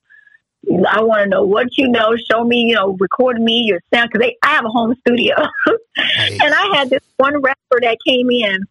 I 0.88 1.02
want 1.02 1.22
to 1.22 1.28
know 1.28 1.44
what 1.44 1.78
you 1.78 1.88
know. 1.88 2.16
Show 2.30 2.44
me, 2.44 2.62
you 2.62 2.74
know, 2.74 2.96
record 2.98 3.40
me 3.40 3.64
your 3.64 3.80
sound 3.92 4.10
because 4.12 4.30
I 4.42 4.48
have 4.48 4.64
a 4.64 4.68
home 4.68 4.94
studio, 5.06 5.36
nice. 5.36 6.30
and 6.42 6.54
I 6.54 6.76
had 6.76 6.90
this 6.90 7.02
one 7.16 7.40
rapper 7.40 7.80
that 7.80 7.96
came 8.06 8.30
in, 8.30 8.64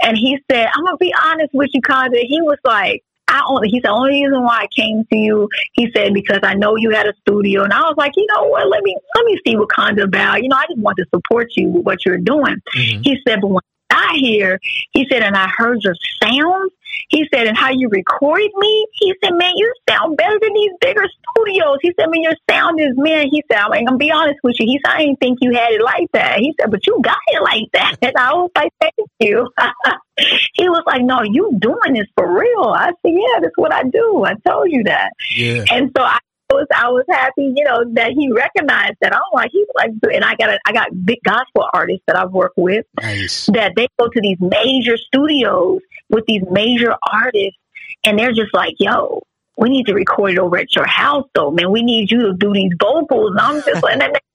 and 0.00 0.16
he 0.16 0.38
said, 0.50 0.68
"I'm 0.74 0.84
gonna 0.84 0.96
be 0.96 1.14
honest 1.22 1.52
with 1.52 1.70
you, 1.74 1.82
Conda." 1.82 2.24
He 2.26 2.40
was 2.40 2.58
like, 2.64 3.04
I 3.28 3.42
only, 3.48 3.68
he 3.68 3.80
said, 3.80 3.90
only 3.90 4.24
reason 4.24 4.42
why 4.42 4.62
I 4.62 4.66
came 4.66 5.04
to 5.04 5.16
you, 5.16 5.48
he 5.72 5.90
said, 5.94 6.12
because 6.12 6.40
I 6.42 6.54
know 6.54 6.76
you 6.76 6.90
had 6.90 7.06
a 7.06 7.14
studio. 7.22 7.62
And 7.62 7.72
I 7.72 7.80
was 7.80 7.94
like, 7.96 8.12
you 8.16 8.26
know 8.34 8.44
what, 8.44 8.68
let 8.68 8.82
me, 8.82 8.96
let 9.16 9.24
me 9.24 9.38
see 9.46 9.56
what 9.56 9.70
Conda 9.70 10.04
about. 10.04 10.42
You 10.42 10.48
know, 10.48 10.56
I 10.56 10.66
just 10.68 10.78
want 10.78 10.98
to 10.98 11.06
support 11.12 11.48
you 11.56 11.68
with 11.68 11.84
what 11.84 12.04
you're 12.04 12.18
doing. 12.18 12.56
Mm-hmm. 12.76 13.02
He 13.02 13.18
said, 13.26 13.40
but 13.40 13.48
when 13.48 13.62
got 14.04 14.16
here, 14.16 14.60
he 14.92 15.06
said, 15.10 15.22
and 15.22 15.36
I 15.36 15.48
heard 15.56 15.82
your 15.82 15.94
sound, 16.22 16.70
he 17.08 17.26
said, 17.32 17.46
and 17.46 17.56
how 17.56 17.70
you 17.70 17.88
recorded 17.88 18.50
me, 18.56 18.86
he 18.92 19.14
said, 19.22 19.32
man, 19.34 19.52
you 19.56 19.72
sound 19.88 20.16
better 20.16 20.38
than 20.40 20.52
these 20.54 20.70
bigger 20.80 21.06
studios. 21.30 21.78
He 21.82 21.92
said, 21.98 22.06
man, 22.10 22.22
your 22.22 22.36
sound 22.48 22.80
is, 22.80 22.92
man, 22.96 23.28
he 23.30 23.42
said, 23.50 23.58
I'm 23.58 23.84
gonna 23.84 23.96
be 23.96 24.10
honest 24.10 24.38
with 24.42 24.56
you. 24.60 24.66
He 24.66 24.80
said, 24.84 24.94
I 24.94 24.98
didn't 25.04 25.20
think 25.20 25.38
you 25.40 25.52
had 25.52 25.72
it 25.72 25.82
like 25.82 26.08
that. 26.12 26.38
He 26.38 26.54
said, 26.60 26.70
but 26.70 26.86
you 26.86 27.00
got 27.02 27.18
it 27.28 27.42
like 27.42 27.68
that. 27.72 27.96
And 28.04 28.16
I 28.18 28.34
was 28.34 28.50
like, 28.54 28.70
thank 28.80 28.94
you. 29.18 29.48
he 30.54 30.68
was 30.68 30.82
like, 30.86 31.02
no, 31.02 31.22
you 31.22 31.56
doing 31.58 31.94
this 31.94 32.06
for 32.16 32.30
real. 32.38 32.64
I 32.64 32.88
said, 33.02 33.12
yeah, 33.12 33.40
that's 33.40 33.56
what 33.56 33.72
I 33.72 33.82
do. 33.84 34.24
I 34.24 34.34
told 34.46 34.70
you 34.70 34.84
that. 34.84 35.10
Yeah. 35.34 35.64
And 35.70 35.90
so 35.96 36.02
I 36.02 36.18
was 36.54 36.66
I 36.74 36.88
was 36.88 37.04
happy, 37.08 37.52
you 37.54 37.64
know, 37.64 37.84
that 37.92 38.12
he 38.12 38.30
recognized 38.32 38.96
that. 39.00 39.14
I'm 39.14 39.22
like, 39.32 39.50
he's 39.52 39.66
like, 39.74 39.90
and 40.12 40.24
I 40.24 40.34
got 40.36 40.50
a, 40.50 40.58
I 40.66 40.72
got 40.72 41.04
big 41.04 41.18
gospel 41.24 41.68
artists 41.72 42.04
that 42.06 42.16
I've 42.16 42.32
worked 42.32 42.58
with 42.58 42.86
nice. 43.00 43.46
that 43.46 43.72
they 43.76 43.88
go 43.98 44.08
to 44.08 44.20
these 44.20 44.38
major 44.40 44.96
studios 44.96 45.80
with 46.10 46.24
these 46.26 46.42
major 46.50 46.94
artists, 47.12 47.58
and 48.04 48.18
they're 48.18 48.32
just 48.32 48.54
like, 48.54 48.74
yo. 48.78 49.22
We 49.56 49.68
need 49.68 49.86
to 49.86 49.94
record 49.94 50.32
it 50.32 50.38
over 50.40 50.58
at 50.58 50.74
your 50.74 50.84
house, 50.84 51.28
though, 51.32 51.52
man. 51.52 51.70
We 51.70 51.84
need 51.84 52.10
you 52.10 52.22
to 52.22 52.32
do 52.32 52.52
these 52.52 52.72
vocals. 52.80 53.30
And 53.30 53.40
I'm 53.40 53.62
just 53.62 53.84
like, 53.84 54.00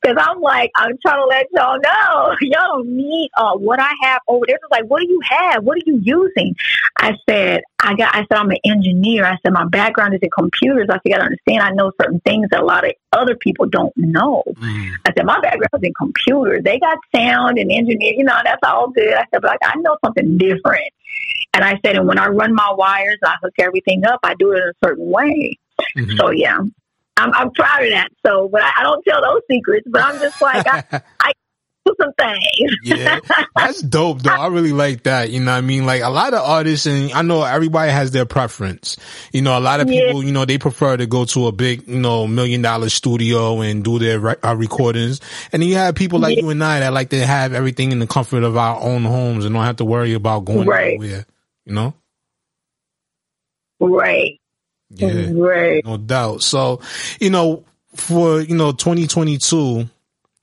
because 0.00 0.16
I'm 0.18 0.40
like, 0.40 0.70
I'm 0.74 0.96
trying 1.04 1.20
to 1.20 1.26
let 1.26 1.46
y'all 1.52 1.78
know, 1.80 2.36
y'all 2.40 2.76
don't 2.76 2.96
need 2.96 3.30
uh, 3.36 3.54
what 3.56 3.80
I 3.80 3.92
have 4.02 4.20
over 4.28 4.44
there. 4.46 4.58
Like, 4.70 4.84
what 4.84 5.00
do 5.00 5.08
you 5.08 5.20
have? 5.28 5.64
What 5.64 5.78
are 5.78 5.82
you 5.86 5.98
using? 6.02 6.54
I 6.98 7.14
said, 7.28 7.62
I 7.80 7.94
got, 7.94 8.14
I 8.14 8.20
said, 8.20 8.38
I'm 8.38 8.50
an 8.50 8.58
engineer. 8.64 9.24
I 9.24 9.36
said, 9.42 9.52
my 9.52 9.66
background 9.66 10.14
is 10.14 10.20
in 10.22 10.30
computers. 10.30 10.86
I 10.90 10.94
said, 10.94 11.00
you 11.04 11.12
got 11.12 11.18
to 11.18 11.24
understand, 11.24 11.62
I 11.62 11.70
know 11.70 11.92
certain 12.00 12.20
things 12.20 12.48
that 12.50 12.60
a 12.60 12.64
lot 12.64 12.84
of 12.84 12.92
other 13.12 13.36
people 13.36 13.66
don't 13.66 13.96
know. 13.96 14.42
Mm. 14.46 14.92
I 15.06 15.12
said, 15.16 15.26
my 15.26 15.40
background 15.40 15.70
is 15.74 15.82
in 15.82 15.94
computers. 15.94 16.62
They 16.64 16.78
got 16.78 16.98
sound 17.14 17.58
and 17.58 17.70
engineer, 17.70 18.14
you 18.14 18.24
know, 18.24 18.38
that's 18.44 18.60
all 18.64 18.90
good. 18.90 19.14
I 19.14 19.24
said, 19.32 19.42
but 19.42 19.52
I, 19.62 19.72
I 19.74 19.76
know 19.76 19.96
something 20.04 20.38
different. 20.38 20.92
And 21.54 21.64
I 21.64 21.78
said, 21.84 21.96
and 21.96 22.06
when 22.06 22.18
I 22.18 22.26
run 22.28 22.54
my 22.54 22.72
wires, 22.76 23.18
I 23.24 23.36
hook 23.42 23.54
everything 23.58 24.04
up. 24.04 24.20
I 24.22 24.34
do 24.34 24.52
it 24.52 24.58
in 24.58 24.68
a 24.68 24.86
certain 24.86 25.10
way. 25.10 25.58
Mm-hmm. 25.96 26.16
So 26.16 26.30
yeah, 26.30 26.60
I'm, 27.18 27.32
I'm 27.34 27.50
proud 27.50 27.82
of 27.82 27.90
that. 27.90 28.08
So, 28.24 28.48
but 28.48 28.62
I, 28.62 28.72
I, 28.78 28.82
don't 28.84 29.02
tell 29.04 29.20
those 29.20 29.42
secrets. 29.50 29.86
But 29.90 30.02
I'm 30.02 30.20
just 30.20 30.40
like 30.40 30.66
I, 30.66 30.84
I 31.20 31.32
do 31.84 31.94
some 32.00 32.12
things. 32.18 32.72
yeah, 32.84 33.18
that's 33.56 33.82
dope 33.82 34.22
though. 34.22 34.30
I 34.30 34.46
really 34.48 34.72
like 34.72 35.02
that. 35.04 35.30
You 35.30 35.40
know, 35.40 35.52
what 35.52 35.58
I 35.58 35.60
mean, 35.62 35.84
like 35.84 36.02
a 36.02 36.10
lot 36.10 36.34
of 36.34 36.40
artists, 36.40 36.86
and 36.86 37.12
I 37.12 37.22
know 37.22 37.42
everybody 37.42 37.90
has 37.90 38.10
their 38.12 38.26
preference. 38.26 38.96
You 39.32 39.42
know, 39.42 39.58
a 39.58 39.60
lot 39.60 39.80
of 39.80 39.88
people, 39.88 40.22
yeah. 40.22 40.26
you 40.26 40.32
know, 40.32 40.44
they 40.44 40.58
prefer 40.58 40.96
to 40.96 41.06
go 41.06 41.24
to 41.26 41.46
a 41.48 41.52
big, 41.52 41.88
you 41.88 41.98
know, 41.98 42.26
million 42.26 42.62
dollar 42.62 42.88
studio 42.88 43.60
and 43.60 43.82
do 43.82 43.98
their 43.98 44.20
re- 44.20 44.36
uh, 44.42 44.54
recordings. 44.56 45.20
And 45.52 45.62
then 45.62 45.68
you 45.68 45.76
have 45.76 45.94
people 45.94 46.20
like 46.20 46.36
yeah. 46.36 46.44
you 46.44 46.50
and 46.50 46.62
I 46.62 46.80
that 46.80 46.92
like 46.92 47.10
to 47.10 47.26
have 47.26 47.52
everything 47.52 47.92
in 47.92 47.98
the 47.98 48.06
comfort 48.06 48.44
of 48.44 48.56
our 48.56 48.80
own 48.80 49.04
homes 49.04 49.44
and 49.44 49.54
don't 49.54 49.64
have 49.64 49.76
to 49.76 49.84
worry 49.84 50.14
about 50.14 50.44
going 50.44 50.68
right. 50.68 50.94
anywhere. 50.94 51.26
You 51.64 51.74
know. 51.74 51.94
Right. 53.80 54.40
Yeah, 54.90 55.30
right. 55.32 55.84
No 55.84 55.96
doubt. 55.96 56.42
So, 56.42 56.80
you 57.20 57.30
know, 57.30 57.64
for 57.94 58.40
you 58.40 58.56
know, 58.56 58.72
2022, 58.72 59.88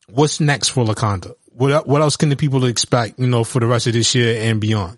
what's 0.09 0.39
next 0.39 0.69
for 0.69 0.85
LaConda? 0.85 1.33
What 1.51 1.87
what 1.87 2.01
else 2.01 2.17
can 2.17 2.29
the 2.29 2.35
people 2.35 2.65
expect? 2.65 3.19
You 3.19 3.27
know, 3.27 3.43
for 3.43 3.59
the 3.59 3.67
rest 3.67 3.87
of 3.87 3.93
this 3.93 4.13
year 4.13 4.41
and 4.49 4.59
beyond. 4.61 4.97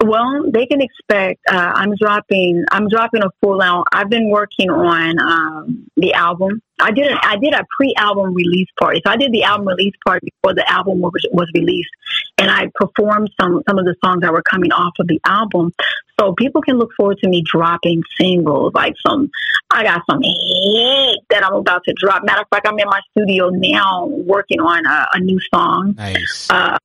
Well, 0.00 0.44
they 0.48 0.64
can 0.66 0.80
expect. 0.80 1.40
Uh, 1.50 1.72
I'm 1.74 1.96
dropping. 1.96 2.64
I'm 2.70 2.88
dropping 2.88 3.22
a 3.24 3.30
full 3.40 3.60
out. 3.60 3.88
I've 3.92 4.08
been 4.08 4.30
working 4.30 4.70
on 4.70 5.18
um, 5.18 5.90
the 5.96 6.14
album. 6.14 6.62
I 6.78 6.92
did. 6.92 7.10
A, 7.10 7.18
I 7.20 7.36
did 7.36 7.52
a 7.52 7.66
pre-album 7.76 8.32
release 8.32 8.68
party. 8.78 9.02
So 9.04 9.12
I 9.12 9.16
did 9.16 9.32
the 9.32 9.42
album 9.42 9.66
release 9.66 9.94
party 10.06 10.28
before 10.40 10.54
the 10.54 10.70
album 10.70 11.00
was, 11.00 11.26
was 11.32 11.50
released, 11.52 11.90
and 12.38 12.48
I 12.48 12.70
performed 12.76 13.30
some 13.40 13.60
some 13.68 13.76
of 13.76 13.86
the 13.86 13.96
songs 14.04 14.20
that 14.20 14.32
were 14.32 14.42
coming 14.42 14.70
off 14.70 14.92
of 15.00 15.08
the 15.08 15.20
album. 15.24 15.72
So 16.20 16.32
people 16.32 16.62
can 16.62 16.78
look 16.78 16.90
forward 16.96 17.18
to 17.18 17.28
me 17.28 17.42
dropping 17.42 18.04
singles, 18.20 18.74
like 18.74 18.94
some. 19.04 19.30
I 19.70 19.82
got 19.82 20.02
some 20.08 20.20
hit 20.22 21.18
that 21.30 21.44
I'm 21.44 21.54
about 21.54 21.82
to 21.84 21.94
drop. 21.94 22.22
Matter 22.24 22.42
of 22.42 22.48
fact, 22.50 22.68
I'm 22.68 22.78
in 22.78 22.86
my 22.86 23.00
studio 23.10 23.50
now 23.50 24.06
working 24.06 24.60
on 24.60 24.86
a, 24.86 25.06
a 25.14 25.20
new 25.20 25.40
song. 25.52 25.94
Nice. 25.96 26.46
Uh, 26.48 26.78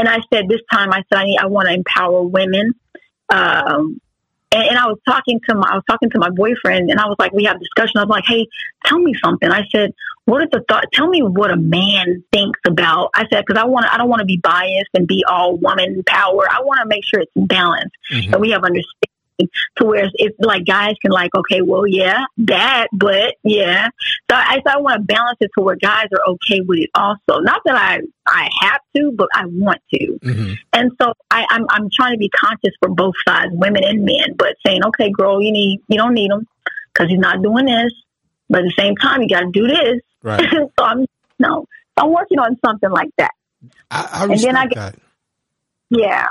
and 0.00 0.08
I 0.08 0.20
said 0.32 0.48
this 0.48 0.60
time, 0.72 0.92
I 0.92 1.02
said 1.12 1.18
I 1.18 1.24
need, 1.24 1.38
I 1.38 1.46
want 1.46 1.68
to 1.68 1.74
empower 1.74 2.22
women. 2.22 2.72
Um, 3.28 4.00
and, 4.50 4.68
and, 4.68 4.78
I 4.78 4.86
was 4.86 4.98
talking 5.06 5.40
to 5.48 5.54
my, 5.54 5.68
I 5.70 5.74
was 5.74 5.84
talking 5.88 6.08
to 6.10 6.18
my 6.18 6.30
boyfriend, 6.30 6.90
and 6.90 6.98
I 6.98 7.04
was 7.04 7.16
like, 7.18 7.32
we 7.32 7.44
have 7.44 7.60
discussion. 7.60 7.98
I 7.98 8.04
was 8.04 8.08
like, 8.08 8.24
hey, 8.26 8.48
tell 8.84 8.98
me 8.98 9.14
something. 9.22 9.48
I 9.48 9.64
said, 9.70 9.92
what 10.24 10.42
are 10.42 10.48
the 10.50 10.64
thought? 10.66 10.86
Tell 10.92 11.06
me 11.06 11.22
what 11.22 11.50
a 11.50 11.56
man 11.56 12.24
thinks 12.32 12.58
about. 12.66 13.10
I 13.14 13.26
said 13.30 13.44
because 13.46 13.60
I 13.60 13.66
want, 13.66 13.86
I 13.92 13.98
don't 13.98 14.08
want 14.08 14.20
to 14.20 14.26
be 14.26 14.38
biased 14.38 14.90
and 14.94 15.06
be 15.06 15.22
all 15.28 15.56
woman 15.56 16.02
power. 16.04 16.48
I 16.50 16.62
want 16.62 16.80
to 16.80 16.86
make 16.86 17.04
sure 17.04 17.20
it's 17.20 17.32
balanced, 17.36 17.94
mm-hmm. 18.10 18.32
and 18.32 18.40
we 18.40 18.50
have 18.50 18.64
understanding 18.64 19.10
to 19.76 19.84
where 19.84 20.08
it's 20.14 20.36
like 20.38 20.64
guys 20.66 20.94
can 21.02 21.10
like, 21.10 21.34
okay, 21.34 21.62
well, 21.62 21.86
yeah, 21.86 22.24
that, 22.38 22.88
but 22.92 23.36
yeah. 23.42 23.88
So 24.30 24.36
I, 24.36 24.56
so 24.66 24.72
I 24.72 24.78
want 24.78 25.00
to 25.00 25.14
balance 25.14 25.38
it 25.40 25.50
to 25.56 25.64
where 25.64 25.76
guys 25.76 26.06
are 26.12 26.32
okay 26.32 26.60
with 26.60 26.80
it 26.80 26.90
also. 26.94 27.40
Not 27.40 27.62
that 27.64 27.76
I, 27.76 28.00
I 28.26 28.48
have 28.62 28.80
to, 28.96 29.12
but 29.12 29.28
I 29.34 29.46
want 29.46 29.80
to. 29.94 30.18
Mm-hmm. 30.22 30.52
And 30.72 30.92
so 31.00 31.14
I, 31.30 31.46
I'm, 31.50 31.66
I'm 31.70 31.90
trying 31.90 32.12
to 32.12 32.18
be 32.18 32.28
conscious 32.28 32.74
for 32.80 32.88
both 32.88 33.14
sides, 33.26 33.52
women 33.52 33.84
and 33.84 34.04
men, 34.04 34.34
but 34.36 34.56
saying, 34.64 34.84
okay, 34.86 35.10
girl, 35.10 35.42
you 35.42 35.52
need, 35.52 35.80
you 35.88 35.96
don't 35.96 36.14
need 36.14 36.30
him 36.30 36.46
because 36.92 37.10
he's 37.10 37.18
not 37.18 37.42
doing 37.42 37.66
this. 37.66 37.92
But 38.48 38.60
at 38.60 38.64
the 38.64 38.74
same 38.76 38.96
time, 38.96 39.22
you 39.22 39.28
got 39.28 39.40
to 39.40 39.50
do 39.52 39.66
this. 39.68 40.00
Right. 40.22 40.48
so 40.50 40.84
I'm, 40.84 41.06
no, 41.38 41.66
I'm 41.96 42.12
working 42.12 42.38
on 42.38 42.58
something 42.64 42.90
like 42.90 43.10
that. 43.18 43.32
I, 43.90 44.08
I 44.12 44.24
and 44.24 44.38
then 44.38 44.56
I 44.56 44.66
get, 44.66 44.74
that. 44.74 44.94
Yeah. 45.90 46.26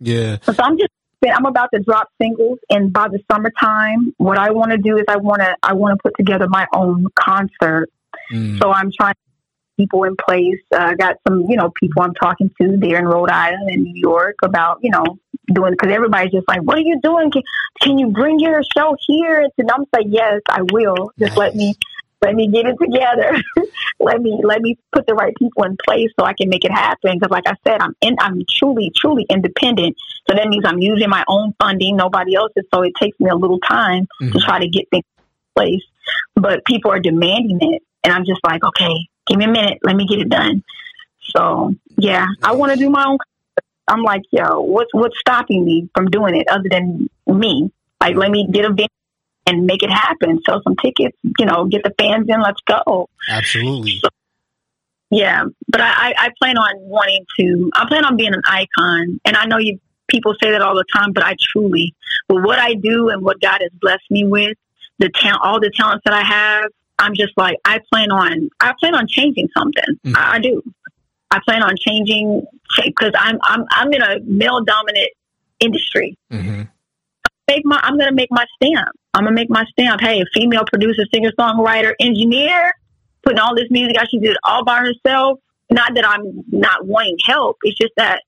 Yeah. 0.00 0.38
So 0.42 0.54
I'm 0.58 0.78
just 0.78 0.90
I'm 1.26 1.46
about 1.46 1.70
to 1.74 1.80
drop 1.80 2.08
singles, 2.20 2.58
and 2.70 2.92
by 2.92 3.08
the 3.08 3.18
summertime, 3.30 4.14
what 4.18 4.38
I 4.38 4.50
want 4.50 4.70
to 4.70 4.78
do 4.78 4.96
is 4.96 5.04
I 5.08 5.16
want 5.16 5.40
to 5.40 5.56
I 5.62 5.74
want 5.74 5.98
to 5.98 6.02
put 6.02 6.16
together 6.16 6.46
my 6.48 6.66
own 6.74 7.06
concert. 7.18 7.90
Mm. 8.32 8.58
So 8.60 8.70
I'm 8.70 8.90
trying 8.96 9.14
to 9.14 9.20
people 9.78 10.04
in 10.04 10.16
place. 10.16 10.60
Uh, 10.72 10.78
I 10.78 10.94
got 10.94 11.16
some 11.26 11.46
you 11.48 11.56
know 11.56 11.70
people 11.70 12.02
I'm 12.02 12.14
talking 12.14 12.50
to 12.60 12.76
there 12.76 12.98
in 12.98 13.06
Rhode 13.06 13.30
Island 13.30 13.70
and 13.70 13.82
New 13.82 13.94
York 13.96 14.36
about 14.42 14.78
you 14.82 14.90
know 14.90 15.18
doing 15.52 15.72
because 15.72 15.92
everybody's 15.92 16.32
just 16.32 16.46
like, 16.46 16.62
what 16.62 16.76
are 16.76 16.82
you 16.82 17.00
doing? 17.02 17.30
Can, 17.30 17.42
can 17.80 17.98
you 17.98 18.08
bring 18.08 18.38
your 18.38 18.60
show 18.76 18.96
here? 19.06 19.46
And 19.56 19.70
I'm 19.70 19.84
like, 19.92 20.06
yes, 20.08 20.40
I 20.48 20.62
will. 20.72 21.12
Just 21.18 21.30
nice. 21.30 21.38
let 21.38 21.56
me 21.56 21.74
let 22.22 22.34
me 22.34 22.48
get 22.48 22.66
it 22.66 22.76
together. 22.80 23.40
let 24.00 24.20
me 24.20 24.40
let 24.42 24.60
me 24.60 24.76
put 24.92 25.06
the 25.06 25.14
right 25.14 25.34
people 25.36 25.64
in 25.64 25.76
place 25.84 26.10
so 26.18 26.26
I 26.26 26.32
can 26.32 26.48
make 26.48 26.64
it 26.64 26.72
happen. 26.72 27.18
Because, 27.18 27.30
like 27.30 27.46
I 27.46 27.54
said, 27.66 27.80
I'm 27.80 27.94
in, 28.00 28.16
I'm 28.20 28.42
truly 28.48 28.92
truly 28.96 29.24
independent. 29.30 29.96
So 30.28 30.36
that 30.36 30.48
means 30.48 30.64
I'm 30.66 30.78
using 30.78 31.08
my 31.08 31.24
own 31.28 31.54
funding, 31.60 31.96
nobody 31.96 32.34
else's. 32.34 32.64
So 32.74 32.82
it 32.82 32.92
takes 33.00 33.18
me 33.20 33.30
a 33.30 33.36
little 33.36 33.60
time 33.60 34.08
mm-hmm. 34.20 34.32
to 34.32 34.38
try 34.40 34.58
to 34.58 34.68
get 34.68 34.88
things 34.90 35.04
in 35.16 35.24
place. 35.56 35.82
But 36.34 36.64
people 36.64 36.90
are 36.90 37.00
demanding 37.00 37.58
it, 37.60 37.82
and 38.02 38.12
I'm 38.12 38.24
just 38.24 38.40
like, 38.44 38.64
okay, 38.64 39.08
give 39.26 39.38
me 39.38 39.44
a 39.44 39.48
minute, 39.48 39.78
let 39.82 39.94
me 39.94 40.06
get 40.06 40.18
it 40.18 40.28
done. 40.28 40.64
So 41.20 41.74
yeah, 41.96 42.26
I 42.42 42.52
want 42.52 42.72
to 42.72 42.78
do 42.78 42.90
my 42.90 43.04
own. 43.04 43.18
I'm 43.86 44.02
like, 44.02 44.22
yo, 44.32 44.60
what's 44.60 44.92
what's 44.92 45.18
stopping 45.18 45.64
me 45.64 45.88
from 45.94 46.06
doing 46.10 46.34
it 46.34 46.48
other 46.48 46.68
than 46.68 47.08
me? 47.26 47.70
Like, 48.00 48.16
let 48.16 48.30
me 48.30 48.46
get 48.50 48.64
a 48.64 48.68
venue 48.68 48.88
and 49.48 49.64
make 49.66 49.82
it 49.82 49.90
happen. 49.90 50.40
Sell 50.44 50.62
some 50.62 50.76
tickets, 50.76 51.16
you 51.38 51.46
know, 51.46 51.64
get 51.64 51.82
the 51.82 51.92
fans 51.98 52.26
in. 52.28 52.40
Let's 52.40 52.60
go. 52.60 53.08
Absolutely. 53.30 53.98
So, 53.98 54.08
yeah, 55.10 55.44
but 55.68 55.80
I, 55.80 56.14
I 56.18 56.30
plan 56.38 56.58
on 56.58 56.74
wanting 56.80 57.24
to. 57.38 57.70
I 57.74 57.88
plan 57.88 58.04
on 58.04 58.16
being 58.16 58.34
an 58.34 58.42
icon, 58.46 59.20
and 59.24 59.36
I 59.36 59.46
know 59.46 59.56
you 59.56 59.80
people 60.06 60.34
say 60.42 60.50
that 60.50 60.60
all 60.60 60.74
the 60.74 60.84
time, 60.94 61.12
but 61.12 61.24
I 61.24 61.34
truly, 61.52 61.94
with 62.28 62.44
what 62.44 62.58
I 62.58 62.74
do 62.74 63.08
and 63.08 63.22
what 63.22 63.40
God 63.40 63.60
has 63.62 63.70
blessed 63.80 64.10
me 64.10 64.26
with, 64.26 64.56
the 64.98 65.08
talent, 65.08 65.40
all 65.42 65.60
the 65.60 65.70
talents 65.74 66.02
that 66.04 66.12
I 66.12 66.22
have, 66.22 66.70
I'm 66.98 67.14
just 67.14 67.32
like 67.38 67.56
I 67.64 67.80
plan 67.90 68.10
on. 68.10 68.50
I 68.60 68.74
plan 68.78 68.94
on 68.94 69.06
changing 69.08 69.48
something. 69.56 69.94
Mm-hmm. 70.04 70.16
I, 70.16 70.34
I 70.34 70.38
do. 70.40 70.62
I 71.30 71.40
plan 71.44 71.62
on 71.62 71.74
changing 71.78 72.46
because 72.84 73.12
I'm 73.18 73.38
I'm 73.42 73.64
I'm 73.70 73.92
in 73.94 74.02
a 74.02 74.20
male 74.20 74.62
dominant 74.62 75.08
industry. 75.60 76.18
Mm-hmm. 76.30 76.62
Make 77.48 77.64
my 77.64 77.80
I'm 77.82 77.96
going 77.96 78.10
to 78.10 78.14
make 78.14 78.30
my 78.30 78.44
stamp. 78.56 78.90
I'm 79.18 79.24
gonna 79.24 79.34
make 79.34 79.50
my 79.50 79.64
stamp. 79.72 80.00
Hey, 80.00 80.22
female 80.32 80.62
producer, 80.64 81.02
singer, 81.12 81.32
songwriter, 81.38 81.92
engineer, 81.98 82.72
putting 83.24 83.40
all 83.40 83.56
this 83.56 83.68
music 83.68 83.96
out. 83.98 84.08
She 84.08 84.20
did 84.20 84.30
it 84.30 84.36
all 84.44 84.64
by 84.64 84.78
herself. 84.78 85.40
Not 85.70 85.94
that 85.96 86.06
I'm 86.06 86.44
not 86.52 86.86
wanting 86.86 87.18
help. 87.26 87.56
It's 87.64 87.76
just 87.76 87.92
that 87.96 88.22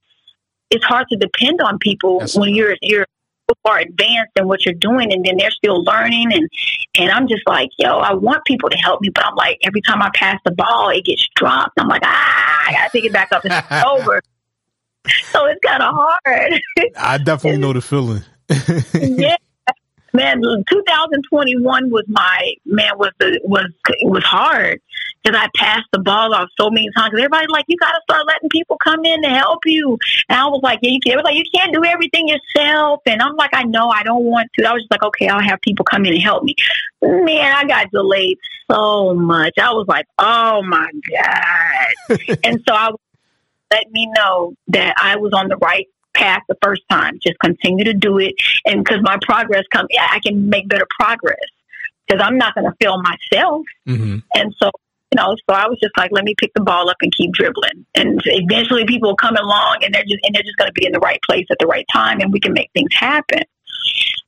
it's 0.70 0.84
hard 0.84 1.06
to 1.10 1.16
depend 1.16 1.60
on 1.60 1.78
people 1.78 2.18
That's 2.18 2.36
when 2.36 2.54
you're 2.54 2.76
you're 2.82 3.06
so 3.48 3.54
far 3.62 3.78
advanced 3.78 4.32
in 4.34 4.48
what 4.48 4.66
you're 4.66 4.74
doing, 4.74 5.12
and 5.12 5.24
then 5.24 5.36
they're 5.36 5.52
still 5.52 5.84
learning, 5.84 6.32
and 6.32 6.48
and 6.98 7.10
I'm 7.12 7.28
just 7.28 7.42
like, 7.46 7.70
yo, 7.78 7.98
I 7.98 8.14
want 8.14 8.44
people 8.44 8.68
to 8.68 8.76
help 8.76 9.00
me, 9.00 9.10
but 9.10 9.24
I'm 9.24 9.36
like, 9.36 9.58
every 9.62 9.82
time 9.82 10.02
I 10.02 10.10
pass 10.12 10.40
the 10.44 10.50
ball, 10.50 10.90
it 10.90 11.04
gets 11.04 11.24
dropped. 11.36 11.78
I'm 11.78 11.86
like, 11.86 12.02
ah, 12.04 12.64
I 12.66 12.72
gotta 12.72 12.90
pick 12.90 13.04
it 13.04 13.12
back 13.12 13.30
up 13.30 13.44
and 13.44 13.54
it's 13.54 13.84
over. 13.86 14.20
So 15.30 15.46
it's 15.46 15.60
kind 15.64 15.82
of 15.84 15.94
hard. 15.94 16.60
I 16.96 17.18
definitely 17.18 17.60
know 17.60 17.72
the 17.72 17.80
feeling. 17.80 18.24
yeah, 18.94 19.36
man, 20.12 20.40
2021 20.42 21.90
was 21.90 22.04
my 22.08 22.54
man 22.64 22.98
was 22.98 23.12
the, 23.18 23.40
was 23.44 23.66
was 24.02 24.22
hard 24.24 24.80
because 25.22 25.38
I 25.38 25.48
passed 25.56 25.88
the 25.92 25.98
ball 25.98 26.34
off 26.34 26.48
so 26.58 26.70
many 26.70 26.88
times. 26.96 27.12
Everybody's 27.12 27.50
like, 27.50 27.64
you 27.68 27.76
got 27.76 27.92
to 27.92 28.00
start 28.04 28.26
letting 28.26 28.48
people 28.48 28.76
come 28.82 29.04
in 29.04 29.22
to 29.22 29.28
help 29.28 29.60
you, 29.66 29.98
and 30.28 30.38
I 30.38 30.46
was 30.46 30.60
like, 30.62 30.80
yeah, 30.82 30.90
you 30.90 31.00
can. 31.00 31.12
It 31.12 31.16
was 31.16 31.24
like 31.24 31.36
you 31.36 31.44
can't 31.54 31.72
do 31.72 31.84
everything 31.84 32.28
yourself, 32.28 33.00
and 33.06 33.22
I'm 33.22 33.36
like, 33.36 33.50
I 33.52 33.64
know, 33.64 33.88
I 33.88 34.02
don't 34.02 34.24
want 34.24 34.50
to. 34.58 34.64
I 34.64 34.72
was 34.72 34.82
just 34.82 34.90
like, 34.90 35.02
okay, 35.02 35.28
I'll 35.28 35.40
have 35.40 35.60
people 35.60 35.84
come 35.84 36.04
in 36.04 36.14
and 36.14 36.22
help 36.22 36.44
me. 36.44 36.54
Man, 37.02 37.54
I 37.54 37.64
got 37.64 37.90
delayed 37.90 38.38
so 38.70 39.14
much. 39.14 39.54
I 39.58 39.72
was 39.72 39.86
like, 39.88 40.06
oh 40.18 40.62
my 40.62 40.90
god, 41.10 42.18
and 42.44 42.62
so 42.66 42.74
I 42.74 42.90
let 43.70 43.90
me 43.92 44.10
know 44.16 44.54
that 44.68 44.94
I 45.00 45.16
was 45.16 45.32
on 45.32 45.48
the 45.48 45.56
right 45.56 45.86
path 46.14 46.42
the 46.48 46.56
first 46.62 46.82
time. 46.90 47.18
Just 47.22 47.38
continue 47.38 47.84
to 47.84 47.94
do 47.94 48.18
it. 48.18 48.34
And 48.66 48.84
because 48.84 49.00
my 49.02 49.18
progress 49.22 49.64
comes, 49.70 49.88
I 49.98 50.20
can 50.20 50.48
make 50.48 50.68
better 50.68 50.86
progress 50.98 51.38
because 52.06 52.22
I'm 52.24 52.38
not 52.38 52.54
going 52.54 52.66
to 52.70 52.76
fail 52.80 53.00
myself. 53.02 53.64
Mm-hmm. 53.88 54.18
And 54.34 54.54
so, 54.58 54.70
you 55.12 55.16
know, 55.16 55.36
so 55.48 55.54
I 55.54 55.66
was 55.66 55.78
just 55.80 55.96
like, 55.96 56.10
let 56.12 56.24
me 56.24 56.34
pick 56.38 56.52
the 56.54 56.60
ball 56.60 56.88
up 56.88 56.96
and 57.00 57.12
keep 57.12 57.32
dribbling. 57.32 57.84
And 57.94 58.20
eventually 58.24 58.84
people 58.86 59.10
will 59.10 59.16
come 59.16 59.36
along 59.36 59.78
and 59.82 59.94
they're 59.94 60.04
just, 60.04 60.20
and 60.24 60.34
they're 60.34 60.42
just 60.42 60.56
going 60.56 60.68
to 60.68 60.72
be 60.72 60.86
in 60.86 60.92
the 60.92 61.00
right 61.00 61.20
place 61.28 61.46
at 61.50 61.58
the 61.58 61.66
right 61.66 61.86
time 61.92 62.20
and 62.20 62.32
we 62.32 62.40
can 62.40 62.52
make 62.52 62.70
things 62.72 62.92
happen. 62.94 63.42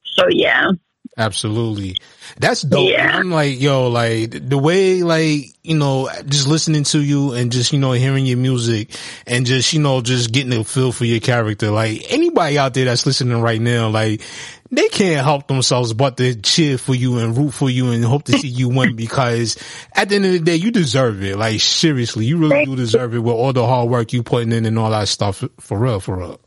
So 0.05 0.29
yeah. 0.29 0.71
Absolutely. 1.17 1.97
That's 2.39 2.63
dope. 2.63 2.91
Yeah. 2.91 3.19
I'm 3.19 3.31
like, 3.31 3.61
yo, 3.61 3.89
like 3.89 4.49
the 4.49 4.57
way, 4.57 5.03
like, 5.03 5.45
you 5.63 5.77
know, 5.77 6.09
just 6.27 6.49
listening 6.49 6.85
to 6.85 7.03
you 7.03 7.33
and 7.33 7.53
just, 7.53 7.73
you 7.73 7.79
know, 7.79 7.93
hearing 7.93 8.25
your 8.25 8.39
music 8.39 8.97
and 9.27 9.45
just, 9.45 9.75
you 9.75 9.81
know, 9.81 10.01
just 10.01 10.33
getting 10.33 10.59
a 10.59 10.65
feel 10.65 10.91
for 10.91 11.05
your 11.05 11.21
character. 11.21 11.71
Like 11.71 12.07
anybody 12.11 12.57
out 12.57 12.73
there 12.73 12.87
that's 12.87 13.05
listening 13.05 13.43
right 13.43 13.61
now, 13.61 13.91
like 13.91 14.23
they 14.71 14.89
can't 14.89 15.23
help 15.23 15.49
themselves 15.49 15.93
but 15.93 16.17
to 16.17 16.35
cheer 16.35 16.79
for 16.79 16.95
you 16.95 17.19
and 17.19 17.37
root 17.37 17.51
for 17.51 17.69
you 17.69 17.91
and 17.91 18.03
hope 18.03 18.25
to 18.25 18.39
see 18.39 18.49
you 18.49 18.71
win 18.71 18.97
because 18.97 19.59
at 19.95 20.09
the 20.09 20.15
end 20.17 20.25
of 20.25 20.33
the 20.33 20.39
day, 20.41 20.57
you 20.57 20.71
deserve 20.71 21.23
it. 21.23 21.37
Like 21.37 21.61
seriously, 21.61 22.25
you 22.25 22.39
really 22.39 22.65
do 22.65 22.75
deserve 22.75 23.15
it 23.15 23.19
with 23.19 23.35
all 23.35 23.53
the 23.53 23.67
hard 23.67 23.91
work 23.91 24.15
you 24.15 24.23
putting 24.23 24.51
in 24.51 24.65
and 24.65 24.79
all 24.79 24.91
that 24.91 25.09
stuff 25.09 25.45
for 25.61 25.79
real, 25.79 26.01
for 26.01 26.17
real. 26.17 26.41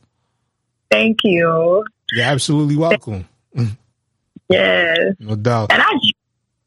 Thank 0.89 1.19
you. 1.23 1.85
You're 2.11 2.25
absolutely 2.25 2.77
welcome. 2.77 3.27
Mm. 3.55 3.77
Yes. 4.49 5.15
No 5.19 5.35
doubt. 5.35 5.71
And 5.71 5.81
I, 5.81 5.91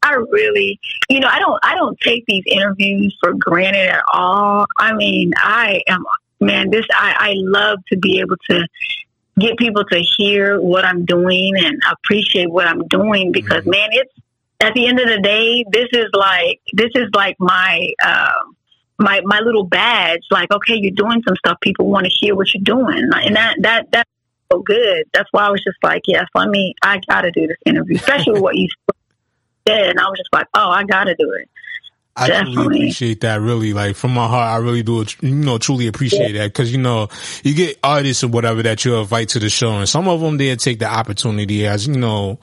I 0.03 0.13
really, 0.13 0.79
you 1.09 1.19
know, 1.19 1.27
I 1.27 1.39
don't, 1.39 1.59
I 1.63 1.75
don't 1.75 1.99
take 1.99 2.25
these 2.25 2.43
interviews 2.45 3.17
for 3.21 3.33
granted 3.33 3.87
at 3.89 4.03
all. 4.13 4.65
I 4.77 4.93
mean, 4.93 5.33
I 5.37 5.81
am, 5.87 6.03
man, 6.39 6.69
this, 6.69 6.85
I, 6.93 7.15
I 7.19 7.33
love 7.35 7.79
to 7.91 7.97
be 7.97 8.19
able 8.19 8.37
to 8.49 8.67
get 9.37 9.57
people 9.57 9.85
to 9.85 9.99
hear 10.17 10.59
what 10.59 10.83
I'm 10.83 11.05
doing 11.05 11.53
and 11.57 11.81
appreciate 11.91 12.49
what 12.49 12.67
I'm 12.67 12.87
doing 12.87 13.31
because, 13.31 13.61
Mm-hmm. 13.63 13.69
man, 13.71 13.89
it's 13.91 14.13
at 14.61 14.73
the 14.73 14.87
end 14.87 14.99
of 14.99 15.07
the 15.07 15.21
day, 15.21 15.63
this 15.71 15.87
is 15.93 16.07
like, 16.13 16.59
this 16.73 16.91
is 16.95 17.09
like 17.13 17.37
my, 17.39 17.93
uh, 18.03 18.43
my, 18.97 19.21
my 19.23 19.39
little 19.39 19.63
badge. 19.63 20.23
Like, 20.29 20.51
okay, 20.51 20.75
you're 20.75 20.91
doing 20.91 21.23
some 21.25 21.37
stuff. 21.37 21.57
People 21.61 21.87
want 21.87 22.05
to 22.05 22.11
hear 22.11 22.35
what 22.35 22.53
you're 22.53 22.63
doing. 22.63 23.09
And 23.13 23.35
that, 23.37 23.55
that, 23.61 23.91
that's 23.91 24.09
so 24.51 24.59
good. 24.59 25.05
That's 25.13 25.29
why 25.31 25.45
I 25.47 25.49
was 25.51 25.63
just 25.63 25.77
like, 25.83 26.01
yes, 26.07 26.25
let 26.35 26.49
me, 26.49 26.73
I 26.81 26.99
got 27.09 27.21
to 27.21 27.31
do 27.31 27.47
this 27.47 27.57
interview, 27.65 27.95
especially 27.97 28.33
with 28.33 28.41
what 28.41 28.55
you 28.55 28.67
said. 29.67 29.89
And 29.89 29.99
I 29.99 30.03
was 30.09 30.17
just 30.17 30.29
like, 30.33 30.47
oh, 30.53 30.69
I 30.69 30.83
got 30.83 31.05
to 31.05 31.15
do 31.15 31.31
it. 31.33 31.49
I 32.15 32.27
truly 32.27 32.39
Definitely. 32.45 32.77
appreciate 32.79 33.21
that. 33.21 33.39
Really, 33.39 33.71
like 33.73 33.95
from 33.95 34.13
my 34.13 34.27
heart, 34.27 34.49
I 34.49 34.57
really 34.57 34.83
do. 34.83 35.05
You 35.21 35.35
know, 35.35 35.57
truly 35.57 35.87
appreciate 35.87 36.33
that 36.33 36.47
because 36.47 36.69
you 36.69 36.77
know 36.77 37.07
you 37.43 37.53
get 37.53 37.79
artists 37.81 38.25
or 38.25 38.27
whatever 38.27 38.61
that 38.63 38.83
you 38.83 38.97
invite 38.97 39.29
to 39.29 39.39
the 39.39 39.47
show, 39.47 39.71
and 39.71 39.87
some 39.87 40.09
of 40.09 40.19
them 40.19 40.35
they 40.37 40.53
take 40.57 40.79
the 40.79 40.87
opportunity 40.87 41.65
as 41.65 41.87
you 41.87 41.95
know 41.95 42.39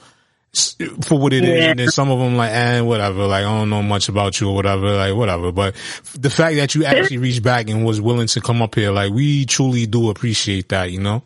for 1.02 1.18
what 1.18 1.34
it 1.34 1.44
is, 1.44 1.50
Yeah. 1.62 1.70
and 1.72 1.78
then 1.80 1.88
some 1.90 2.10
of 2.10 2.18
them 2.18 2.36
like, 2.36 2.52
eh, 2.52 2.80
whatever. 2.80 3.26
Like 3.26 3.44
I 3.44 3.48
don't 3.58 3.68
know 3.68 3.82
much 3.82 4.08
about 4.08 4.40
you 4.40 4.48
or 4.48 4.54
whatever. 4.54 4.96
Like 4.96 5.14
whatever. 5.14 5.52
But 5.52 5.74
the 6.14 6.30
fact 6.30 6.56
that 6.56 6.74
you 6.74 6.84
actually 6.86 7.18
reached 7.18 7.42
back 7.42 7.68
and 7.68 7.84
was 7.84 8.00
willing 8.00 8.28
to 8.28 8.40
come 8.40 8.62
up 8.62 8.76
here, 8.76 8.92
like 8.92 9.12
we 9.12 9.44
truly 9.44 9.84
do 9.86 10.08
appreciate 10.08 10.70
that. 10.70 10.90
You 10.90 11.00
know, 11.00 11.22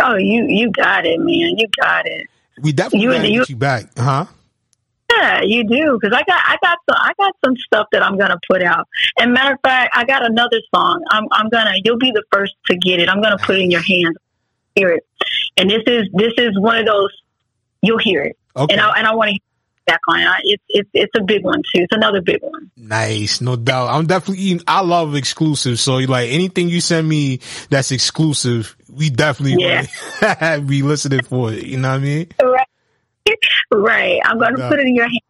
Oh, 0.00 0.16
you, 0.16 0.44
you 0.46 0.70
got 0.70 1.06
it, 1.06 1.18
man. 1.20 1.56
You 1.58 1.66
got 1.80 2.06
it. 2.06 2.26
we 2.62 2.72
definitely 2.72 3.00
You- 3.04 3.12
gotta 3.12 3.30
you- 3.30 3.38
get 3.40 3.50
you 3.50 3.56
back, 3.56 3.86
huh? 3.98 4.26
Yeah, 5.10 5.40
you 5.42 5.64
do. 5.64 5.98
Cause 6.02 6.12
I 6.12 6.22
got, 6.24 6.40
I 6.44 6.56
got 6.62 6.78
some, 6.88 6.96
I 7.00 7.12
got 7.18 7.34
some 7.42 7.56
stuff 7.56 7.86
that 7.92 8.02
I'm 8.02 8.18
gonna 8.18 8.38
put 8.46 8.62
out. 8.62 8.86
And 9.18 9.32
matter 9.32 9.54
of 9.54 9.60
fact, 9.64 9.96
I 9.96 10.04
got 10.04 10.22
another 10.24 10.60
song. 10.74 11.02
I'm, 11.10 11.24
I'm 11.32 11.48
gonna, 11.48 11.72
you'll 11.82 11.96
be 11.98 12.10
the 12.12 12.22
first 12.30 12.54
to 12.66 12.76
get 12.76 13.00
it. 13.00 13.08
I'm 13.08 13.22
gonna 13.22 13.38
put 13.38 13.56
it 13.56 13.62
in 13.62 13.70
your 13.70 13.80
hands. 13.80 14.16
Hear 14.76 14.90
it. 14.90 15.06
And 15.56 15.70
this 15.70 15.82
is, 15.86 16.08
this 16.12 16.34
is 16.36 16.58
one 16.60 16.76
of 16.78 16.84
those. 16.86 17.10
You'll 17.80 17.98
hear 17.98 18.22
it. 18.22 18.36
Okay. 18.54 18.74
And 18.74 18.82
I, 18.82 18.90
and 18.98 19.06
I 19.06 19.14
want 19.14 19.28
to 19.28 19.32
hear 19.32 19.40
back 19.88 20.00
on 20.06 20.20
it. 20.20 20.28
It's, 20.44 20.62
it's, 20.68 20.90
it's 20.94 21.12
a 21.16 21.22
big 21.24 21.42
one 21.44 21.62
too. 21.62 21.82
It's 21.82 21.92
another 21.92 22.20
big 22.20 22.40
one. 22.42 22.70
Nice, 22.76 23.40
no 23.40 23.56
doubt. 23.56 23.88
I'm 23.88 24.06
definitely. 24.06 24.60
I 24.68 24.82
love 24.82 25.16
exclusive. 25.16 25.80
So 25.80 25.96
like 25.96 26.30
anything 26.30 26.68
you 26.68 26.80
send 26.80 27.08
me 27.08 27.40
that's 27.70 27.90
exclusive, 27.90 28.76
we 28.92 29.10
definitely 29.10 29.64
Yeah. 29.64 30.58
be 30.60 30.82
listening 30.82 31.22
for 31.24 31.52
it. 31.52 31.64
You 31.64 31.78
know 31.78 31.88
what 31.88 31.94
I 31.96 31.98
mean? 31.98 32.26
Right. 32.40 32.66
right. 33.72 34.20
I'm 34.24 34.38
gonna 34.38 34.58
Yeah. 34.58 34.68
put 34.68 34.78
it 34.78 34.86
in 34.86 34.94
your 34.94 35.06
hand. 35.06 35.20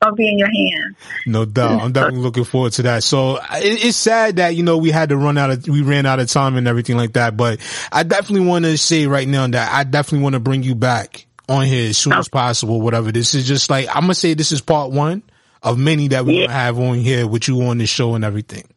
I'll 0.00 0.14
be 0.14 0.28
in 0.28 0.38
your 0.38 0.46
hand. 0.48 0.94
No 1.26 1.44
doubt. 1.44 1.82
I'm 1.82 1.90
definitely 1.90 2.20
looking 2.20 2.44
forward 2.44 2.70
to 2.74 2.82
that. 2.82 3.02
So 3.02 3.40
it's 3.54 3.96
sad 3.96 4.36
that 4.36 4.54
you 4.54 4.62
know 4.62 4.76
we 4.76 4.90
had 4.92 5.08
to 5.08 5.16
run 5.16 5.36
out 5.36 5.50
of 5.50 5.66
we 5.68 5.82
ran 5.82 6.06
out 6.06 6.20
of 6.20 6.28
time 6.30 6.56
and 6.56 6.68
everything 6.68 6.96
like 6.96 7.14
that. 7.14 7.36
But 7.36 7.58
I 7.90 8.04
definitely 8.04 8.46
want 8.46 8.64
to 8.64 8.78
say 8.78 9.06
right 9.08 9.26
now 9.26 9.46
that 9.48 9.72
I 9.74 9.82
definitely 9.84 10.22
want 10.22 10.34
to 10.34 10.40
bring 10.40 10.62
you 10.62 10.76
back 10.76 11.26
on 11.48 11.66
here 11.66 11.90
as 11.90 11.98
soon 11.98 12.12
oh. 12.12 12.18
as 12.18 12.28
possible. 12.28 12.80
Whatever. 12.80 13.12
This 13.12 13.34
is 13.34 13.46
just 13.46 13.70
like 13.70 13.88
I'm 13.88 14.02
gonna 14.02 14.14
say 14.14 14.34
this 14.34 14.52
is 14.52 14.60
part 14.60 14.90
one 14.90 15.22
of 15.62 15.78
many 15.78 16.08
that 16.08 16.24
we're 16.24 16.46
gonna 16.46 16.58
have 16.58 16.78
on 16.78 16.98
here 16.98 17.26
with 17.26 17.48
you 17.48 17.62
on 17.62 17.78
the 17.78 17.86
show 17.86 18.14
and 18.14 18.24
everything. 18.24 18.68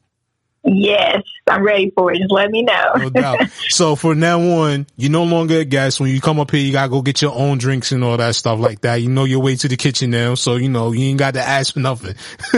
Yes, 0.64 1.24
I'm 1.48 1.64
ready 1.64 1.92
for 1.96 2.12
it. 2.12 2.20
Just 2.20 2.32
let 2.32 2.52
me 2.52 2.62
know. 2.62 2.92
No 2.96 3.10
doubt. 3.10 3.40
So 3.70 3.96
for 3.96 4.14
now 4.14 4.40
on, 4.40 4.86
you're 4.96 5.12
no 5.12 5.24
longer 5.24 5.60
a 5.60 5.66
guest. 5.66 6.00
When 6.00 6.12
you 6.12 6.22
come 6.22 6.40
up 6.40 6.52
here, 6.52 6.60
you 6.60 6.72
gotta 6.72 6.90
go 6.90 7.02
get 7.02 7.22
your 7.22 7.34
own 7.34 7.58
drinks 7.58 7.92
and 7.92 8.04
all 8.04 8.18
that 8.18 8.36
stuff 8.36 8.60
like 8.60 8.82
that. 8.82 8.96
You 8.98 9.10
know 9.10 9.24
your 9.24 9.40
way 9.40 9.56
to 9.56 9.68
the 9.68 9.78
kitchen 9.78 10.12
now, 10.12 10.36
so 10.36 10.58
you 10.58 10.70
know 10.70 10.92
you 10.92 11.08
ain't 11.08 11.20
got 11.20 11.34
to 11.34 11.42
ask 11.42 11.74
for 11.74 11.80
nothing. 11.80 12.16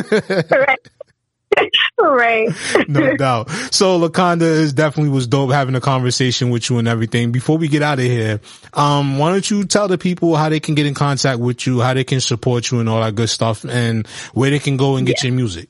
right. 1.99 2.49
no 2.87 3.15
doubt. 3.15 3.49
So 3.71 3.99
LaConda 3.99 4.41
is 4.41 4.73
definitely 4.73 5.11
was 5.11 5.27
dope 5.27 5.51
having 5.51 5.75
a 5.75 5.81
conversation 5.81 6.49
with 6.49 6.69
you 6.69 6.77
and 6.77 6.87
everything. 6.87 7.31
Before 7.31 7.57
we 7.57 7.67
get 7.67 7.81
out 7.81 7.99
of 7.99 8.05
here, 8.05 8.39
um, 8.73 9.17
why 9.17 9.31
don't 9.31 9.49
you 9.49 9.65
tell 9.65 9.87
the 9.87 9.97
people 9.97 10.35
how 10.35 10.49
they 10.49 10.59
can 10.59 10.75
get 10.75 10.85
in 10.85 10.93
contact 10.93 11.39
with 11.39 11.65
you, 11.65 11.81
how 11.81 11.93
they 11.93 12.03
can 12.03 12.21
support 12.21 12.71
you 12.71 12.79
and 12.79 12.89
all 12.89 13.01
that 13.01 13.15
good 13.15 13.29
stuff, 13.29 13.65
and 13.65 14.07
where 14.33 14.49
they 14.49 14.59
can 14.59 14.77
go 14.77 14.95
and 14.95 15.07
get 15.07 15.23
your 15.23 15.33
music. 15.33 15.69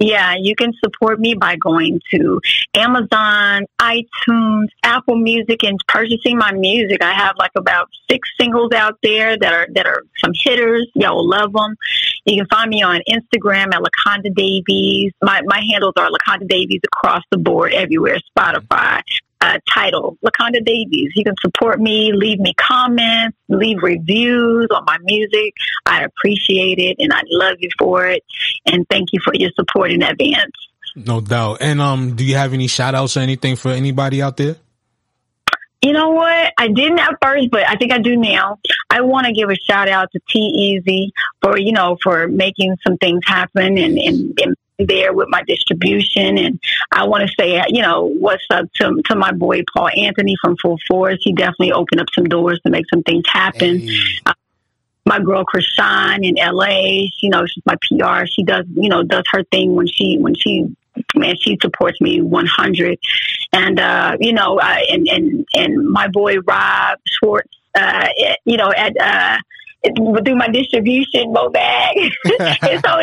Yeah, 0.00 0.36
you 0.38 0.54
can 0.54 0.72
support 0.84 1.18
me 1.18 1.34
by 1.34 1.56
going 1.56 2.00
to 2.12 2.40
Amazon, 2.74 3.64
iTunes, 3.80 4.68
Apple 4.84 5.16
Music, 5.16 5.64
and 5.64 5.78
purchasing 5.88 6.38
my 6.38 6.52
music. 6.52 7.02
I 7.02 7.12
have 7.12 7.34
like 7.36 7.50
about 7.56 7.88
six 8.08 8.28
singles 8.40 8.70
out 8.72 8.98
there 9.02 9.36
that 9.36 9.52
are 9.52 9.66
that 9.74 9.86
are 9.86 10.04
some 10.18 10.32
hitters. 10.34 10.88
Y'all 10.94 11.16
will 11.16 11.28
love 11.28 11.52
them. 11.52 11.74
You 12.26 12.36
can 12.36 12.46
find 12.46 12.70
me 12.70 12.82
on 12.82 13.00
Instagram 13.08 13.74
at 13.74 13.82
LaConda 13.82 14.32
Davies. 14.34 15.12
My 15.20 15.40
my 15.46 15.60
handles 15.72 15.94
are 15.96 16.10
LaConda 16.10 16.46
Davies 16.48 16.80
across 16.84 17.24
the 17.32 17.38
board, 17.38 17.72
everywhere. 17.72 18.18
Spotify. 18.36 19.02
Uh, 19.40 19.58
title 19.72 20.18
LaConda 20.24 20.64
Davies. 20.64 21.12
You 21.14 21.22
can 21.22 21.36
support 21.40 21.80
me, 21.80 22.12
leave 22.12 22.40
me 22.40 22.54
comments, 22.54 23.36
leave 23.48 23.78
reviews 23.82 24.66
on 24.74 24.84
my 24.84 24.98
music. 25.02 25.54
I 25.86 26.02
appreciate 26.02 26.78
it 26.78 26.96
and 26.98 27.12
I 27.12 27.20
love 27.30 27.56
you 27.60 27.68
for 27.78 28.06
it. 28.08 28.24
And 28.66 28.84
thank 28.90 29.10
you 29.12 29.20
for 29.24 29.32
your 29.34 29.50
support 29.54 29.92
in 29.92 30.02
advance. 30.02 30.52
No 30.96 31.20
doubt. 31.20 31.58
And 31.60 31.80
um, 31.80 32.16
do 32.16 32.24
you 32.24 32.34
have 32.34 32.52
any 32.52 32.66
shout 32.66 32.96
outs 32.96 33.16
or 33.16 33.20
anything 33.20 33.54
for 33.54 33.70
anybody 33.70 34.20
out 34.22 34.36
there? 34.36 34.56
You 35.80 35.92
know 35.92 36.10
what? 36.10 36.52
I 36.58 36.68
didn't 36.68 36.98
at 36.98 37.14
first, 37.22 37.50
but 37.52 37.62
I 37.68 37.76
think 37.76 37.92
I 37.92 37.98
do 37.98 38.16
now. 38.16 38.58
I 38.90 39.02
want 39.02 39.26
to 39.26 39.32
give 39.32 39.48
a 39.48 39.54
shout 39.54 39.88
out 39.88 40.10
to 40.12 40.20
T 40.28 40.38
Easy 40.38 41.12
for, 41.40 41.56
you 41.56 41.72
know, 41.72 41.96
for 42.02 42.26
making 42.26 42.76
some 42.84 42.96
things 42.96 43.20
happen 43.24 43.78
and, 43.78 43.96
and, 43.96 44.38
and 44.42 44.56
there 44.78 45.12
with 45.12 45.28
my 45.28 45.42
distribution. 45.46 46.38
And 46.38 46.60
I 46.98 47.04
want 47.04 47.28
to 47.28 47.34
say, 47.38 47.62
you 47.68 47.80
know, 47.80 48.06
what's 48.06 48.44
up 48.50 48.66
to, 48.74 49.00
to 49.06 49.14
my 49.14 49.30
boy 49.30 49.62
Paul 49.72 49.88
Anthony 49.96 50.34
from 50.42 50.56
Full 50.56 50.78
Force. 50.88 51.18
He 51.22 51.32
definitely 51.32 51.72
opened 51.72 52.00
up 52.00 52.08
some 52.12 52.24
doors 52.24 52.60
to 52.64 52.70
make 52.70 52.86
some 52.92 53.04
things 53.04 53.24
happen. 53.28 53.88
Uh, 54.26 54.32
my 55.06 55.20
girl 55.20 55.44
Krishan 55.44 56.26
in 56.26 56.34
LA, 56.34 57.06
you 57.22 57.30
know, 57.30 57.46
she's 57.46 57.64
my 57.64 57.76
PR. 57.76 58.26
She 58.26 58.42
does, 58.42 58.66
you 58.74 58.88
know, 58.88 59.04
does 59.04 59.22
her 59.30 59.44
thing 59.44 59.76
when 59.76 59.86
she, 59.86 60.18
when 60.18 60.34
she 60.34 60.66
man, 61.14 61.36
she 61.40 61.56
supports 61.62 62.00
me 62.00 62.20
100. 62.20 62.98
And, 63.52 63.78
uh, 63.78 64.16
you 64.18 64.32
know, 64.32 64.58
uh, 64.58 64.78
and, 64.90 65.06
and, 65.08 65.46
and 65.54 65.88
my 65.88 66.08
boy 66.08 66.38
Rob 66.40 66.98
Schwartz, 67.06 67.48
uh, 67.76 68.08
you 68.44 68.56
know, 68.56 68.72
at, 68.76 68.96
uh, 69.00 69.38
through 69.96 70.34
my 70.34 70.48
distribution, 70.48 71.32
Mobag. 71.32 72.10
and 72.62 72.84
so 72.84 73.02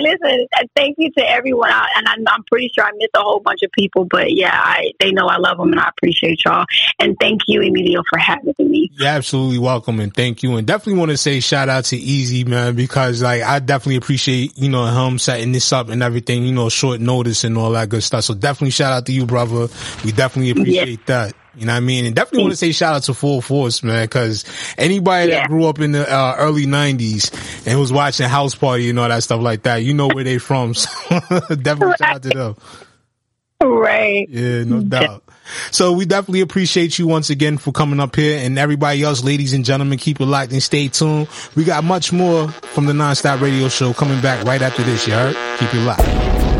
listen, 0.00 0.46
uh, 0.56 0.64
thank 0.74 0.96
you 0.98 1.10
to 1.18 1.28
everyone, 1.28 1.70
I, 1.70 1.86
and 1.96 2.08
I, 2.08 2.34
am 2.34 2.44
pretty 2.50 2.70
sure 2.74 2.84
I 2.84 2.90
missed 2.96 3.10
a 3.14 3.20
whole 3.20 3.40
bunch 3.40 3.62
of 3.62 3.70
people, 3.72 4.04
but 4.04 4.32
yeah, 4.32 4.52
I, 4.52 4.92
they 5.00 5.12
know 5.12 5.26
I 5.26 5.38
love 5.38 5.58
them 5.58 5.72
and 5.72 5.80
I 5.80 5.88
appreciate 5.88 6.44
y'all. 6.44 6.64
And 6.98 7.16
thank 7.20 7.42
you, 7.46 7.62
Emilio, 7.62 8.02
for 8.08 8.18
having 8.18 8.54
me. 8.58 8.90
You're 8.94 9.08
absolutely 9.08 9.58
welcome, 9.58 10.00
and 10.00 10.14
thank 10.14 10.42
you. 10.42 10.56
And 10.56 10.66
definitely 10.66 10.98
want 10.98 11.10
to 11.10 11.16
say 11.16 11.40
shout 11.40 11.68
out 11.68 11.84
to 11.86 11.96
Easy 11.96 12.44
man 12.44 12.76
because 12.76 13.22
like 13.22 13.42
I 13.42 13.58
definitely 13.58 13.96
appreciate 13.96 14.56
you 14.56 14.68
know 14.68 14.86
him 14.86 15.18
setting 15.18 15.52
this 15.52 15.72
up 15.72 15.88
and 15.88 16.02
everything, 16.02 16.44
you 16.44 16.52
know, 16.52 16.68
short 16.68 17.00
notice 17.00 17.44
and 17.44 17.56
all 17.58 17.70
that 17.72 17.88
good 17.88 18.02
stuff. 18.02 18.24
So 18.24 18.34
definitely 18.34 18.70
shout 18.70 18.92
out 18.92 19.06
to 19.06 19.12
you, 19.12 19.26
brother. 19.26 19.68
We 20.04 20.12
definitely 20.12 20.50
appreciate 20.50 21.00
yeah. 21.00 21.26
that. 21.26 21.34
You 21.56 21.66
know 21.66 21.72
what 21.72 21.78
I 21.78 21.80
mean? 21.80 22.06
And 22.06 22.14
definitely 22.14 22.42
want 22.42 22.52
to 22.52 22.56
say 22.56 22.72
shout 22.72 22.94
out 22.94 23.02
to 23.04 23.14
Full 23.14 23.40
Force, 23.40 23.82
man, 23.82 24.06
cause 24.08 24.44
anybody 24.76 25.30
yeah. 25.30 25.40
that 25.40 25.48
grew 25.48 25.66
up 25.66 25.80
in 25.80 25.92
the 25.92 26.10
uh, 26.10 26.36
early 26.38 26.66
nineties 26.66 27.30
and 27.66 27.80
was 27.80 27.92
watching 27.92 28.28
House 28.28 28.54
Party 28.54 28.90
and 28.90 28.98
all 28.98 29.08
that 29.08 29.22
stuff 29.22 29.40
like 29.40 29.62
that, 29.62 29.78
you 29.78 29.94
know 29.94 30.08
where 30.08 30.24
they 30.24 30.38
from. 30.38 30.74
So 31.16 31.20
definitely 31.56 31.86
right. 31.86 31.98
shout 31.98 32.14
out 32.16 32.22
to 32.22 32.28
them. 32.28 32.56
Right. 33.62 34.28
Yeah, 34.28 34.64
no 34.64 34.80
doubt. 34.82 35.22
So 35.70 35.92
we 35.92 36.04
definitely 36.04 36.40
appreciate 36.40 36.98
you 36.98 37.06
once 37.06 37.30
again 37.30 37.58
for 37.58 37.72
coming 37.72 38.00
up 38.00 38.16
here 38.16 38.38
and 38.38 38.58
everybody 38.58 39.02
else, 39.02 39.22
ladies 39.24 39.52
and 39.52 39.64
gentlemen, 39.64 39.98
keep 39.98 40.20
it 40.20 40.26
locked 40.26 40.52
and 40.52 40.62
stay 40.62 40.88
tuned. 40.88 41.28
We 41.54 41.64
got 41.64 41.84
much 41.84 42.12
more 42.12 42.48
from 42.48 42.86
the 42.86 42.92
Nonstop 42.92 43.40
Radio 43.40 43.68
Show 43.68 43.92
coming 43.92 44.20
back 44.20 44.44
right 44.44 44.62
after 44.62 44.82
this, 44.82 45.06
you 45.06 45.14
heard? 45.14 45.36
Keep 45.58 45.74
it 45.74 45.84
locked. 45.84 46.55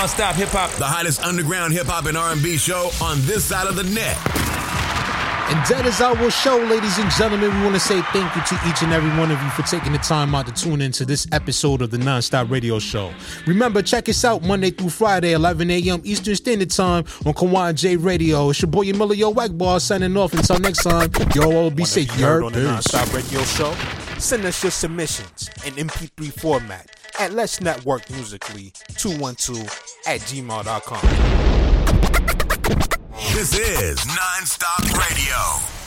Non-stop 0.00 0.34
hip 0.34 0.48
hop. 0.48 0.70
The 0.78 0.86
hottest 0.86 1.20
underground 1.20 1.74
hip 1.74 1.84
hop 1.84 2.06
and 2.06 2.16
R&B 2.16 2.56
show 2.56 2.88
on 3.02 3.20
this 3.26 3.44
side 3.44 3.66
of 3.66 3.76
the 3.76 3.82
net. 3.82 4.16
And 5.52 5.60
that 5.66 5.84
is 5.84 6.00
our 6.00 6.30
show, 6.30 6.56
ladies 6.56 6.96
and 6.96 7.10
gentlemen. 7.10 7.54
We 7.54 7.60
want 7.64 7.74
to 7.74 7.80
say 7.80 8.00
thank 8.04 8.34
you 8.34 8.40
to 8.40 8.54
each 8.66 8.80
and 8.80 8.94
every 8.94 9.10
one 9.20 9.30
of 9.30 9.42
you 9.42 9.50
for 9.50 9.60
taking 9.60 9.92
the 9.92 9.98
time 9.98 10.34
out 10.34 10.46
to 10.46 10.54
tune 10.54 10.80
into 10.80 11.04
this 11.04 11.26
episode 11.32 11.82
of 11.82 11.90
the 11.90 11.98
Nonstop 11.98 12.50
Radio 12.50 12.78
Show. 12.78 13.12
Remember, 13.46 13.82
check 13.82 14.08
us 14.08 14.24
out 14.24 14.42
Monday 14.42 14.70
through 14.70 14.88
Friday, 14.88 15.32
11 15.32 15.70
a.m. 15.70 16.00
Eastern 16.04 16.34
Standard 16.34 16.70
Time 16.70 17.04
on 17.26 17.34
Kawon 17.34 17.74
J 17.74 17.98
Radio. 17.98 18.48
It's 18.48 18.62
your 18.62 18.70
boy 18.70 18.88
Emilio 18.88 19.34
Egbar 19.34 19.82
signing 19.82 20.16
off. 20.16 20.32
Until 20.32 20.60
next 20.60 20.82
time, 20.82 21.10
y'all 21.34 21.54
all 21.54 21.70
be 21.70 21.84
safe. 21.84 22.18
You 22.18 22.24
heard 22.24 22.42
on 22.42 22.52
the 22.54 22.60
Nonstop 22.60 23.12
Radio 23.12 23.42
Show. 23.42 23.74
Send 24.18 24.46
us 24.46 24.62
your 24.62 24.72
submissions 24.72 25.50
in 25.66 25.74
MP3 25.74 26.32
format 26.40 26.99
at 27.20 27.32
Let's 27.34 27.60
Network 27.60 28.08
Musically 28.10 28.72
212 28.96 29.60
at 30.06 30.20
gmail.com. 30.20 31.02
This 33.34 33.54
is 33.54 33.98
Nonstop 34.00 34.84
Radio. 34.98 35.79